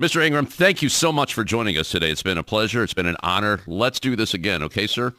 Mr. 0.00 0.24
Ingram, 0.24 0.46
thank 0.46 0.82
you 0.82 0.88
so 0.88 1.12
much 1.12 1.34
for 1.34 1.44
joining 1.44 1.78
us 1.78 1.88
today. 1.88 2.10
It's 2.10 2.22
been 2.22 2.38
a 2.38 2.42
pleasure. 2.42 2.82
It's 2.82 2.94
been 2.94 3.06
an 3.06 3.16
honor. 3.22 3.60
Let's 3.66 4.00
do 4.00 4.16
this 4.16 4.34
again, 4.34 4.62
okay, 4.64 4.88
sir? 4.88 5.14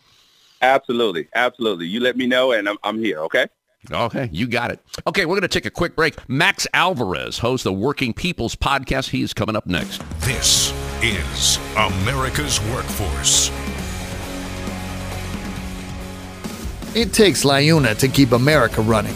Absolutely. 0.61 1.29
Absolutely. 1.33 1.87
You 1.87 2.01
let 2.01 2.17
me 2.17 2.27
know, 2.27 2.51
and 2.51 2.67
I'm, 2.67 2.77
I'm 2.83 2.99
here, 2.99 3.19
okay? 3.19 3.47
Okay, 3.89 4.29
you 4.33 4.47
got 4.47 4.71
it. 4.71 4.81
Okay, 5.07 5.25
we're 5.25 5.35
going 5.35 5.43
to 5.43 5.47
take 5.47 5.65
a 5.65 5.69
quick 5.69 5.95
break. 5.95 6.15
Max 6.27 6.67
Alvarez 6.73 7.37
hosts 7.37 7.63
the 7.63 7.71
Working 7.71 8.13
People's 8.13 8.55
Podcast. 8.55 9.11
He 9.11 9.21
is 9.21 9.33
coming 9.33 9.55
up 9.55 9.65
next. 9.65 10.01
This 10.21 10.73
is 11.01 11.57
America's 11.77 12.59
Workforce. 12.71 13.51
It 16.95 17.13
takes 17.13 17.43
LIUNA 17.43 17.97
to 17.99 18.07
keep 18.07 18.31
America 18.31 18.81
running. 18.81 19.15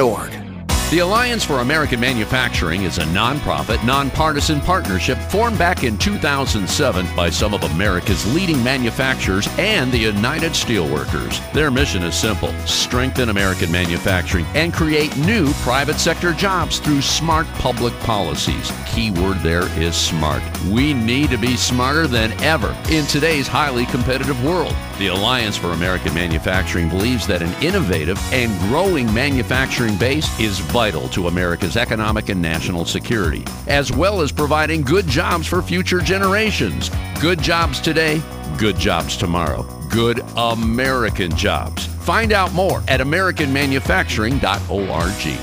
org. 0.00 0.43
The 0.90 0.98
Alliance 1.00 1.42
for 1.42 1.58
American 1.58 1.98
Manufacturing 1.98 2.82
is 2.82 2.98
a 2.98 3.04
nonprofit, 3.06 3.84
nonpartisan 3.84 4.60
partnership 4.60 5.18
formed 5.18 5.58
back 5.58 5.82
in 5.82 5.96
2007 5.98 7.06
by 7.16 7.30
some 7.30 7.54
of 7.54 7.64
America's 7.64 8.32
leading 8.32 8.62
manufacturers 8.62 9.48
and 9.58 9.90
the 9.90 9.98
United 9.98 10.52
Steelworkers. 10.52 11.52
Their 11.52 11.70
mission 11.70 12.04
is 12.04 12.14
simple 12.14 12.52
strengthen 12.66 13.30
American 13.30 13.72
manufacturing 13.72 14.44
and 14.54 14.74
create 14.74 15.16
new 15.16 15.52
private 15.54 15.96
sector 15.96 16.32
jobs 16.32 16.78
through 16.78 17.00
smart 17.00 17.46
public 17.54 17.98
policies. 18.00 18.70
Key 18.86 19.10
word 19.10 19.38
there 19.38 19.66
is 19.80 19.96
smart. 19.96 20.42
We 20.66 20.94
need 20.94 21.30
to 21.30 21.38
be 21.38 21.56
smarter 21.56 22.06
than 22.06 22.30
ever 22.42 22.76
in 22.90 23.06
today's 23.06 23.48
highly 23.48 23.86
competitive 23.86 24.44
world. 24.44 24.76
The 24.98 25.08
Alliance 25.08 25.56
for 25.56 25.72
American 25.72 26.14
Manufacturing 26.14 26.88
believes 26.88 27.26
that 27.26 27.42
an 27.42 27.52
innovative 27.60 28.16
and 28.32 28.56
growing 28.68 29.12
manufacturing 29.12 29.96
base 29.96 30.38
is 30.38 30.60
vital 30.74 31.08
to 31.10 31.28
America's 31.28 31.76
economic 31.76 32.30
and 32.30 32.42
national 32.42 32.84
security, 32.84 33.44
as 33.68 33.92
well 33.92 34.20
as 34.20 34.32
providing 34.32 34.82
good 34.82 35.06
jobs 35.06 35.46
for 35.46 35.62
future 35.62 36.00
generations. 36.00 36.90
Good 37.20 37.40
jobs 37.40 37.80
today, 37.80 38.20
good 38.58 38.76
jobs 38.76 39.16
tomorrow. 39.16 39.62
Good 39.88 40.18
American 40.36 41.30
jobs. 41.36 41.86
Find 41.86 42.32
out 42.32 42.52
more 42.54 42.82
at 42.88 42.98
AmericanManufacturing.org. 42.98 45.38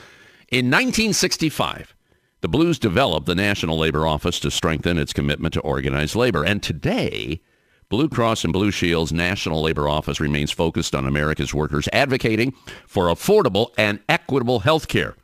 in 0.49 0.67
1965, 0.67 1.93
the 2.41 2.47
Blues 2.47 2.79
developed 2.79 3.27
the 3.27 3.35
National 3.35 3.79
Labor 3.79 4.07
Office 4.07 4.39
to 4.39 4.51
strengthen 4.53 4.97
its 4.97 5.13
commitment 5.13 5.55
to 5.55 5.61
organized 5.63 6.15
labor. 6.15 6.45
And 6.45 6.63
today, 6.63 7.41
Blue 7.89 8.09
Cross 8.09 8.43
and 8.43 8.53
Blue 8.53 8.73
Shield's 8.73 9.13
National 9.13 9.63
Labor 9.63 9.89
Office 9.89 10.19
remains 10.19 10.51
focused 10.51 10.93
on 10.93 11.07
America's 11.07 11.55
workers 11.55 11.89
advocating 11.93 12.53
for 12.85 13.05
affordable 13.05 13.71
and 13.79 14.01
equitable 14.09 14.59
health 14.59 14.89
care, 14.89 15.15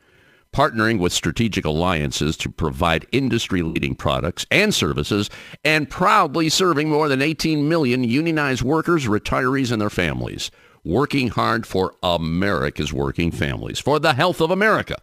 partnering 0.53 0.97
with 0.97 1.11
strategic 1.11 1.65
alliances 1.65 2.37
to 2.37 2.49
provide 2.49 3.05
industry-leading 3.11 3.95
products 3.95 4.45
and 4.49 4.73
services, 4.73 5.29
and 5.65 5.89
proudly 5.89 6.47
serving 6.47 6.89
more 6.89 7.09
than 7.09 7.21
18 7.21 7.67
million 7.67 8.05
unionized 8.05 8.61
workers, 8.61 9.07
retirees, 9.07 9.69
and 9.69 9.81
their 9.81 9.89
families, 9.89 10.49
working 10.85 11.27
hard 11.27 11.67
for 11.67 11.95
America's 12.01 12.93
working 12.93 13.29
families, 13.29 13.79
for 13.79 13.99
the 13.99 14.13
health 14.13 14.39
of 14.39 14.51
America. 14.51 14.95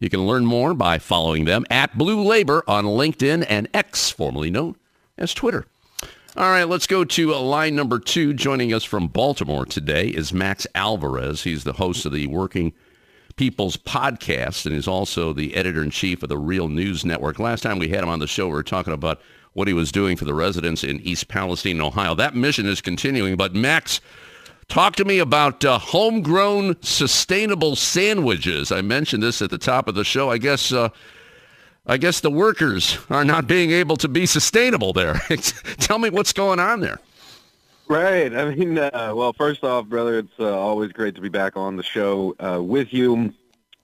You 0.00 0.10
can 0.10 0.26
learn 0.26 0.44
more 0.44 0.74
by 0.74 0.98
following 0.98 1.44
them 1.44 1.66
at 1.70 1.96
Blue 1.96 2.20
Labor 2.20 2.64
on 2.66 2.84
LinkedIn 2.84 3.46
and 3.48 3.68
X, 3.72 4.10
formerly 4.10 4.50
known 4.50 4.74
as 5.16 5.32
Twitter. 5.32 5.66
All 6.38 6.50
right, 6.50 6.64
let's 6.68 6.86
go 6.86 7.02
to 7.02 7.34
uh, 7.34 7.40
line 7.40 7.74
number 7.74 7.98
two. 7.98 8.34
Joining 8.34 8.74
us 8.74 8.84
from 8.84 9.08
Baltimore 9.08 9.64
today 9.64 10.08
is 10.08 10.34
Max 10.34 10.66
Alvarez. 10.74 11.44
He's 11.44 11.64
the 11.64 11.72
host 11.72 12.04
of 12.04 12.12
the 12.12 12.26
Working 12.26 12.74
People's 13.36 13.78
Podcast 13.78 14.66
and 14.66 14.74
is 14.74 14.86
also 14.86 15.32
the 15.32 15.54
editor-in-chief 15.54 16.22
of 16.22 16.28
the 16.28 16.36
Real 16.36 16.68
News 16.68 17.06
Network. 17.06 17.38
Last 17.38 17.62
time 17.62 17.78
we 17.78 17.88
had 17.88 18.02
him 18.02 18.10
on 18.10 18.18
the 18.18 18.26
show, 18.26 18.48
we 18.48 18.52
were 18.52 18.62
talking 18.62 18.92
about 18.92 19.22
what 19.54 19.66
he 19.66 19.72
was 19.72 19.90
doing 19.90 20.14
for 20.18 20.26
the 20.26 20.34
residents 20.34 20.84
in 20.84 21.00
East 21.00 21.28
Palestine, 21.28 21.80
Ohio. 21.80 22.14
That 22.14 22.36
mission 22.36 22.66
is 22.66 22.82
continuing, 22.82 23.36
but 23.36 23.54
Max, 23.54 24.02
talk 24.68 24.94
to 24.96 25.06
me 25.06 25.18
about 25.18 25.64
uh, 25.64 25.78
homegrown 25.78 26.76
sustainable 26.82 27.76
sandwiches. 27.76 28.70
I 28.70 28.82
mentioned 28.82 29.22
this 29.22 29.40
at 29.40 29.48
the 29.48 29.56
top 29.56 29.88
of 29.88 29.94
the 29.94 30.04
show. 30.04 30.30
I 30.30 30.36
guess 30.36 30.70
uh, 30.70 30.90
I 31.86 31.98
guess 31.98 32.20
the 32.20 32.30
workers 32.30 32.98
are 33.10 33.24
not 33.24 33.46
being 33.46 33.70
able 33.70 33.96
to 33.98 34.08
be 34.08 34.26
sustainable 34.26 34.92
there. 34.92 35.14
Tell 35.78 35.98
me 35.98 36.10
what's 36.10 36.32
going 36.32 36.58
on 36.58 36.80
there. 36.80 36.98
Right. 37.88 38.34
I 38.34 38.54
mean, 38.54 38.76
uh, 38.78 39.12
well, 39.14 39.32
first 39.32 39.62
off, 39.62 39.86
brother, 39.86 40.18
it's 40.18 40.40
uh, 40.40 40.58
always 40.58 40.90
great 40.90 41.14
to 41.14 41.20
be 41.20 41.28
back 41.28 41.56
on 41.56 41.76
the 41.76 41.84
show 41.84 42.34
uh, 42.40 42.60
with 42.60 42.92
you. 42.92 43.32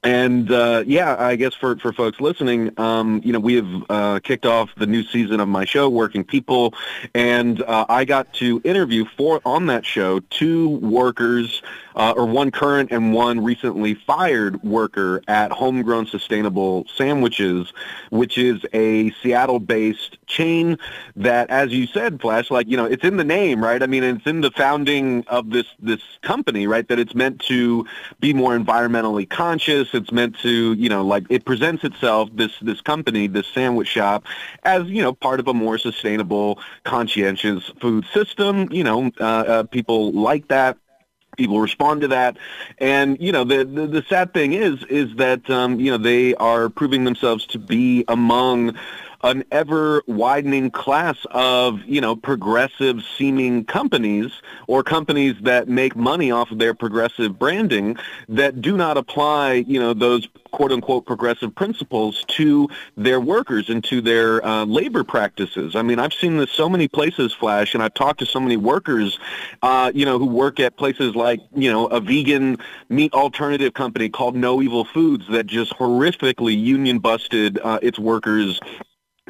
And 0.04 0.50
uh, 0.50 0.82
yeah, 0.84 1.14
I 1.16 1.36
guess 1.36 1.54
for, 1.54 1.76
for 1.76 1.92
folks 1.92 2.20
listening, 2.20 2.72
um, 2.76 3.20
you 3.24 3.32
know, 3.32 3.38
we 3.38 3.54
have 3.54 3.84
uh, 3.88 4.18
kicked 4.18 4.46
off 4.46 4.70
the 4.76 4.86
new 4.86 5.04
season 5.04 5.38
of 5.38 5.46
my 5.46 5.64
show, 5.64 5.88
Working 5.88 6.24
People, 6.24 6.74
and 7.14 7.62
uh, 7.62 7.86
I 7.88 8.04
got 8.04 8.32
to 8.34 8.60
interview 8.64 9.04
for 9.16 9.40
on 9.44 9.66
that 9.66 9.86
show 9.86 10.18
two 10.18 10.70
workers, 10.78 11.62
uh, 11.94 12.14
or 12.16 12.26
one 12.26 12.50
current 12.50 12.90
and 12.90 13.12
one 13.12 13.42
recently 13.42 13.94
fired 13.94 14.62
worker 14.62 15.22
at 15.28 15.52
Homegrown 15.52 16.06
Sustainable 16.06 16.86
Sandwiches, 16.96 17.72
which 18.10 18.38
is 18.38 18.60
a 18.72 19.10
Seattle-based 19.22 20.18
chain 20.26 20.78
that, 21.16 21.50
as 21.50 21.72
you 21.72 21.86
said, 21.86 22.20
Flash, 22.20 22.50
like 22.50 22.68
you 22.68 22.76
know, 22.76 22.86
it's 22.86 23.04
in 23.04 23.16
the 23.16 23.24
name, 23.24 23.62
right? 23.62 23.82
I 23.82 23.86
mean, 23.86 24.02
it's 24.02 24.26
in 24.26 24.40
the 24.40 24.50
founding 24.50 25.24
of 25.28 25.50
this 25.50 25.66
this 25.78 26.00
company, 26.22 26.66
right? 26.66 26.86
That 26.88 26.98
it's 26.98 27.14
meant 27.14 27.40
to 27.42 27.86
be 28.20 28.32
more 28.32 28.56
environmentally 28.56 29.28
conscious 29.28 29.92
it's 29.94 30.12
meant 30.12 30.38
to, 30.40 30.72
you 30.74 30.88
know, 30.88 31.04
like 31.04 31.24
it 31.28 31.44
presents 31.44 31.84
itself 31.84 32.28
this 32.34 32.52
this 32.60 32.80
company, 32.80 33.26
this 33.26 33.46
sandwich 33.48 33.88
shop, 33.88 34.24
as 34.64 34.86
you 34.86 35.02
know, 35.02 35.12
part 35.12 35.40
of 35.40 35.48
a 35.48 35.54
more 35.54 35.78
sustainable, 35.78 36.58
conscientious 36.84 37.70
food 37.80 38.04
system. 38.12 38.68
You 38.70 38.84
know, 38.84 39.10
uh, 39.20 39.24
uh, 39.24 39.62
people 39.64 40.12
like 40.12 40.48
that 40.48 40.78
people 41.36 41.60
respond 41.60 42.02
to 42.02 42.08
that. 42.08 42.36
And 42.78 43.18
you 43.20 43.32
know 43.32 43.44
the, 43.44 43.64
the 43.64 43.86
the 43.86 44.04
sad 44.08 44.34
thing 44.34 44.52
is 44.52 44.82
is 44.84 45.14
that 45.16 45.48
um 45.48 45.80
you 45.80 45.90
know 45.90 45.98
they 45.98 46.34
are 46.34 46.68
proving 46.68 47.04
themselves 47.04 47.46
to 47.46 47.58
be 47.58 48.04
among 48.08 48.76
an 49.22 49.44
ever 49.52 50.02
widening 50.06 50.70
class 50.70 51.16
of, 51.30 51.80
you 51.84 52.00
know, 52.00 52.16
progressive 52.16 53.02
seeming 53.16 53.64
companies 53.64 54.32
or 54.66 54.82
companies 54.82 55.36
that 55.42 55.68
make 55.68 55.94
money 55.94 56.30
off 56.30 56.50
of 56.50 56.58
their 56.58 56.74
progressive 56.74 57.38
branding 57.38 57.96
that 58.28 58.60
do 58.60 58.76
not 58.76 58.96
apply, 58.96 59.52
you 59.52 59.78
know, 59.78 59.94
those 59.94 60.28
quote 60.50 60.72
unquote 60.72 61.06
progressive 61.06 61.54
principles 61.54 62.24
to 62.28 62.68
their 62.96 63.20
workers 63.20 63.68
and 63.68 63.82
to 63.84 64.00
their 64.00 64.44
uh, 64.44 64.64
labor 64.64 65.04
practices. 65.04 65.74
I 65.74 65.82
mean, 65.82 65.98
I've 65.98 66.12
seen 66.12 66.36
this 66.36 66.50
so 66.50 66.68
many 66.68 66.88
places, 66.88 67.32
Flash, 67.32 67.74
and 67.74 67.82
I've 67.82 67.94
talked 67.94 68.18
to 68.20 68.26
so 68.26 68.40
many 68.40 68.56
workers, 68.56 69.18
uh, 69.62 69.92
you 69.94 70.04
know, 70.04 70.18
who 70.18 70.26
work 70.26 70.60
at 70.60 70.76
places 70.76 71.14
like, 71.14 71.40
you 71.54 71.70
know, 71.70 71.86
a 71.86 72.00
vegan 72.00 72.58
meat 72.88 73.12
alternative 73.14 73.74
company 73.74 74.08
called 74.08 74.36
No 74.36 74.60
Evil 74.60 74.84
Foods 74.84 75.26
that 75.28 75.46
just 75.46 75.72
horrifically 75.74 76.60
union 76.60 76.98
busted 76.98 77.58
uh, 77.62 77.78
its 77.82 77.98
workers 77.98 78.60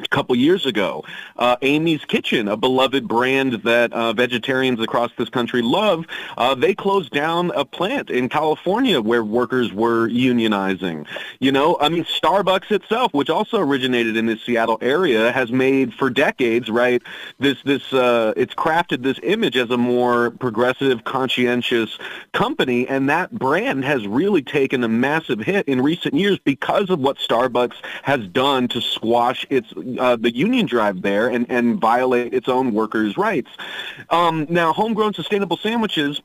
a 0.05 0.09
couple 0.09 0.35
years 0.35 0.65
ago. 0.65 1.03
Uh, 1.37 1.55
Amy's 1.61 2.05
Kitchen, 2.05 2.47
a 2.47 2.57
beloved 2.57 3.07
brand 3.07 3.53
that 3.63 3.91
uh, 3.93 4.13
vegetarians 4.13 4.79
across 4.79 5.11
this 5.17 5.29
country 5.29 5.61
love, 5.61 6.05
uh, 6.37 6.55
they 6.55 6.73
closed 6.73 7.11
down 7.11 7.51
a 7.55 7.65
plant 7.65 8.09
in 8.09 8.29
California 8.29 9.01
where 9.01 9.23
workers 9.23 9.71
were 9.73 10.07
unionizing. 10.09 11.07
You 11.39 11.51
know, 11.51 11.77
I 11.79 11.89
mean, 11.89 12.05
Starbucks 12.05 12.71
itself, 12.71 13.13
which 13.13 13.29
also 13.29 13.59
originated 13.59 14.17
in 14.17 14.25
the 14.25 14.37
Seattle 14.37 14.77
area, 14.81 15.31
has 15.31 15.51
made 15.51 15.93
for 15.93 16.09
decades, 16.09 16.69
right, 16.69 17.01
this, 17.39 17.61
this, 17.63 17.93
uh, 17.93 18.33
it's 18.35 18.53
crafted 18.53 19.03
this 19.03 19.19
image 19.23 19.57
as 19.57 19.69
a 19.69 19.77
more 19.77 20.31
progressive, 20.31 21.03
conscientious 21.03 21.97
company, 22.33 22.87
and 22.87 23.09
that 23.09 23.31
brand 23.31 23.83
has 23.83 24.07
really 24.07 24.41
taken 24.41 24.83
a 24.83 24.87
massive 24.87 25.39
hit 25.39 25.67
in 25.67 25.81
recent 25.81 26.13
years 26.13 26.39
because 26.39 26.89
of 26.89 26.99
what 26.99 27.17
Starbucks 27.17 27.75
has 28.03 28.27
done 28.27 28.67
to 28.69 28.81
squash 28.81 29.45
its 29.49 29.71
uh, 29.99 30.15
the 30.15 30.33
union 30.33 30.65
drive 30.65 31.01
there 31.01 31.27
and, 31.27 31.45
and 31.49 31.79
violate 31.79 32.33
its 32.33 32.47
own 32.47 32.73
workers' 32.73 33.17
rights. 33.17 33.49
Um, 34.09 34.47
now, 34.49 34.73
homegrown 34.73 35.13
sustainable 35.13 35.57
sandwiches 35.57 36.21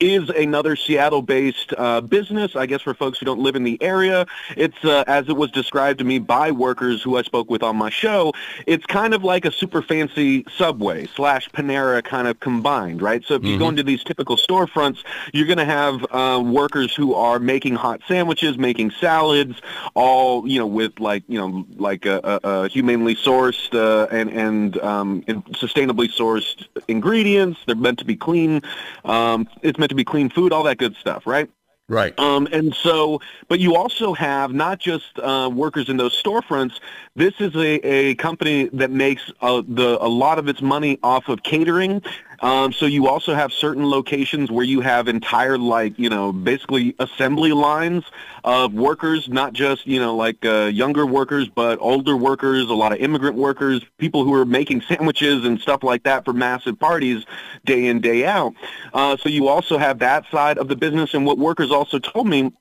is 0.00 0.28
another 0.30 0.76
Seattle-based 0.76 1.72
uh, 1.76 2.00
business. 2.00 2.56
I 2.56 2.66
guess 2.66 2.82
for 2.82 2.94
folks 2.94 3.18
who 3.18 3.26
don't 3.26 3.40
live 3.40 3.54
in 3.54 3.62
the 3.62 3.80
area, 3.82 4.26
it's 4.56 4.84
uh, 4.84 5.04
as 5.06 5.28
it 5.28 5.36
was 5.36 5.50
described 5.52 6.00
to 6.00 6.04
me 6.04 6.18
by 6.18 6.50
workers 6.50 7.02
who 7.02 7.16
I 7.16 7.22
spoke 7.22 7.48
with 7.48 7.62
on 7.62 7.76
my 7.76 7.90
show. 7.90 8.32
It's 8.66 8.84
kind 8.86 9.14
of 9.14 9.22
like 9.22 9.44
a 9.44 9.52
super 9.52 9.82
fancy 9.82 10.44
Subway 10.56 11.06
slash 11.14 11.48
Panera 11.50 12.02
kind 12.02 12.26
of 12.26 12.40
combined, 12.40 13.02
right? 13.02 13.24
So 13.24 13.34
if 13.34 13.42
mm-hmm. 13.42 13.50
you 13.50 13.58
go 13.58 13.64
mm-hmm. 13.64 13.70
into 13.70 13.82
these 13.84 14.02
typical 14.02 14.36
storefronts, 14.36 14.98
you're 15.32 15.46
going 15.46 15.58
to 15.58 15.64
have 15.64 16.04
uh, 16.10 16.42
workers 16.44 16.94
who 16.94 17.14
are 17.14 17.38
making 17.38 17.76
hot 17.76 18.00
sandwiches, 18.08 18.58
making 18.58 18.90
salads, 18.90 19.60
all 19.94 20.46
you 20.48 20.58
know 20.58 20.66
with 20.66 20.98
like 20.98 21.22
you 21.28 21.38
know 21.38 21.66
like 21.76 22.04
a, 22.04 22.40
a, 22.42 22.48
a 22.48 22.68
humanely 22.68 23.14
sourced 23.14 23.72
uh, 23.74 24.08
and 24.10 24.30
and, 24.30 24.78
um, 24.78 25.24
and 25.28 25.44
sustainably 25.46 26.12
sourced 26.12 26.66
ingredients. 26.88 27.60
They're 27.66 27.76
meant 27.76 28.00
to 28.00 28.04
be 28.04 28.16
clean. 28.16 28.62
Um, 29.04 29.48
it's 29.62 29.78
meant 29.84 29.90
to 29.90 29.94
be 29.94 30.04
clean 30.04 30.30
food, 30.30 30.50
all 30.50 30.62
that 30.62 30.78
good 30.78 30.96
stuff, 30.96 31.26
right? 31.26 31.50
Right. 31.86 32.18
Um, 32.18 32.48
and 32.50 32.74
so, 32.74 33.20
but 33.48 33.60
you 33.60 33.76
also 33.76 34.14
have 34.14 34.54
not 34.54 34.78
just 34.78 35.18
uh, 35.18 35.50
workers 35.52 35.90
in 35.90 35.98
those 35.98 36.20
storefronts. 36.22 36.80
This 37.14 37.34
is 37.38 37.54
a, 37.54 37.86
a 37.86 38.14
company 38.14 38.70
that 38.72 38.90
makes 38.90 39.30
uh, 39.42 39.62
the, 39.68 40.02
a 40.02 40.08
lot 40.08 40.38
of 40.38 40.48
its 40.48 40.62
money 40.62 40.98
off 41.02 41.28
of 41.28 41.42
catering 41.42 42.02
um, 42.44 42.74
so 42.74 42.84
you 42.84 43.08
also 43.08 43.34
have 43.34 43.54
certain 43.54 43.88
locations 43.88 44.50
where 44.50 44.66
you 44.66 44.82
have 44.82 45.08
entire, 45.08 45.56
like, 45.56 45.98
you 45.98 46.10
know, 46.10 46.30
basically 46.30 46.94
assembly 46.98 47.52
lines 47.52 48.04
of 48.44 48.74
workers, 48.74 49.30
not 49.30 49.54
just, 49.54 49.86
you 49.86 49.98
know, 49.98 50.14
like 50.14 50.44
uh, 50.44 50.64
younger 50.66 51.06
workers, 51.06 51.48
but 51.48 51.78
older 51.80 52.14
workers, 52.18 52.68
a 52.68 52.74
lot 52.74 52.92
of 52.92 52.98
immigrant 52.98 53.34
workers, 53.34 53.82
people 53.96 54.24
who 54.24 54.34
are 54.34 54.44
making 54.44 54.82
sandwiches 54.82 55.46
and 55.46 55.58
stuff 55.58 55.82
like 55.82 56.02
that 56.02 56.26
for 56.26 56.34
massive 56.34 56.78
parties 56.78 57.24
day 57.64 57.86
in, 57.86 58.02
day 58.02 58.26
out. 58.26 58.52
Uh, 58.92 59.16
so 59.16 59.30
you 59.30 59.48
also 59.48 59.78
have 59.78 60.00
that 60.00 60.30
side 60.30 60.58
of 60.58 60.68
the 60.68 60.76
business. 60.76 61.14
And 61.14 61.24
what 61.24 61.38
workers 61.38 61.70
also 61.70 61.98
told 61.98 62.26
me 62.26 62.52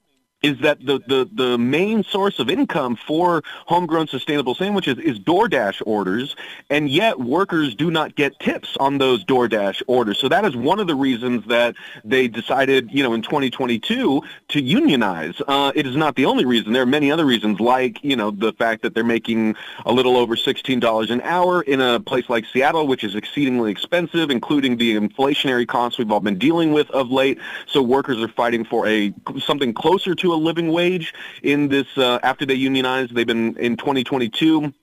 is 0.43 0.59
that 0.59 0.85
the, 0.85 0.99
the, 1.07 1.27
the 1.33 1.57
main 1.57 2.03
source 2.03 2.37
of 2.37 2.49
income 2.49 2.97
for 2.97 3.41
homegrown 3.65 4.07
sustainable 4.07 4.53
sandwiches 4.53 4.97
is 4.99 5.17
DoorDash 5.17 5.81
orders, 5.85 6.35
and 6.69 6.89
yet 6.89 7.17
workers 7.19 7.73
do 7.75 7.89
not 7.89 8.15
get 8.15 8.37
tips 8.39 8.75
on 8.77 8.97
those 8.97 9.23
DoorDash 9.23 9.81
orders. 9.87 10.19
So 10.19 10.27
that 10.27 10.43
is 10.43 10.55
one 10.55 10.81
of 10.81 10.87
the 10.87 10.95
reasons 10.95 11.47
that 11.47 11.75
they 12.03 12.27
decided, 12.27 12.91
you 12.91 13.03
know, 13.03 13.13
in 13.13 13.21
2022 13.21 14.21
to 14.49 14.61
unionize. 14.61 15.41
Uh, 15.47 15.71
it 15.75 15.87
is 15.87 15.95
not 15.95 16.15
the 16.15 16.25
only 16.25 16.43
reason. 16.43 16.73
There 16.73 16.83
are 16.83 16.85
many 16.85 17.09
other 17.09 17.25
reasons, 17.25 17.61
like, 17.61 18.03
you 18.03 18.17
know, 18.17 18.29
the 18.29 18.51
fact 18.51 18.81
that 18.81 18.93
they're 18.93 19.03
making 19.05 19.55
a 19.85 19.93
little 19.93 20.17
over 20.17 20.35
$16 20.35 21.09
an 21.09 21.21
hour 21.21 21.61
in 21.61 21.79
a 21.79 22.01
place 22.01 22.29
like 22.29 22.45
Seattle, 22.51 22.85
which 22.85 23.05
is 23.05 23.15
exceedingly 23.15 23.71
expensive, 23.71 24.29
including 24.29 24.75
the 24.75 24.97
inflationary 24.97 25.65
costs 25.65 25.97
we've 25.97 26.11
all 26.11 26.19
been 26.19 26.37
dealing 26.37 26.73
with 26.73 26.91
of 26.91 27.11
late. 27.11 27.39
So 27.65 27.81
workers 27.81 28.21
are 28.21 28.27
fighting 28.27 28.65
for 28.65 28.85
a 28.87 29.13
something 29.39 29.73
closer 29.73 30.13
to 30.15 30.32
a 30.33 30.35
living 30.35 30.71
wage 30.71 31.13
in 31.41 31.69
this 31.69 31.87
uh, 31.97 32.19
after 32.23 32.45
they 32.45 32.55
unionized. 32.55 33.15
They've 33.15 33.27
been 33.27 33.57
in 33.57 33.77
2022. 33.77 34.73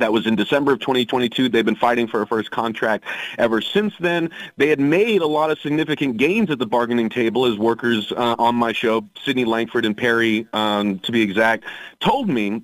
That 0.00 0.12
was 0.12 0.26
in 0.26 0.34
December 0.34 0.72
of 0.72 0.80
2022. 0.80 1.48
They've 1.48 1.64
been 1.64 1.76
fighting 1.76 2.08
for 2.08 2.20
a 2.20 2.26
first 2.26 2.50
contract 2.50 3.04
ever 3.38 3.60
since 3.60 3.94
then. 4.00 4.30
They 4.56 4.68
had 4.68 4.80
made 4.80 5.22
a 5.22 5.26
lot 5.26 5.52
of 5.52 5.60
significant 5.60 6.16
gains 6.16 6.50
at 6.50 6.58
the 6.58 6.66
bargaining 6.66 7.10
table 7.10 7.46
as 7.46 7.56
workers 7.56 8.10
uh, 8.10 8.34
on 8.38 8.56
my 8.56 8.72
show, 8.72 9.08
Sydney 9.24 9.44
Langford 9.44 9.84
and 9.84 9.96
Perry, 9.96 10.48
um, 10.52 10.98
to 11.00 11.12
be 11.12 11.22
exact, 11.22 11.64
told 12.00 12.28
me 12.28 12.62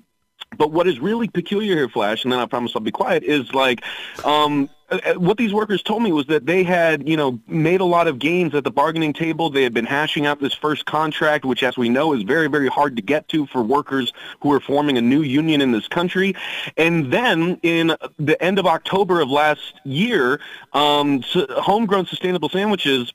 but 0.57 0.71
what 0.71 0.87
is 0.87 0.99
really 0.99 1.29
peculiar 1.29 1.75
here, 1.75 1.89
Flash, 1.89 2.23
and 2.23 2.31
then 2.33 2.39
I 2.39 2.45
promise 2.45 2.73
I'll 2.75 2.81
be 2.81 2.91
quiet, 2.91 3.23
is 3.23 3.53
like 3.53 3.83
um, 4.25 4.69
what 5.15 5.37
these 5.37 5.53
workers 5.53 5.81
told 5.81 6.03
me 6.03 6.11
was 6.11 6.27
that 6.27 6.45
they 6.45 6.63
had, 6.63 7.07
you 7.07 7.15
know, 7.15 7.39
made 7.47 7.79
a 7.79 7.85
lot 7.85 8.07
of 8.07 8.19
gains 8.19 8.53
at 8.53 8.63
the 8.63 8.71
bargaining 8.71 9.13
table. 9.13 9.49
They 9.49 9.63
had 9.63 9.73
been 9.73 9.85
hashing 9.85 10.25
out 10.25 10.39
this 10.39 10.53
first 10.53 10.85
contract, 10.85 11.45
which, 11.45 11.63
as 11.63 11.77
we 11.77 11.87
know, 11.87 12.13
is 12.13 12.23
very, 12.23 12.47
very 12.47 12.67
hard 12.67 12.95
to 12.97 13.01
get 13.01 13.27
to 13.29 13.45
for 13.47 13.63
workers 13.63 14.11
who 14.41 14.51
are 14.51 14.59
forming 14.59 14.97
a 14.97 15.01
new 15.01 15.21
union 15.21 15.61
in 15.61 15.71
this 15.71 15.87
country. 15.87 16.35
And 16.75 17.11
then 17.11 17.59
in 17.63 17.95
the 18.17 18.41
end 18.43 18.59
of 18.59 18.65
October 18.65 19.21
of 19.21 19.29
last 19.29 19.73
year, 19.85 20.41
um, 20.73 21.23
homegrown 21.49 22.07
sustainable 22.07 22.49
sandwiches 22.49 23.13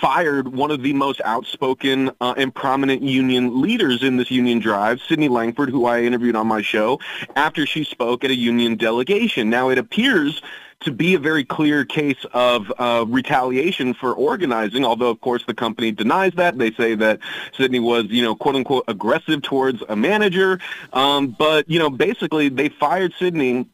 fired 0.00 0.48
one 0.48 0.70
of 0.72 0.82
the 0.82 0.92
most 0.92 1.20
outspoken 1.24 2.10
uh, 2.20 2.34
and 2.36 2.52
prominent 2.54 3.02
union 3.02 3.62
leaders 3.62 4.02
in 4.02 4.16
this 4.16 4.30
union 4.30 4.58
drive, 4.58 5.00
Sydney 5.08 5.28
Langford, 5.28 5.70
who 5.70 5.86
I 5.86 6.02
interviewed 6.02 6.34
on 6.36 6.48
my 6.48 6.62
show, 6.62 6.98
after 7.36 7.64
she 7.64 7.84
spoke 7.84 8.24
at 8.24 8.30
a 8.30 8.36
union 8.36 8.76
delegation. 8.76 9.48
Now, 9.48 9.68
it 9.68 9.78
appears 9.78 10.42
to 10.80 10.92
be 10.92 11.14
a 11.14 11.18
very 11.18 11.44
clear 11.44 11.84
case 11.84 12.24
of 12.32 12.72
uh, 12.78 13.04
retaliation 13.08 13.94
for 13.94 14.12
organizing, 14.12 14.84
although, 14.84 15.10
of 15.10 15.20
course, 15.20 15.44
the 15.46 15.54
company 15.54 15.90
denies 15.90 16.32
that. 16.34 16.58
They 16.58 16.70
say 16.72 16.94
that 16.96 17.20
Sydney 17.56 17.80
was, 17.80 18.06
you 18.06 18.22
know, 18.22 18.34
quote 18.34 18.56
unquote, 18.56 18.84
aggressive 18.86 19.42
towards 19.42 19.82
a 19.88 19.96
manager. 19.96 20.60
Um, 20.92 21.28
but, 21.28 21.68
you 21.68 21.78
know, 21.78 21.90
basically 21.90 22.48
they 22.48 22.68
fired 22.68 23.14
Sydney 23.18 23.66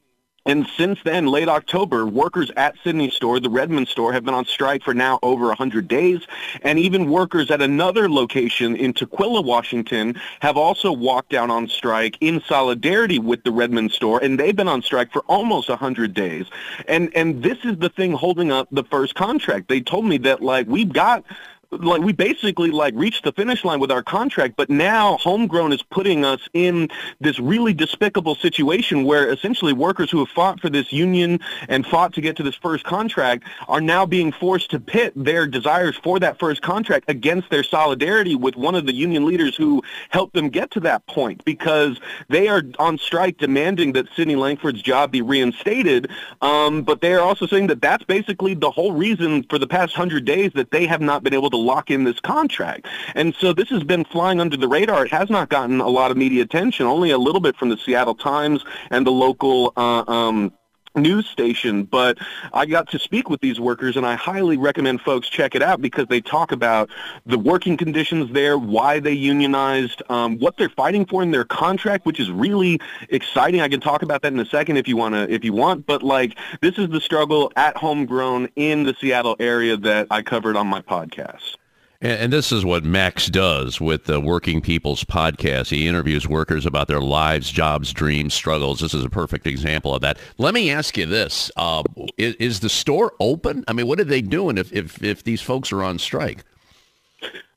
and 0.44 0.66
since 0.76 0.98
then, 1.04 1.28
late 1.28 1.48
October, 1.48 2.04
workers 2.04 2.50
at 2.56 2.74
Sydney 2.82 3.10
store, 3.10 3.38
the 3.38 3.48
Redmond 3.48 3.86
store, 3.86 4.12
have 4.12 4.24
been 4.24 4.34
on 4.34 4.44
strike 4.44 4.82
for 4.82 4.92
now 4.92 5.20
over 5.22 5.46
100 5.46 5.86
days. 5.86 6.20
And 6.62 6.80
even 6.80 7.10
workers 7.10 7.48
at 7.52 7.62
another 7.62 8.08
location 8.08 8.74
in 8.74 8.92
Tukwila, 8.92 9.44
Washington, 9.44 10.20
have 10.40 10.56
also 10.56 10.90
walked 10.90 11.30
down 11.30 11.52
on 11.52 11.68
strike 11.68 12.16
in 12.20 12.40
solidarity 12.40 13.20
with 13.20 13.44
the 13.44 13.52
Redmond 13.52 13.92
store. 13.92 14.18
And 14.20 14.38
they've 14.38 14.56
been 14.56 14.66
on 14.66 14.82
strike 14.82 15.12
for 15.12 15.20
almost 15.28 15.68
100 15.68 16.12
days. 16.12 16.46
And, 16.88 17.14
and 17.14 17.44
this 17.44 17.58
is 17.64 17.78
the 17.78 17.88
thing 17.88 18.12
holding 18.12 18.50
up 18.50 18.66
the 18.72 18.84
first 18.84 19.14
contract. 19.14 19.68
They 19.68 19.80
told 19.80 20.06
me 20.06 20.18
that, 20.18 20.42
like, 20.42 20.66
we've 20.66 20.92
got 20.92 21.24
like 21.72 22.02
we 22.02 22.12
basically 22.12 22.70
like 22.70 22.94
reached 22.96 23.24
the 23.24 23.32
finish 23.32 23.64
line 23.64 23.80
with 23.80 23.90
our 23.90 24.02
contract, 24.02 24.54
but 24.56 24.68
now 24.68 25.16
homegrown 25.18 25.72
is 25.72 25.82
putting 25.82 26.24
us 26.24 26.40
in 26.52 26.88
this 27.20 27.38
really 27.38 27.72
despicable 27.72 28.34
situation 28.34 29.04
where 29.04 29.30
essentially 29.30 29.72
workers 29.72 30.10
who 30.10 30.18
have 30.18 30.28
fought 30.28 30.60
for 30.60 30.68
this 30.68 30.92
union 30.92 31.40
and 31.68 31.86
fought 31.86 32.12
to 32.12 32.20
get 32.20 32.36
to 32.36 32.42
this 32.42 32.54
first 32.56 32.84
contract 32.84 33.44
are 33.68 33.80
now 33.80 34.04
being 34.04 34.32
forced 34.32 34.70
to 34.70 34.78
pit 34.78 35.12
their 35.16 35.46
desires 35.46 35.96
for 35.96 36.18
that 36.20 36.38
first 36.38 36.60
contract 36.62 37.06
against 37.08 37.48
their 37.50 37.62
solidarity 37.62 38.34
with 38.34 38.56
one 38.56 38.74
of 38.74 38.86
the 38.86 38.92
union 38.92 39.24
leaders 39.24 39.56
who 39.56 39.82
helped 40.10 40.34
them 40.34 40.50
get 40.50 40.70
to 40.70 40.80
that 40.80 41.06
point 41.06 41.42
because 41.44 41.98
they 42.28 42.48
are 42.48 42.62
on 42.78 42.98
strike 42.98 43.38
demanding 43.38 43.92
that 43.92 44.06
Sydney 44.14 44.36
Langford's 44.36 44.82
job 44.82 45.10
be 45.10 45.22
reinstated, 45.22 46.10
um, 46.42 46.82
but 46.82 47.00
they 47.00 47.14
are 47.14 47.20
also 47.20 47.46
saying 47.46 47.68
that 47.68 47.80
that's 47.80 48.04
basically 48.04 48.54
the 48.54 48.70
whole 48.70 48.92
reason 48.92 49.42
for 49.44 49.58
the 49.58 49.66
past 49.66 49.94
hundred 49.94 50.24
days 50.24 50.52
that 50.54 50.70
they 50.70 50.86
have 50.86 51.00
not 51.00 51.22
been 51.22 51.34
able 51.34 51.50
to 51.50 51.61
lock 51.62 51.90
in 51.90 52.04
this 52.04 52.20
contract. 52.20 52.86
And 53.14 53.34
so 53.34 53.52
this 53.52 53.68
has 53.70 53.82
been 53.82 54.04
flying 54.04 54.40
under 54.40 54.56
the 54.56 54.68
radar. 54.68 55.04
It 55.06 55.12
has 55.12 55.30
not 55.30 55.48
gotten 55.48 55.80
a 55.80 55.88
lot 55.88 56.10
of 56.10 56.16
media 56.16 56.42
attention, 56.42 56.86
only 56.86 57.10
a 57.10 57.18
little 57.18 57.40
bit 57.40 57.56
from 57.56 57.68
the 57.68 57.76
Seattle 57.76 58.14
Times 58.14 58.64
and 58.90 59.06
the 59.06 59.10
local 59.12 59.72
uh, 59.76 60.04
um, 60.06 60.52
news 60.94 61.26
station, 61.26 61.84
but 61.84 62.18
I 62.52 62.66
got 62.66 62.90
to 62.90 62.98
speak 62.98 63.30
with 63.30 63.40
these 63.40 63.58
workers 63.58 63.96
and 63.96 64.06
I 64.06 64.14
highly 64.14 64.56
recommend 64.56 65.00
folks 65.00 65.28
check 65.28 65.54
it 65.54 65.62
out 65.62 65.80
because 65.80 66.06
they 66.08 66.20
talk 66.20 66.52
about 66.52 66.90
the 67.26 67.38
working 67.38 67.76
conditions 67.76 68.32
there, 68.32 68.58
why 68.58 69.00
they 69.00 69.12
unionized, 69.12 70.02
um, 70.08 70.38
what 70.38 70.56
they're 70.56 70.68
fighting 70.68 71.06
for 71.06 71.22
in 71.22 71.30
their 71.30 71.44
contract, 71.44 72.06
which 72.06 72.20
is 72.20 72.30
really 72.30 72.80
exciting. 73.08 73.60
I 73.60 73.68
can 73.68 73.80
talk 73.80 74.02
about 74.02 74.22
that 74.22 74.32
in 74.32 74.40
a 74.40 74.46
second 74.46 74.76
if 74.76 74.88
you 74.88 74.96
want 74.96 75.14
to, 75.14 75.32
if 75.32 75.44
you 75.44 75.52
want, 75.52 75.86
but 75.86 76.02
like 76.02 76.38
this 76.60 76.78
is 76.78 76.88
the 76.88 77.00
struggle 77.00 77.52
at 77.56 77.76
homegrown 77.76 78.48
in 78.56 78.84
the 78.84 78.94
Seattle 79.00 79.36
area 79.40 79.76
that 79.78 80.08
I 80.10 80.22
covered 80.22 80.56
on 80.56 80.66
my 80.66 80.82
podcast. 80.82 81.56
And, 82.02 82.32
this 82.32 82.50
is 82.50 82.64
what 82.64 82.82
Max 82.82 83.28
does 83.28 83.80
with 83.80 84.06
the 84.06 84.20
Working 84.20 84.60
People's 84.60 85.04
podcast. 85.04 85.70
He 85.70 85.86
interviews 85.86 86.26
workers 86.26 86.66
about 86.66 86.88
their 86.88 87.00
lives, 87.00 87.48
jobs, 87.52 87.92
dreams, 87.92 88.34
struggles. 88.34 88.80
This 88.80 88.92
is 88.92 89.04
a 89.04 89.08
perfect 89.08 89.46
example 89.46 89.94
of 89.94 90.00
that. 90.00 90.18
Let 90.36 90.52
me 90.52 90.68
ask 90.68 90.96
you 90.96 91.06
this. 91.06 91.52
Uh, 91.56 91.84
is, 92.18 92.34
is, 92.34 92.58
the 92.58 92.68
store 92.68 93.12
open? 93.20 93.64
I 93.68 93.72
mean, 93.72 93.86
what 93.86 94.00
are 94.00 94.04
they 94.04 94.20
doing 94.20 94.58
if, 94.58 94.72
if, 94.72 95.00
if 95.04 95.22
these 95.22 95.40
folks 95.40 95.70
are 95.70 95.84
on 95.84 96.00
strike? 96.00 96.42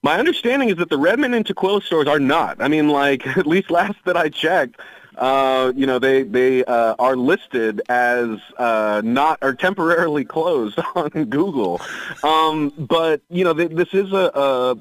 My 0.04 0.20
understanding 0.20 0.70
is 0.70 0.76
that 0.76 0.92
the 0.92 0.98
Redmond 1.00 1.34
and 1.34 1.44
Tukwila 1.44 1.82
stores 1.82 2.08
are 2.08 2.20
not. 2.20 2.62
I 2.62 2.68
mean, 2.68 2.90
like, 2.90 3.26
at 3.38 3.48
least 3.48 3.72
last 3.72 3.98
that 4.06 4.16
I 4.16 4.30
checked, 4.30 4.80
uh, 5.18 5.72
you 5.76 5.86
know, 5.86 6.00
they 6.00 6.24
they 6.24 6.64
uh, 6.66 6.96
are 7.00 7.16
listed 7.16 7.82
as 7.90 8.40
uh, 8.58 9.02
not 9.04 9.40
or 9.42 9.54
temporarily 9.54 10.26
closed 10.26 10.80
on 10.96 11.10
Google. 11.26 11.82
Um, 12.24 12.74
but 12.78 13.22
you 13.30 13.44
know, 13.44 13.54
they, 13.54 13.68
this 13.68 13.94
is 13.94 14.12
a, 14.12 14.32
a 14.34 14.78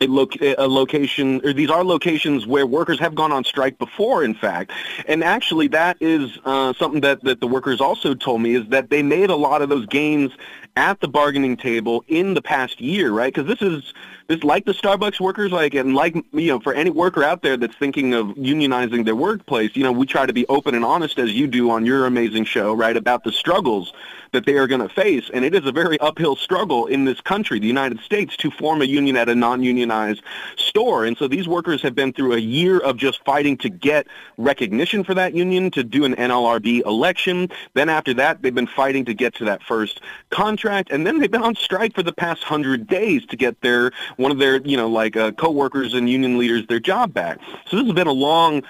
a, 0.00 0.06
loc- 0.06 0.40
a, 0.40 0.68
location, 0.68 1.40
or 1.44 1.52
these 1.52 1.70
are 1.70 1.84
locations 1.84 2.46
where 2.46 2.66
workers 2.66 2.98
have 3.00 3.14
gone 3.14 3.32
on 3.32 3.44
strike 3.44 3.78
before, 3.78 4.24
in 4.24 4.34
fact. 4.34 4.70
And 5.06 5.24
actually, 5.24 5.68
that 5.68 5.96
is 6.00 6.38
uh, 6.44 6.72
something 6.74 7.00
that, 7.00 7.22
that 7.24 7.40
the 7.40 7.46
workers 7.46 7.80
also 7.80 8.14
told 8.14 8.40
me 8.40 8.54
is 8.54 8.68
that 8.68 8.90
they 8.90 9.02
made 9.02 9.30
a 9.30 9.36
lot 9.36 9.62
of 9.62 9.68
those 9.68 9.86
gains 9.86 10.32
at 10.76 11.00
the 11.00 11.08
bargaining 11.08 11.56
table 11.56 12.04
in 12.06 12.34
the 12.34 12.42
past 12.42 12.80
year, 12.80 13.10
right? 13.10 13.34
Because 13.34 13.48
this 13.48 13.62
is 13.62 13.92
this 14.28 14.44
like 14.44 14.66
the 14.66 14.72
Starbucks 14.72 15.18
workers, 15.20 15.52
like 15.52 15.72
and 15.72 15.94
like 15.94 16.14
you 16.14 16.48
know, 16.48 16.60
for 16.60 16.74
any 16.74 16.90
worker 16.90 17.24
out 17.24 17.40
there 17.40 17.56
that's 17.56 17.74
thinking 17.76 18.12
of 18.12 18.26
unionizing 18.36 19.06
their 19.06 19.16
workplace, 19.16 19.74
you 19.74 19.82
know, 19.82 19.90
we 19.90 20.04
try 20.04 20.26
to 20.26 20.34
be 20.34 20.46
open 20.48 20.74
and 20.74 20.84
honest 20.84 21.18
as 21.18 21.32
you 21.32 21.46
do 21.46 21.70
on 21.70 21.86
your 21.86 22.04
amazing 22.04 22.44
show, 22.44 22.74
right, 22.74 22.96
about 22.96 23.24
the 23.24 23.32
struggles 23.32 23.94
that 24.32 24.44
they 24.44 24.58
are 24.58 24.66
going 24.66 24.80
to 24.80 24.88
face, 24.90 25.30
and 25.32 25.44
it 25.44 25.54
is 25.54 25.64
a 25.64 25.72
very 25.72 25.98
uphill 26.00 26.36
struggle 26.36 26.86
in 26.86 27.06
this 27.06 27.20
country, 27.22 27.58
the 27.58 27.66
United 27.66 28.00
States, 28.00 28.36
to 28.36 28.50
form 28.50 28.82
a 28.82 28.84
union 28.84 29.16
at 29.16 29.28
a 29.28 29.34
non-unionized 29.34 30.22
store. 30.56 31.06
And 31.06 31.16
so 31.16 31.28
these 31.28 31.48
workers 31.48 31.80
have 31.80 31.94
been 31.94 32.12
through 32.12 32.34
a 32.34 32.38
year 32.38 32.78
of 32.78 32.98
just 32.98 33.24
fighting 33.24 33.56
to 33.58 33.70
get 33.70 34.06
recognition 34.36 35.04
for 35.04 35.14
that 35.14 35.34
union, 35.34 35.70
to 35.70 35.82
do 35.82 36.04
an 36.04 36.14
NLRB 36.14 36.84
election. 36.84 37.48
Then 37.72 37.88
after 37.88 38.12
that, 38.14 38.42
they've 38.42 38.54
been 38.54 38.66
fighting 38.66 39.06
to 39.06 39.14
get 39.14 39.34
to 39.36 39.46
that 39.46 39.62
first 39.62 40.02
contract, 40.30 40.90
and 40.90 41.06
then 41.06 41.18
they've 41.18 41.30
been 41.30 41.42
on 41.42 41.54
strike 41.54 41.94
for 41.94 42.02
the 42.02 42.12
past 42.12 42.42
hundred 42.42 42.86
days 42.86 43.24
to 43.26 43.36
get 43.36 43.60
their 43.62 43.92
one 44.18 44.30
of 44.30 44.38
their, 44.38 44.56
you 44.58 44.76
know, 44.76 44.88
like 44.88 45.16
uh, 45.16 45.32
co-workers 45.32 45.94
and 45.94 46.10
union 46.10 46.38
leaders 46.38 46.66
their 46.66 46.80
job 46.80 47.14
back. 47.14 47.38
So 47.68 47.76
this 47.76 47.86
has 47.86 47.94
been 47.94 48.06
a 48.06 48.12
long 48.12 48.62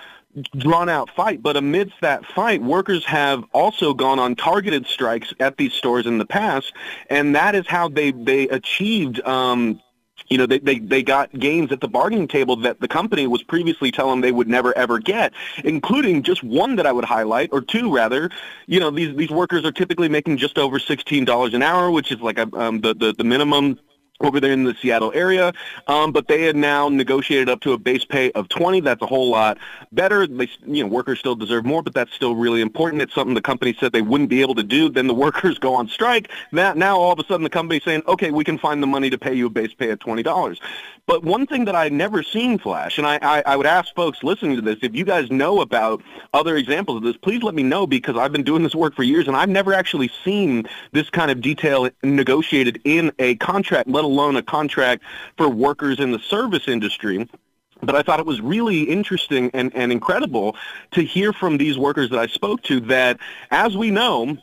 drawn 0.56 0.88
out 0.88 1.10
fight. 1.16 1.42
But 1.42 1.56
amidst 1.56 1.94
that 2.02 2.24
fight, 2.24 2.62
workers 2.62 3.04
have 3.06 3.42
also 3.52 3.94
gone 3.94 4.18
on 4.18 4.36
targeted 4.36 4.86
strikes 4.86 5.32
at 5.40 5.56
these 5.56 5.72
stores 5.72 6.06
in 6.06 6.18
the 6.18 6.26
past, 6.26 6.72
and 7.10 7.34
that 7.34 7.54
is 7.54 7.66
how 7.66 7.88
they 7.88 8.12
they 8.12 8.48
achieved. 8.48 9.20
Um, 9.26 9.80
you 10.28 10.36
know, 10.36 10.44
they, 10.44 10.58
they, 10.58 10.78
they 10.78 11.02
got 11.02 11.32
gains 11.32 11.72
at 11.72 11.80
the 11.80 11.88
bargaining 11.88 12.28
table 12.28 12.56
that 12.56 12.80
the 12.80 12.88
company 12.88 13.26
was 13.26 13.42
previously 13.42 13.90
telling 13.90 14.20
they 14.20 14.32
would 14.32 14.48
never 14.48 14.76
ever 14.76 14.98
get, 14.98 15.32
including 15.64 16.22
just 16.22 16.42
one 16.42 16.76
that 16.76 16.86
I 16.86 16.92
would 16.92 17.06
highlight, 17.06 17.48
or 17.50 17.62
two 17.62 17.94
rather. 17.94 18.28
You 18.66 18.80
know, 18.80 18.90
these 18.90 19.16
these 19.16 19.30
workers 19.30 19.64
are 19.64 19.72
typically 19.72 20.10
making 20.10 20.36
just 20.36 20.58
over 20.58 20.78
sixteen 20.78 21.24
dollars 21.24 21.54
an 21.54 21.62
hour, 21.62 21.90
which 21.90 22.12
is 22.12 22.20
like 22.20 22.38
a, 22.38 22.48
um, 22.54 22.82
the, 22.82 22.94
the 22.94 23.14
the 23.16 23.24
minimum 23.24 23.78
over 24.20 24.40
there 24.40 24.52
in 24.52 24.64
the 24.64 24.74
Seattle 24.74 25.12
area, 25.14 25.52
um, 25.86 26.12
but 26.12 26.28
they 26.28 26.42
had 26.42 26.56
now 26.56 26.88
negotiated 26.88 27.48
up 27.48 27.60
to 27.60 27.72
a 27.72 27.78
base 27.78 28.04
pay 28.04 28.30
of 28.32 28.48
20. 28.48 28.80
That's 28.80 29.02
a 29.02 29.06
whole 29.06 29.30
lot 29.30 29.58
better. 29.92 30.26
They, 30.26 30.48
you 30.66 30.84
know, 30.84 30.88
workers 30.88 31.18
still 31.18 31.36
deserve 31.36 31.64
more, 31.64 31.82
but 31.82 31.94
that's 31.94 32.12
still 32.12 32.34
really 32.34 32.60
important. 32.60 33.02
It's 33.02 33.14
something 33.14 33.34
the 33.34 33.40
company 33.40 33.76
said 33.78 33.92
they 33.92 34.02
wouldn't 34.02 34.30
be 34.30 34.40
able 34.40 34.56
to 34.56 34.62
do. 34.62 34.88
Then 34.88 35.06
the 35.06 35.14
workers 35.28 35.58
go 35.58 35.74
on 35.74 35.88
strike. 35.88 36.30
That 36.52 36.76
now 36.76 36.98
all 36.98 37.12
of 37.12 37.18
a 37.18 37.24
sudden 37.24 37.44
the 37.44 37.50
company's 37.50 37.84
saying, 37.84 38.02
okay, 38.08 38.30
we 38.30 38.44
can 38.44 38.58
find 38.58 38.82
the 38.82 38.86
money 38.86 39.10
to 39.10 39.18
pay 39.18 39.34
you 39.34 39.46
a 39.46 39.50
base 39.50 39.74
pay 39.74 39.90
of 39.90 39.98
$20. 40.00 40.58
But 41.06 41.24
one 41.24 41.46
thing 41.46 41.64
that 41.64 41.74
I'd 41.74 41.92
never 41.92 42.22
seen, 42.22 42.58
Flash, 42.58 42.98
and 42.98 43.06
I, 43.06 43.18
I, 43.22 43.42
I 43.46 43.56
would 43.56 43.64
ask 43.64 43.94
folks 43.94 44.22
listening 44.22 44.56
to 44.56 44.62
this, 44.62 44.78
if 44.82 44.94
you 44.94 45.06
guys 45.06 45.30
know 45.30 45.62
about 45.62 46.02
other 46.34 46.56
examples 46.56 46.98
of 46.98 47.02
this, 47.02 47.16
please 47.16 47.42
let 47.42 47.54
me 47.54 47.62
know 47.62 47.86
because 47.86 48.16
I've 48.16 48.32
been 48.32 48.42
doing 48.42 48.62
this 48.62 48.74
work 48.74 48.94
for 48.94 49.04
years 49.04 49.26
and 49.26 49.34
I've 49.34 49.48
never 49.48 49.72
actually 49.72 50.10
seen 50.22 50.68
this 50.92 51.08
kind 51.08 51.30
of 51.30 51.40
detail 51.40 51.88
negotiated 52.02 52.82
in 52.84 53.10
a 53.18 53.36
contract, 53.36 53.88
let 53.88 54.04
alone 54.08 54.36
a 54.36 54.42
contract 54.42 55.02
for 55.36 55.48
workers 55.48 56.00
in 56.00 56.12
the 56.12 56.18
service 56.18 56.66
industry. 56.66 57.28
But 57.80 57.94
I 57.94 58.02
thought 58.02 58.18
it 58.18 58.26
was 58.26 58.40
really 58.40 58.82
interesting 58.82 59.50
and, 59.54 59.72
and 59.74 59.92
incredible 59.92 60.56
to 60.92 61.02
hear 61.02 61.32
from 61.32 61.58
these 61.58 61.78
workers 61.78 62.10
that 62.10 62.18
I 62.18 62.26
spoke 62.26 62.62
to 62.64 62.80
that, 62.80 63.20
as 63.52 63.76
we 63.76 63.92
know, 63.92 64.36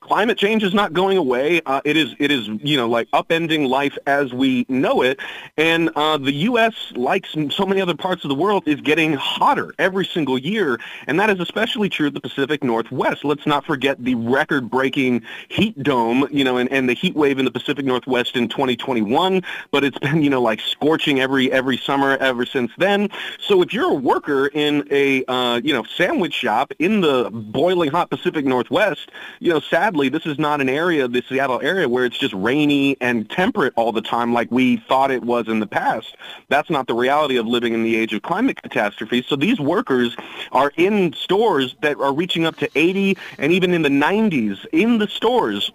climate 0.00 0.38
change 0.38 0.62
is 0.62 0.74
not 0.74 0.92
going 0.92 1.16
away. 1.16 1.60
Uh, 1.66 1.80
it 1.84 1.96
is, 1.96 2.14
it 2.18 2.30
is, 2.30 2.48
you 2.62 2.76
know, 2.76 2.88
like 2.88 3.10
upending 3.12 3.68
life 3.68 3.96
as 4.06 4.32
we 4.32 4.66
know 4.68 5.02
it. 5.02 5.18
And 5.56 5.90
uh, 5.96 6.18
the 6.18 6.32
U.S., 6.32 6.74
like 6.94 7.26
so 7.26 7.66
many 7.66 7.80
other 7.80 7.96
parts 7.96 8.24
of 8.24 8.28
the 8.28 8.34
world, 8.34 8.64
is 8.66 8.80
getting 8.80 9.14
hotter 9.14 9.74
every 9.78 10.04
single 10.04 10.38
year, 10.38 10.78
and 11.06 11.18
that 11.20 11.30
is 11.30 11.40
especially 11.40 11.88
true 11.88 12.08
of 12.08 12.14
the 12.14 12.20
Pacific 12.20 12.62
Northwest. 12.62 13.24
Let's 13.24 13.46
not 13.46 13.64
forget 13.64 14.02
the 14.02 14.14
record-breaking 14.14 15.22
heat 15.48 15.82
dome, 15.82 16.28
you 16.30 16.44
know, 16.44 16.56
and, 16.56 16.70
and 16.72 16.88
the 16.88 16.94
heat 16.94 17.14
wave 17.14 17.38
in 17.38 17.44
the 17.44 17.50
Pacific 17.50 17.84
Northwest 17.84 18.36
in 18.36 18.48
2021. 18.48 19.42
But 19.70 19.84
it's 19.84 19.98
been, 19.98 20.22
you 20.22 20.30
know, 20.30 20.42
like 20.42 20.60
scorching 20.60 21.20
every 21.20 21.50
every 21.52 21.76
summer 21.76 22.16
ever 22.16 22.46
since 22.46 22.70
then. 22.78 23.10
So 23.38 23.62
if 23.62 23.72
you're 23.72 23.90
a 23.90 23.94
worker 23.94 24.46
in 24.48 24.86
a, 24.90 25.24
uh, 25.26 25.60
you 25.62 25.72
know, 25.72 25.84
sandwich 25.84 26.34
shop 26.34 26.72
in 26.78 27.00
the 27.00 27.30
boiling 27.32 27.90
hot 27.90 28.10
Pacific 28.10 28.44
Northwest, 28.44 29.10
you 29.40 29.52
know, 29.52 29.60
sadly, 29.88 30.10
this 30.10 30.26
is 30.26 30.38
not 30.38 30.60
an 30.60 30.68
area, 30.68 31.08
the 31.08 31.22
Seattle 31.26 31.62
area, 31.62 31.88
where 31.88 32.04
it's 32.04 32.18
just 32.18 32.34
rainy 32.34 32.94
and 33.00 33.28
temperate 33.30 33.72
all 33.74 33.90
the 33.90 34.02
time 34.02 34.34
like 34.34 34.50
we 34.50 34.76
thought 34.76 35.10
it 35.10 35.22
was 35.22 35.48
in 35.48 35.60
the 35.60 35.66
past. 35.66 36.14
That's 36.50 36.68
not 36.68 36.88
the 36.88 36.94
reality 36.94 37.38
of 37.38 37.46
living 37.46 37.72
in 37.72 37.84
the 37.84 37.96
age 37.96 38.12
of 38.12 38.20
climate 38.20 38.60
catastrophe. 38.60 39.24
So 39.26 39.34
these 39.34 39.58
workers 39.58 40.14
are 40.52 40.72
in 40.76 41.14
stores 41.14 41.74
that 41.80 41.98
are 41.98 42.12
reaching 42.12 42.44
up 42.44 42.56
to 42.56 42.68
80 42.74 43.16
and 43.38 43.50
even 43.50 43.72
in 43.72 43.80
the 43.80 43.88
90s 43.88 44.66
in 44.72 44.98
the 44.98 45.08
stores 45.08 45.70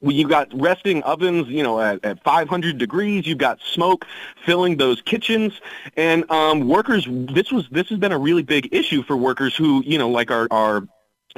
You've 0.00 0.30
got 0.30 0.48
resting 0.54 1.02
ovens, 1.02 1.48
you 1.48 1.64
know, 1.64 1.80
at, 1.80 2.04
at 2.04 2.22
500 2.22 2.78
degrees. 2.78 3.26
You've 3.26 3.38
got 3.38 3.60
smoke 3.60 4.06
filling 4.46 4.76
those 4.76 5.02
kitchens, 5.02 5.60
and 5.96 6.30
um, 6.30 6.68
workers. 6.68 7.04
This 7.10 7.50
was 7.50 7.68
this 7.72 7.88
has 7.88 7.98
been 7.98 8.12
a 8.12 8.18
really 8.18 8.44
big 8.44 8.72
issue 8.72 9.02
for 9.02 9.16
workers 9.16 9.56
who, 9.56 9.82
you 9.84 9.98
know, 9.98 10.08
like 10.08 10.30
our 10.30 10.46
are 10.52 10.86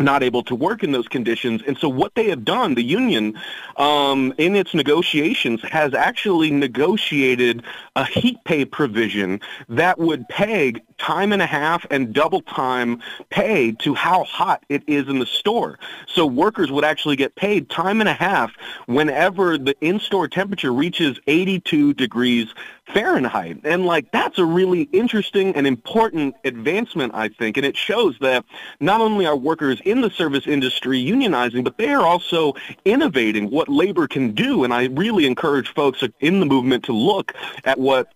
not 0.00 0.22
able 0.22 0.42
to 0.44 0.54
work 0.54 0.82
in 0.82 0.92
those 0.92 1.08
conditions. 1.08 1.62
And 1.66 1.76
so 1.78 1.88
what 1.88 2.14
they 2.14 2.28
have 2.30 2.44
done, 2.44 2.74
the 2.74 2.82
union, 2.82 3.38
um, 3.76 4.34
in 4.38 4.56
its 4.56 4.74
negotiations, 4.74 5.60
has 5.62 5.94
actually 5.94 6.50
negotiated 6.50 7.62
a 7.96 8.04
heat 8.04 8.38
pay 8.44 8.64
provision 8.64 9.40
that 9.68 9.98
would 9.98 10.28
peg 10.28 10.82
time 11.00 11.32
and 11.32 11.42
a 11.42 11.46
half 11.46 11.86
and 11.90 12.12
double 12.12 12.42
time 12.42 13.02
pay 13.30 13.72
to 13.72 13.94
how 13.94 14.22
hot 14.24 14.62
it 14.68 14.82
is 14.86 15.08
in 15.08 15.18
the 15.18 15.26
store. 15.26 15.78
So 16.06 16.26
workers 16.26 16.70
would 16.70 16.84
actually 16.84 17.16
get 17.16 17.34
paid 17.34 17.68
time 17.70 18.00
and 18.00 18.08
a 18.08 18.14
half 18.14 18.52
whenever 18.86 19.58
the 19.58 19.74
in-store 19.80 20.28
temperature 20.28 20.72
reaches 20.72 21.18
82 21.26 21.94
degrees 21.94 22.54
Fahrenheit. 22.92 23.60
And 23.64 23.86
like 23.86 24.10
that's 24.12 24.38
a 24.38 24.44
really 24.44 24.82
interesting 24.92 25.54
and 25.54 25.66
important 25.66 26.34
advancement, 26.44 27.14
I 27.14 27.28
think. 27.28 27.56
And 27.56 27.64
it 27.64 27.76
shows 27.76 28.16
that 28.20 28.44
not 28.80 29.00
only 29.00 29.26
are 29.26 29.36
workers 29.36 29.80
in 29.84 30.00
the 30.00 30.10
service 30.10 30.46
industry 30.46 31.02
unionizing, 31.02 31.64
but 31.64 31.78
they 31.78 31.90
are 31.90 32.04
also 32.04 32.54
innovating 32.84 33.50
what 33.50 33.68
labor 33.68 34.06
can 34.06 34.32
do. 34.32 34.64
And 34.64 34.74
I 34.74 34.86
really 34.86 35.26
encourage 35.26 35.72
folks 35.72 36.04
in 36.20 36.40
the 36.40 36.46
movement 36.46 36.84
to 36.84 36.92
look 36.92 37.32
at 37.64 37.78
what 37.78 38.12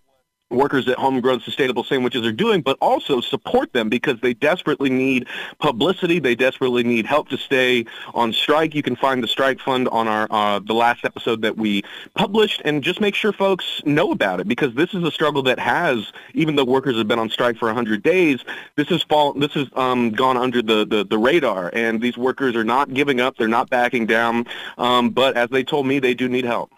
workers 0.51 0.87
at 0.87 0.97
homegrown 0.97 1.39
sustainable 1.41 1.83
sandwiches 1.83 2.25
are 2.25 2.31
doing, 2.31 2.61
but 2.61 2.77
also 2.79 3.19
support 3.19 3.73
them 3.73 3.89
because 3.89 4.19
they 4.21 4.33
desperately 4.33 4.89
need 4.89 5.27
publicity. 5.59 6.19
They 6.19 6.35
desperately 6.35 6.83
need 6.83 7.05
help 7.05 7.29
to 7.29 7.37
stay 7.37 7.85
on 8.13 8.31
strike. 8.31 8.75
You 8.75 8.83
can 8.83 8.95
find 8.95 9.23
the 9.23 9.27
strike 9.27 9.59
fund 9.59 9.87
on 9.89 10.07
our 10.07 10.27
uh, 10.29 10.59
the 10.59 10.73
last 10.73 11.03
episode 11.03 11.41
that 11.41 11.57
we 11.57 11.83
published, 12.15 12.61
and 12.63 12.83
just 12.83 13.01
make 13.01 13.15
sure 13.15 13.33
folks 13.33 13.81
know 13.85 14.11
about 14.11 14.39
it 14.39 14.47
because 14.47 14.73
this 14.75 14.93
is 14.93 15.03
a 15.03 15.11
struggle 15.11 15.41
that 15.43 15.59
has, 15.59 16.11
even 16.33 16.55
though 16.55 16.65
workers 16.65 16.97
have 16.97 17.07
been 17.07 17.19
on 17.19 17.29
strike 17.29 17.57
for 17.57 17.65
100 17.65 18.03
days, 18.03 18.43
this 18.75 18.87
has 18.89 19.01
fall, 19.03 19.33
this 19.33 19.53
has 19.53 19.67
um, 19.73 20.11
gone 20.11 20.37
under 20.37 20.61
the, 20.61 20.85
the, 20.85 21.03
the 21.03 21.17
radar, 21.17 21.71
and 21.73 22.01
these 22.01 22.17
workers 22.17 22.55
are 22.55 22.63
not 22.63 22.93
giving 22.93 23.19
up. 23.19 23.37
They're 23.37 23.47
not 23.47 23.69
backing 23.69 24.05
down, 24.05 24.45
um, 24.77 25.09
but 25.09 25.35
as 25.35 25.49
they 25.49 25.63
told 25.63 25.87
me, 25.87 25.99
they 25.99 26.13
do 26.13 26.29
need 26.29 26.45
help. 26.45 26.71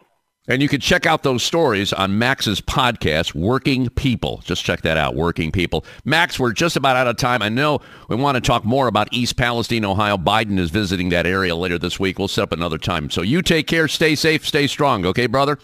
And 0.50 0.62
you 0.62 0.70
can 0.70 0.80
check 0.80 1.06
out 1.06 1.24
those 1.24 1.44
stories 1.44 1.92
on 1.92 2.18
Max's 2.18 2.62
podcast, 2.62 3.36
Working 3.36 3.90
People. 3.90 4.42
Just 4.46 4.64
check 4.64 4.82
that 4.82 4.96
out, 4.96 5.14
Working 5.14 5.52
People. 5.52 5.84
Max, 6.06 6.40
we're 6.40 6.54
just 6.54 6.78
about 6.78 6.96
out 6.96 7.08
of 7.08 7.18
time. 7.18 7.42
I 7.42 7.50
know 7.50 7.82
we 8.08 8.16
want 8.16 8.36
to 8.36 8.42
talk 8.42 8.64
more 8.64 8.88
about 8.88 9.10
East 9.12 9.36
Palestine, 9.36 9.84
Ohio. 9.84 10.16
Biden 10.16 10.58
is 10.58 10.70
visiting 10.70 11.10
that 11.10 11.26
area 11.26 11.54
later 11.54 11.78
this 11.78 12.00
week. 12.00 12.18
We'll 12.18 12.30
set 12.30 12.44
up 12.44 12.54
another 12.54 12.78
time. 12.78 13.10
So 13.10 13.22
you 13.24 13.42
take 13.42 13.68
care, 13.68 13.90
stay 13.90 14.16
safe, 14.16 14.48
stay 14.48 14.68
strong. 14.68 15.06
Okay, 15.06 15.28
brother? 15.28 15.60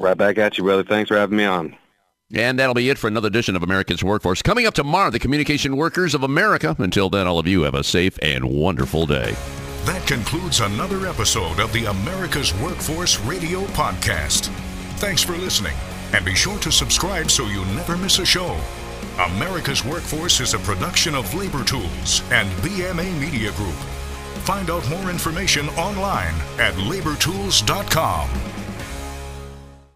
Right 0.00 0.18
back 0.18 0.36
at 0.36 0.58
you, 0.58 0.64
brother. 0.64 0.82
Thanks 0.82 1.08
for 1.08 1.16
having 1.16 1.36
me 1.36 1.44
on. 1.44 1.76
And 2.34 2.58
that'll 2.58 2.74
be 2.74 2.88
it 2.88 2.98
for 2.98 3.06
another 3.06 3.28
edition 3.28 3.54
of 3.54 3.62
America's 3.62 4.02
Workforce. 4.02 4.42
Coming 4.42 4.66
up 4.66 4.74
tomorrow, 4.74 5.10
the 5.10 5.18
Communication 5.20 5.76
Workers 5.76 6.14
of 6.14 6.24
America. 6.24 6.74
Until 6.78 7.08
then, 7.08 7.28
all 7.28 7.38
of 7.38 7.46
you 7.46 7.62
have 7.62 7.74
a 7.74 7.84
safe 7.84 8.18
and 8.22 8.46
wonderful 8.46 9.06
day. 9.06 9.36
That 9.84 10.06
concludes 10.06 10.60
another 10.60 11.08
episode 11.08 11.58
of 11.58 11.72
the 11.72 11.86
America's 11.86 12.54
Workforce 12.60 13.18
Radio 13.20 13.62
Podcast. 13.74 14.46
Thanks 14.98 15.24
for 15.24 15.32
listening, 15.32 15.74
and 16.12 16.24
be 16.24 16.36
sure 16.36 16.58
to 16.60 16.70
subscribe 16.70 17.32
so 17.32 17.46
you 17.46 17.64
never 17.74 17.96
miss 17.96 18.20
a 18.20 18.24
show. 18.24 18.56
America's 19.18 19.84
Workforce 19.84 20.38
is 20.38 20.54
a 20.54 20.60
production 20.60 21.16
of 21.16 21.34
Labor 21.34 21.64
Tools 21.64 22.22
and 22.30 22.48
BMA 22.62 23.18
Media 23.20 23.50
Group. 23.52 23.74
Find 24.44 24.70
out 24.70 24.88
more 24.88 25.10
information 25.10 25.68
online 25.70 26.34
at 26.60 26.74
labortools.com. 26.74 28.61